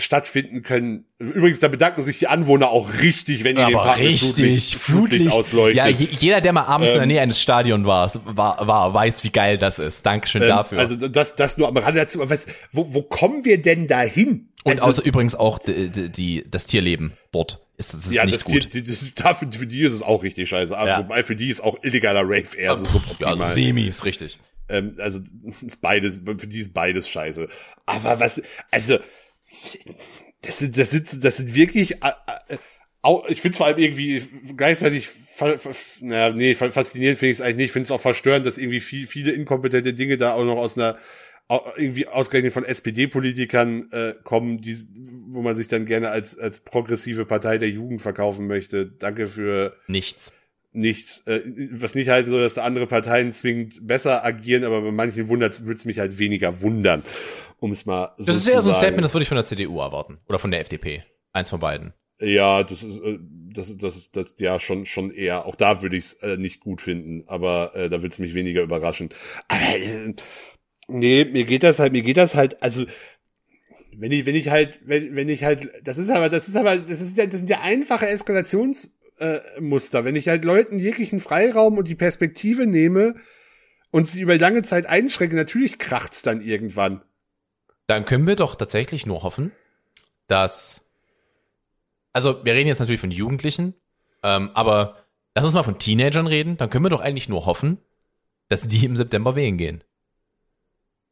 [0.00, 1.04] stattfinden können.
[1.18, 4.28] Übrigens, da bedanken sich die Anwohner auch richtig, wenn die den Aber Park mit richtig,
[4.36, 5.32] Flutlicht, Flutlicht.
[5.32, 5.76] ausleuchtet.
[5.76, 8.94] Ja, je, jeder, der mal abends in der Ähm, Nähe eines Stadions war, war, war,
[8.94, 10.04] weiß, wie geil das ist.
[10.06, 10.78] Dankeschön Ähm, dafür.
[10.78, 12.20] Also das, das nur am Rande dazu.
[12.28, 14.48] Was, wo, wo kommen wir denn dahin?
[14.64, 18.24] und also, außer übrigens auch die, die, die, das Tierleben dort ist, das ist ja,
[18.24, 18.74] nicht das, gut.
[18.74, 20.76] Die, das dafür, für die ist es auch richtig scheiße.
[20.76, 20.98] Aber Ja.
[20.98, 23.40] wobei für die ist auch illegaler Rave eher so ja, suboptimal.
[23.40, 24.38] also semi ist richtig.
[24.68, 25.20] ähm, also
[25.80, 27.48] beides, für die ist beides scheiße.
[27.86, 28.98] Aber was, also
[30.42, 31.96] das sind, das sind, das sind wirklich,
[33.28, 34.22] ich finde es vor allem irgendwie
[34.56, 35.08] gleichzeitig,
[36.00, 37.64] naja, nee, fa- faszinierend finde ich es eigentlich nicht.
[37.66, 40.76] Ich finde es auch verstörend, dass irgendwie viel, viele inkompetente Dinge da auch noch aus
[40.76, 40.98] einer
[41.76, 44.76] irgendwie ausgerechnet von SPD-Politikern äh, kommen, die,
[45.28, 48.84] wo man sich dann gerne als als progressive Partei der Jugend verkaufen möchte.
[48.86, 50.34] Danke für Nichts.
[50.72, 51.40] nichts, äh,
[51.72, 55.62] was nicht heißt, so, dass da andere Parteien zwingend besser agieren, aber bei manchen wundert
[55.64, 57.02] würde es mich halt weniger wundern,
[57.60, 58.84] um es mal so Das ist zu eher so ein sagen.
[58.84, 60.18] Statement, das würde ich von der CDU erwarten.
[60.28, 61.04] Oder von der FDP.
[61.32, 61.92] Eins von beiden.
[62.20, 65.46] Ja, das ist, äh, das ist, das ist, das, ja, schon, schon eher.
[65.46, 68.34] Auch da würde ich es äh, nicht gut finden, aber äh, da würde es mich
[68.34, 69.10] weniger überraschen.
[69.46, 70.14] Aber äh,
[70.88, 72.84] nee, mir geht das halt, mir geht das halt, also
[73.96, 76.76] wenn ich, wenn ich halt, wenn, wenn ich halt, das ist aber, das ist aber,
[76.76, 79.98] das ist ja, das sind ja einfache Eskalationsmuster.
[79.98, 83.14] Äh, wenn ich halt Leuten jeglichen Freiraum und die Perspektive nehme
[83.90, 87.02] und sie über lange Zeit einschränke, natürlich kracht's dann irgendwann.
[87.88, 89.50] Dann können wir doch tatsächlich nur hoffen,
[90.28, 90.84] dass.
[92.12, 93.74] Also, wir reden jetzt natürlich von Jugendlichen,
[94.22, 94.96] ähm, aber
[95.34, 96.56] lass uns mal von Teenagern reden.
[96.56, 97.78] Dann können wir doch eigentlich nur hoffen,
[98.48, 99.84] dass die im September wählen gehen.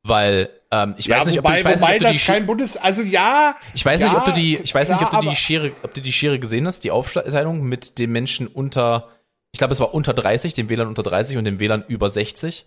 [0.03, 2.19] Weil ähm, ich weiß nicht, ob wobei, du, ich weiß wobei nicht, ob du die
[2.19, 3.57] das kein Bundes, also ja.
[3.75, 5.95] ich weiß ja, nicht, ob du die, ich weiß nicht, ob du die Schere, ob
[5.95, 9.09] du die Schere gesehen hast, die Aufteilung mit den Menschen unter,
[9.53, 12.67] ich glaube, es war unter 30, dem WLAN unter 30 und dem WLAN über 60.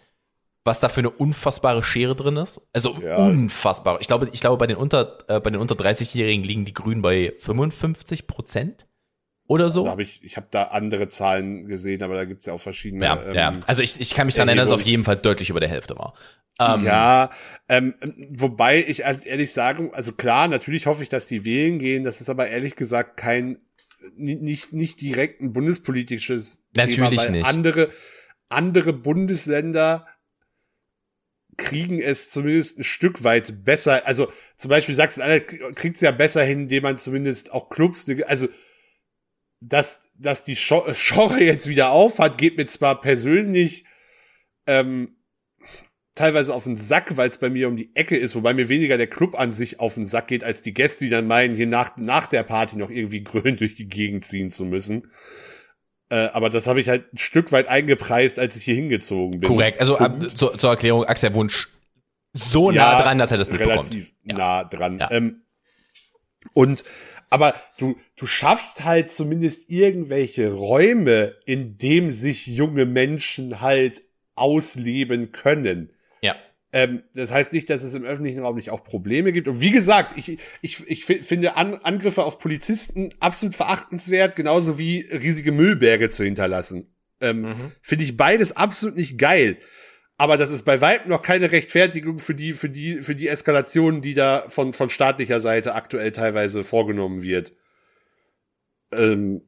[0.66, 2.62] Was da für eine unfassbare Schere drin ist.
[2.74, 3.16] Also Ja.
[3.18, 3.99] unfassbar.
[4.01, 7.01] Ich glaube, ich glaube, bei den unter, äh, bei den unter 30-Jährigen liegen die Grünen
[7.01, 8.86] bei 55 Prozent
[9.47, 9.86] oder so.
[9.86, 13.05] Da hab ich ich habe da andere Zahlen gesehen, aber da gibt's ja auch verschiedene.
[13.05, 13.53] Ja, ähm, ja.
[13.68, 15.70] Also ich, ich kann mich daran erinnern, dass es auf jeden Fall deutlich über der
[15.70, 16.14] Hälfte war.
[16.60, 17.30] Ähm, Ja,
[17.70, 17.95] ähm,
[18.32, 22.03] wobei ich halt ehrlich sagen, also klar, natürlich hoffe ich, dass die wählen gehen.
[22.03, 23.60] Das ist aber ehrlich gesagt kein
[24.18, 27.47] ni- nicht nicht direkt ein bundespolitisches Natürlich Thema, weil nicht.
[27.47, 27.89] andere
[28.49, 30.05] andere Bundesländer
[31.60, 34.07] kriegen es zumindest ein Stück weit besser.
[34.07, 38.47] Also zum Beispiel Sachsen-Anhalt kriegt es ja besser hin, indem man zumindest auch Clubs, also
[39.62, 43.86] dass, dass die Scho- Genre jetzt wieder auf hat, geht mir zwar persönlich
[44.68, 45.18] ähm,
[46.16, 48.97] teilweise auf den Sack, weil es bei mir um die Ecke ist, wobei mir weniger
[48.97, 51.68] der Club an sich auf den Sack geht, als die Gäste, die dann meinen, hier
[51.68, 55.12] nach, nach der Party noch irgendwie grün durch die Gegend ziehen zu müssen.
[56.10, 59.47] Äh, aber das habe ich halt ein Stück weit eingepreist, als ich hier hingezogen bin.
[59.47, 59.80] korrekt.
[59.80, 60.38] Also ab, Punkt.
[60.38, 61.70] zur, Erklärung, Axel Wunsch
[62.34, 63.91] so nah dran, dass er das mitbekommt.
[63.91, 64.38] Relativ Ja.
[64.38, 64.99] nah dran.
[64.99, 65.12] Ja.
[65.12, 65.41] Ähm,
[66.53, 66.84] und
[67.30, 74.03] aber du du schaffst halt zumindest irgendwelche Räume, in dem sich junge Menschen halt
[74.36, 75.91] ausleben können.
[76.72, 79.47] Ähm, das heißt nicht, dass es im öffentlichen Raum nicht auch Probleme gibt.
[79.47, 84.78] Und wie gesagt, ich, ich, ich fi- finde An Angriffe auf Polizisten absolut verachtenswert, genauso
[84.78, 86.93] wie riesige Müllberge zu hinterlassen.
[87.22, 89.57] Ähm, Finde ich beides absolut nicht geil.
[90.17, 94.01] Aber das ist bei weitem noch keine Rechtfertigung für die, für die, für die Eskalation,
[94.01, 97.53] die da von, von staatlicher Seite aktuell teilweise vorgenommen wird.
[98.91, 99.41] Ähm,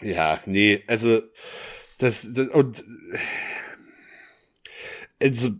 [0.00, 1.20] ja, nee, also,
[1.98, 2.82] das, das und,
[5.22, 5.50] also,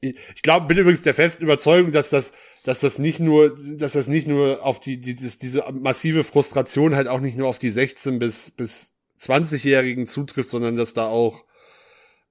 [0.00, 2.32] ich glaube, bin übrigens der festen Überzeugung, dass das,
[2.64, 6.96] dass das nicht nur, dass das nicht nur auf die, die das, diese massive Frustration
[6.96, 11.44] halt auch nicht nur auf die 16 bis bis 20-Jährigen zutrifft, sondern dass da auch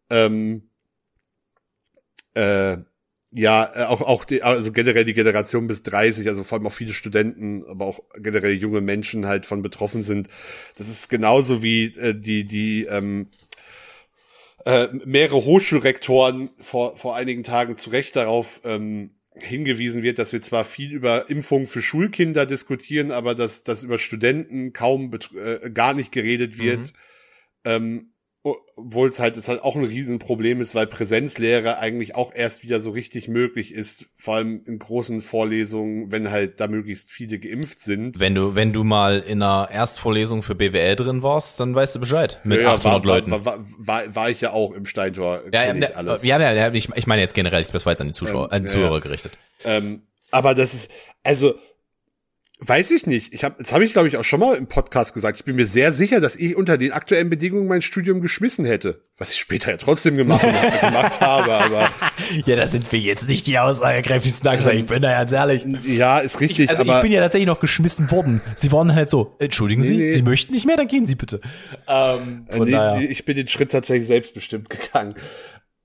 [0.09, 0.70] ähm,
[2.34, 2.78] äh,
[3.32, 6.74] ja äh, auch auch die, also generell die Generation bis 30, also vor allem auch
[6.74, 10.28] viele Studenten, aber auch generell junge Menschen halt von betroffen sind.
[10.78, 13.28] Das ist genauso wie äh, die die ähm,
[14.70, 20.41] äh, mehrere Hochschulrektoren vor, vor einigen Tagen zu Recht darauf ähm, hingewiesen wird, dass wir
[20.41, 25.93] zwar viel über Impfungen für Schulkinder diskutieren, aber dass, dass über Studenten kaum äh, gar
[25.93, 26.93] nicht geredet wird.
[27.65, 32.64] Ähm, obwohl es halt, es halt auch ein Riesenproblem ist, weil Präsenzlehre eigentlich auch erst
[32.64, 37.38] wieder so richtig möglich ist, vor allem in großen Vorlesungen, wenn halt da möglichst viele
[37.38, 38.20] geimpft sind.
[38.20, 42.00] Wenn du, wenn du mal in einer Erstvorlesung für BWL drin warst, dann weißt du
[42.00, 42.40] Bescheid.
[42.46, 43.32] Mit Ja, ja, 800 war, Leuten.
[43.32, 45.42] War, war, war, war ich ja auch im Steintor.
[45.54, 46.24] ja, ja, ich ja, alles.
[46.24, 48.62] ja, ja, ich, ich meine jetzt generell, das war jetzt an die Zuschauer, Ähm, an
[48.62, 49.00] die ja, Zuhörer ja.
[49.00, 49.34] gerichtet.
[49.66, 50.92] Ähm, aber das ist,
[51.24, 51.56] also,
[52.62, 53.34] weiß ich nicht.
[53.34, 55.38] Ich hab, das habe ich, glaube ich, auch schon mal im Podcast gesagt.
[55.39, 59.03] Ich bin mir sehr sicher, dass ich unter den aktuellen Bedingungen mein Studium geschmissen hätte.
[59.18, 60.41] Was ich später ja trotzdem gemacht,
[60.82, 61.89] gemacht habe, aber
[62.45, 65.66] Ja, da sind wir jetzt nicht die aussagekräftigsten Axel, ich bin da ganz ehrlich.
[65.86, 66.97] ja, ist richtig, Also aber.
[66.97, 68.41] ich bin ja tatsächlich noch geschmissen worden.
[68.55, 70.12] Sie waren halt so, entschuldigen Sie, nee.
[70.12, 71.39] Sie möchten nicht mehr, dann gehen Sie bitte.
[71.88, 75.16] Ähm, Äh, nee, nee, ich bin den Schritt tatsächlich selbstbestimmt gegangen.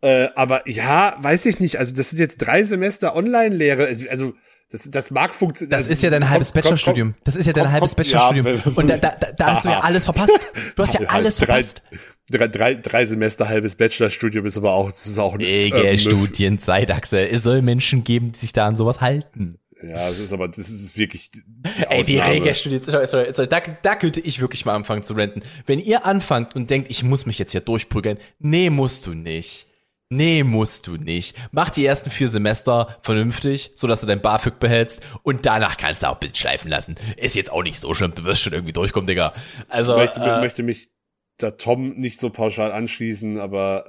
[0.01, 1.79] Äh, aber ja, weiß ich nicht.
[1.79, 3.87] Also das sind jetzt drei Semester Online-Lehre.
[3.87, 4.33] Also, also
[4.71, 5.79] das, das mag funktionieren.
[5.79, 7.15] Das ist ja dein halbes Bachelorstudium.
[7.25, 8.47] Das ist ja dein halbes Bachelorstudium.
[8.47, 10.33] ja, Und da, da, da, hast du ja alles verpasst.
[10.75, 11.83] Du hast ja alles drei, verpasst.
[12.31, 15.99] drei, drei, drei Semester halbes Bachelorstudium ist aber auch, das ist auch ein Ege ähm,
[15.99, 17.29] Studienzeit, Axel.
[17.31, 19.59] Es soll Menschen geben, die sich da an sowas halten.
[19.83, 21.43] Ja, das ist aber, das ist wirklich die
[21.91, 22.35] Ey, die Ausnahme.
[22.35, 25.43] rege Studienzeit, sorry, sorry, sorry, da, da könnte ich wirklich mal anfangen zu renten.
[25.67, 29.67] Wenn ihr anfangt und denkt, ich muss mich jetzt hier durchprügeln, nee, musst du nicht.
[30.11, 31.35] Nee, musst du nicht.
[31.51, 36.03] Mach die ersten vier Semester vernünftig, so dass du dein BAföG behältst und danach kannst
[36.03, 36.95] du auch Bild schleifen lassen.
[37.17, 39.33] Ist jetzt auch nicht so schlimm, du wirst schon irgendwie durchkommen, Digga.
[39.69, 40.91] Also, Ich möchte, äh, möchte mich
[41.39, 43.87] da Tom nicht so pauschal anschließen, aber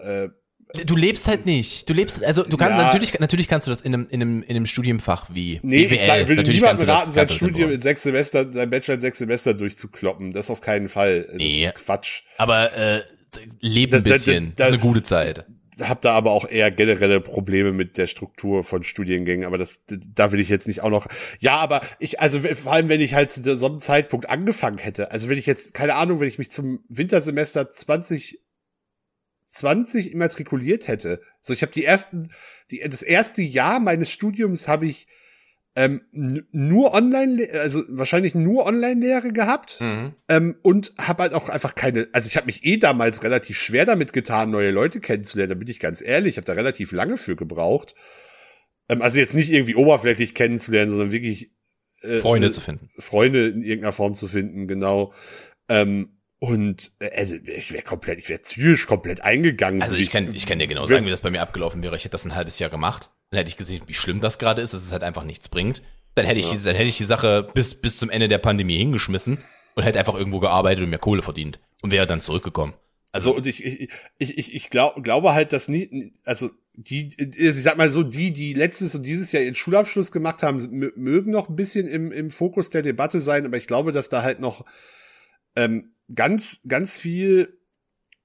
[0.74, 1.88] äh, du lebst halt nicht.
[1.90, 2.84] Du lebst, also du kannst, Ja.
[2.86, 5.94] natürlich, natürlich kannst du das in einem, in einem, in einem Studienfach wie nee, BWL.
[5.96, 9.02] ich sag, würde natürlich niemandem raten, sein das Studium in sechs Semester, sein Bachelor in
[9.02, 10.32] sechs Semester durchzukloppen.
[10.32, 11.24] Das auf keinen Fall.
[11.28, 11.66] Das Nee.
[11.66, 12.22] ist Quatsch.
[12.38, 13.02] Aber äh,
[13.60, 14.46] leb ein Das- das- bisschen.
[14.56, 15.46] Das, das- ist eine gute Zeit.
[15.80, 20.32] Hab da aber auch eher generelle Probleme mit der Struktur von Studiengängen, aber das, da
[20.32, 21.08] will ich jetzt nicht auch noch,
[21.40, 25.12] ja, aber ich, also vor allem, wenn ich halt zu so einem Zeitpunkt angefangen hätte,
[25.12, 28.42] also wenn ich jetzt, keine Ahnung, wenn ich mich zum Wintersemester 20,
[29.48, 32.30] 20 immatrikuliert hätte, so ich habe die ersten,
[32.72, 35.08] die, das erste Jahr meines Studiums habe ich
[35.76, 39.78] ähm, nur online, also wahrscheinlich nur Online-Lehre gehabt
[40.30, 43.86] ähm, und habe halt auch einfach keine, also ich habe mich eh damals relativ schwer
[43.86, 47.18] damit getan, neue Leute kennenzulernen, da bin ich ganz ehrlich, ich habe da relativ lange
[47.18, 47.94] für gebraucht.
[48.88, 51.52] Ähm, also jetzt nicht irgendwie oberflächlich kennenzulernen, sondern wirklich
[52.02, 52.90] äh, Freunde äh, zu finden.
[52.98, 55.14] Freunde in irgendeiner Form zu finden, genau.
[55.68, 59.82] Ähm, und äh, also ich wäre komplett, ich wäre psychisch komplett eingegangen.
[59.82, 61.96] Also ich kann, ich kann dir genau sagen, wie das bei mir abgelaufen wäre.
[61.96, 63.10] Ich hätte das ein halbes Jahr gemacht.
[63.30, 65.82] Dann hätte ich gesehen, wie schlimm das gerade ist, dass es halt einfach nichts bringt.
[66.16, 66.58] Dann hätte ich, ja.
[66.58, 69.38] die, dann hätte ich die Sache bis, bis zum Ende der Pandemie hingeschmissen
[69.76, 72.74] und hätte einfach irgendwo gearbeitet und mir Kohle verdient und wäre dann zurückgekommen.
[73.12, 77.10] Also, also und ich, ich, ich, ich, ich glaub, glaube halt, dass nie, also die,
[77.18, 81.32] ich sag mal so, die, die letztes und dieses Jahr ihren Schulabschluss gemacht haben, mögen
[81.32, 84.40] noch ein bisschen im, im Fokus der Debatte sein, aber ich glaube, dass da halt
[84.40, 84.66] noch
[85.56, 87.58] ähm, ganz, ganz viel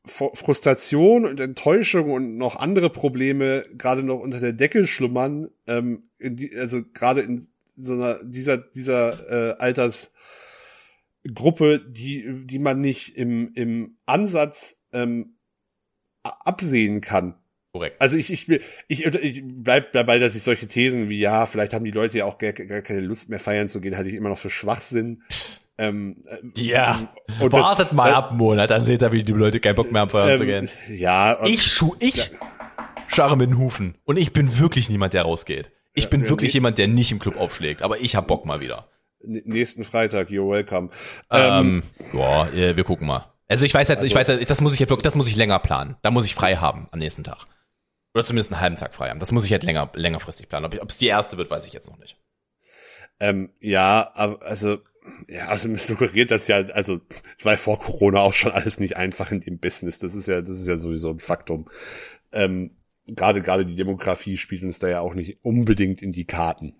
[0.07, 6.57] Frustration und Enttäuschung und noch andere Probleme gerade noch unter der Decke schlummern, ähm, die,
[6.57, 7.47] also gerade in
[7.77, 15.35] so einer dieser dieser äh, Altersgruppe, die die man nicht im im Ansatz ähm,
[16.23, 17.35] absehen kann.
[17.73, 18.01] Korrekt.
[18.01, 18.49] Also ich, ich,
[18.89, 22.25] ich, ich bleib dabei, dass ich solche Thesen wie, ja, vielleicht haben die Leute ja
[22.25, 25.23] auch gar, gar keine Lust mehr feiern zu gehen, halte ich immer noch für Schwachsinn.
[25.81, 29.23] Ähm, äh, ja, und wartet das, mal äh, ab einen Monat, dann seht ihr, wie
[29.23, 30.71] die Leute keinen Bock mehr haben, feiern ähm, zu gehen.
[30.91, 31.39] Ja.
[31.47, 32.25] Ich schu ich ja.
[33.07, 35.71] scharre mit den Hufen und ich bin wirklich niemand, der rausgeht.
[35.95, 38.61] Ich ja, bin wirklich jemand, der nicht im Club aufschlägt, aber ich hab Bock mal
[38.61, 38.89] wieder.
[39.23, 40.91] Nächsten Freitag, you're welcome.
[41.31, 43.33] Ähm, ähm boah, wir gucken mal.
[43.49, 45.29] Also ich weiß halt, also, ich weiß halt, das muss ich halt wirklich, das muss
[45.29, 45.97] ich länger planen.
[46.03, 47.47] Da muss ich frei haben am nächsten Tag.
[48.13, 49.19] Oder zumindest einen halben Tag frei haben.
[49.19, 50.67] Das muss ich halt länger, längerfristig planen.
[50.67, 52.19] Ob es die erste wird, weiß ich jetzt noch nicht.
[53.19, 54.79] Ähm, ja, aber also
[55.29, 57.01] ja, also mir suggeriert das ja, also
[57.39, 59.99] ich war vor Corona auch schon alles nicht einfach in dem Business.
[59.99, 61.69] Das ist ja, das ist ja sowieso ein Faktum.
[62.33, 66.75] Ähm, gerade gerade die Demografie spielt uns da ja auch nicht unbedingt in die Karten.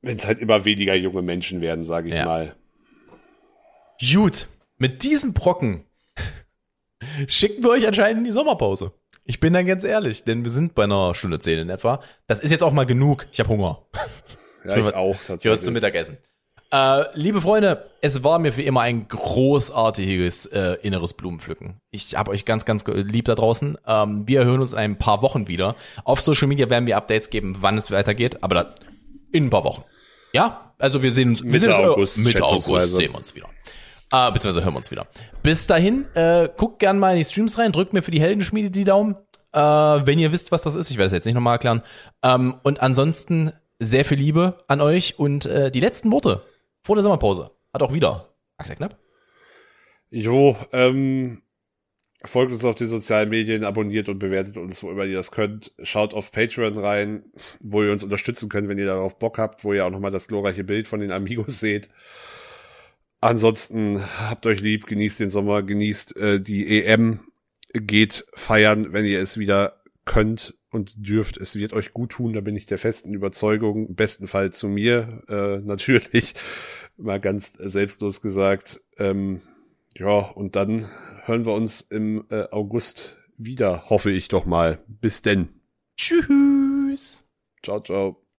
[0.00, 2.24] Wenn es halt immer weniger junge Menschen werden, sage ich ja.
[2.24, 2.56] mal.
[4.00, 5.84] Gut, mit diesem Brocken
[7.26, 8.92] schicken wir euch anscheinend in die Sommerpause.
[9.24, 12.00] Ich bin dann ganz ehrlich, denn wir sind bei einer Stunde zehn in etwa.
[12.26, 13.26] Das ist jetzt auch mal genug.
[13.30, 13.86] Ich habe Hunger.
[14.64, 15.14] Ja, ich, ich auch.
[15.14, 16.18] Ich heute zum Mittagessen.
[16.70, 21.80] Äh, liebe Freunde, es war mir wie immer ein großartiges äh, inneres Blumenpflücken.
[21.90, 23.78] Ich habe euch ganz, ganz lieb da draußen.
[23.86, 25.76] Ähm, wir hören uns in ein paar Wochen wieder.
[26.04, 28.74] Auf Social Media werden wir Updates geben, wann es weitergeht, aber da,
[29.32, 29.82] in ein paar Wochen.
[30.34, 32.18] Ja, also wir sehen uns Mitte sehen uns, August.
[32.18, 33.48] Mitte August sehen wir uns wieder.
[34.12, 35.06] Äh, beziehungsweise hören wir uns wieder.
[35.42, 38.70] Bis dahin, äh, guckt gern mal in die Streams rein, drückt mir für die Heldenschmiede
[38.70, 39.16] die Daumen.
[39.54, 41.82] Äh, wenn ihr wisst, was das ist, ich werde es jetzt nicht nochmal erklären.
[42.22, 46.44] Ähm, und ansonsten sehr viel Liebe an euch und äh, die letzten Worte
[46.82, 48.98] vor der Sommerpause hat auch wieder Axel Knapp.
[50.10, 51.42] Jo, ähm,
[52.24, 55.72] folgt uns auf den sozialen Medien, abonniert und bewertet uns, wo immer ihr das könnt.
[55.82, 57.24] Schaut auf Patreon rein,
[57.60, 60.28] wo ihr uns unterstützen könnt, wenn ihr darauf Bock habt, wo ihr auch nochmal das
[60.28, 61.88] glorreiche Bild von den Amigos seht.
[63.20, 67.20] Ansonsten habt euch lieb, genießt den Sommer, genießt äh, die EM,
[67.72, 71.36] geht feiern, wenn ihr es wieder könnt und dürft.
[71.36, 73.88] Es wird euch gut tun, da bin ich der festen Überzeugung.
[73.88, 76.34] Im besten Fall zu mir, äh, natürlich.
[76.96, 78.80] Mal ganz selbstlos gesagt.
[78.98, 79.40] Ähm,
[79.96, 80.86] ja, und dann
[81.24, 84.82] hören wir uns im äh, August wieder, hoffe ich doch mal.
[84.88, 85.48] Bis denn.
[85.96, 87.26] Tschüss.
[87.62, 88.27] Ciao, ciao.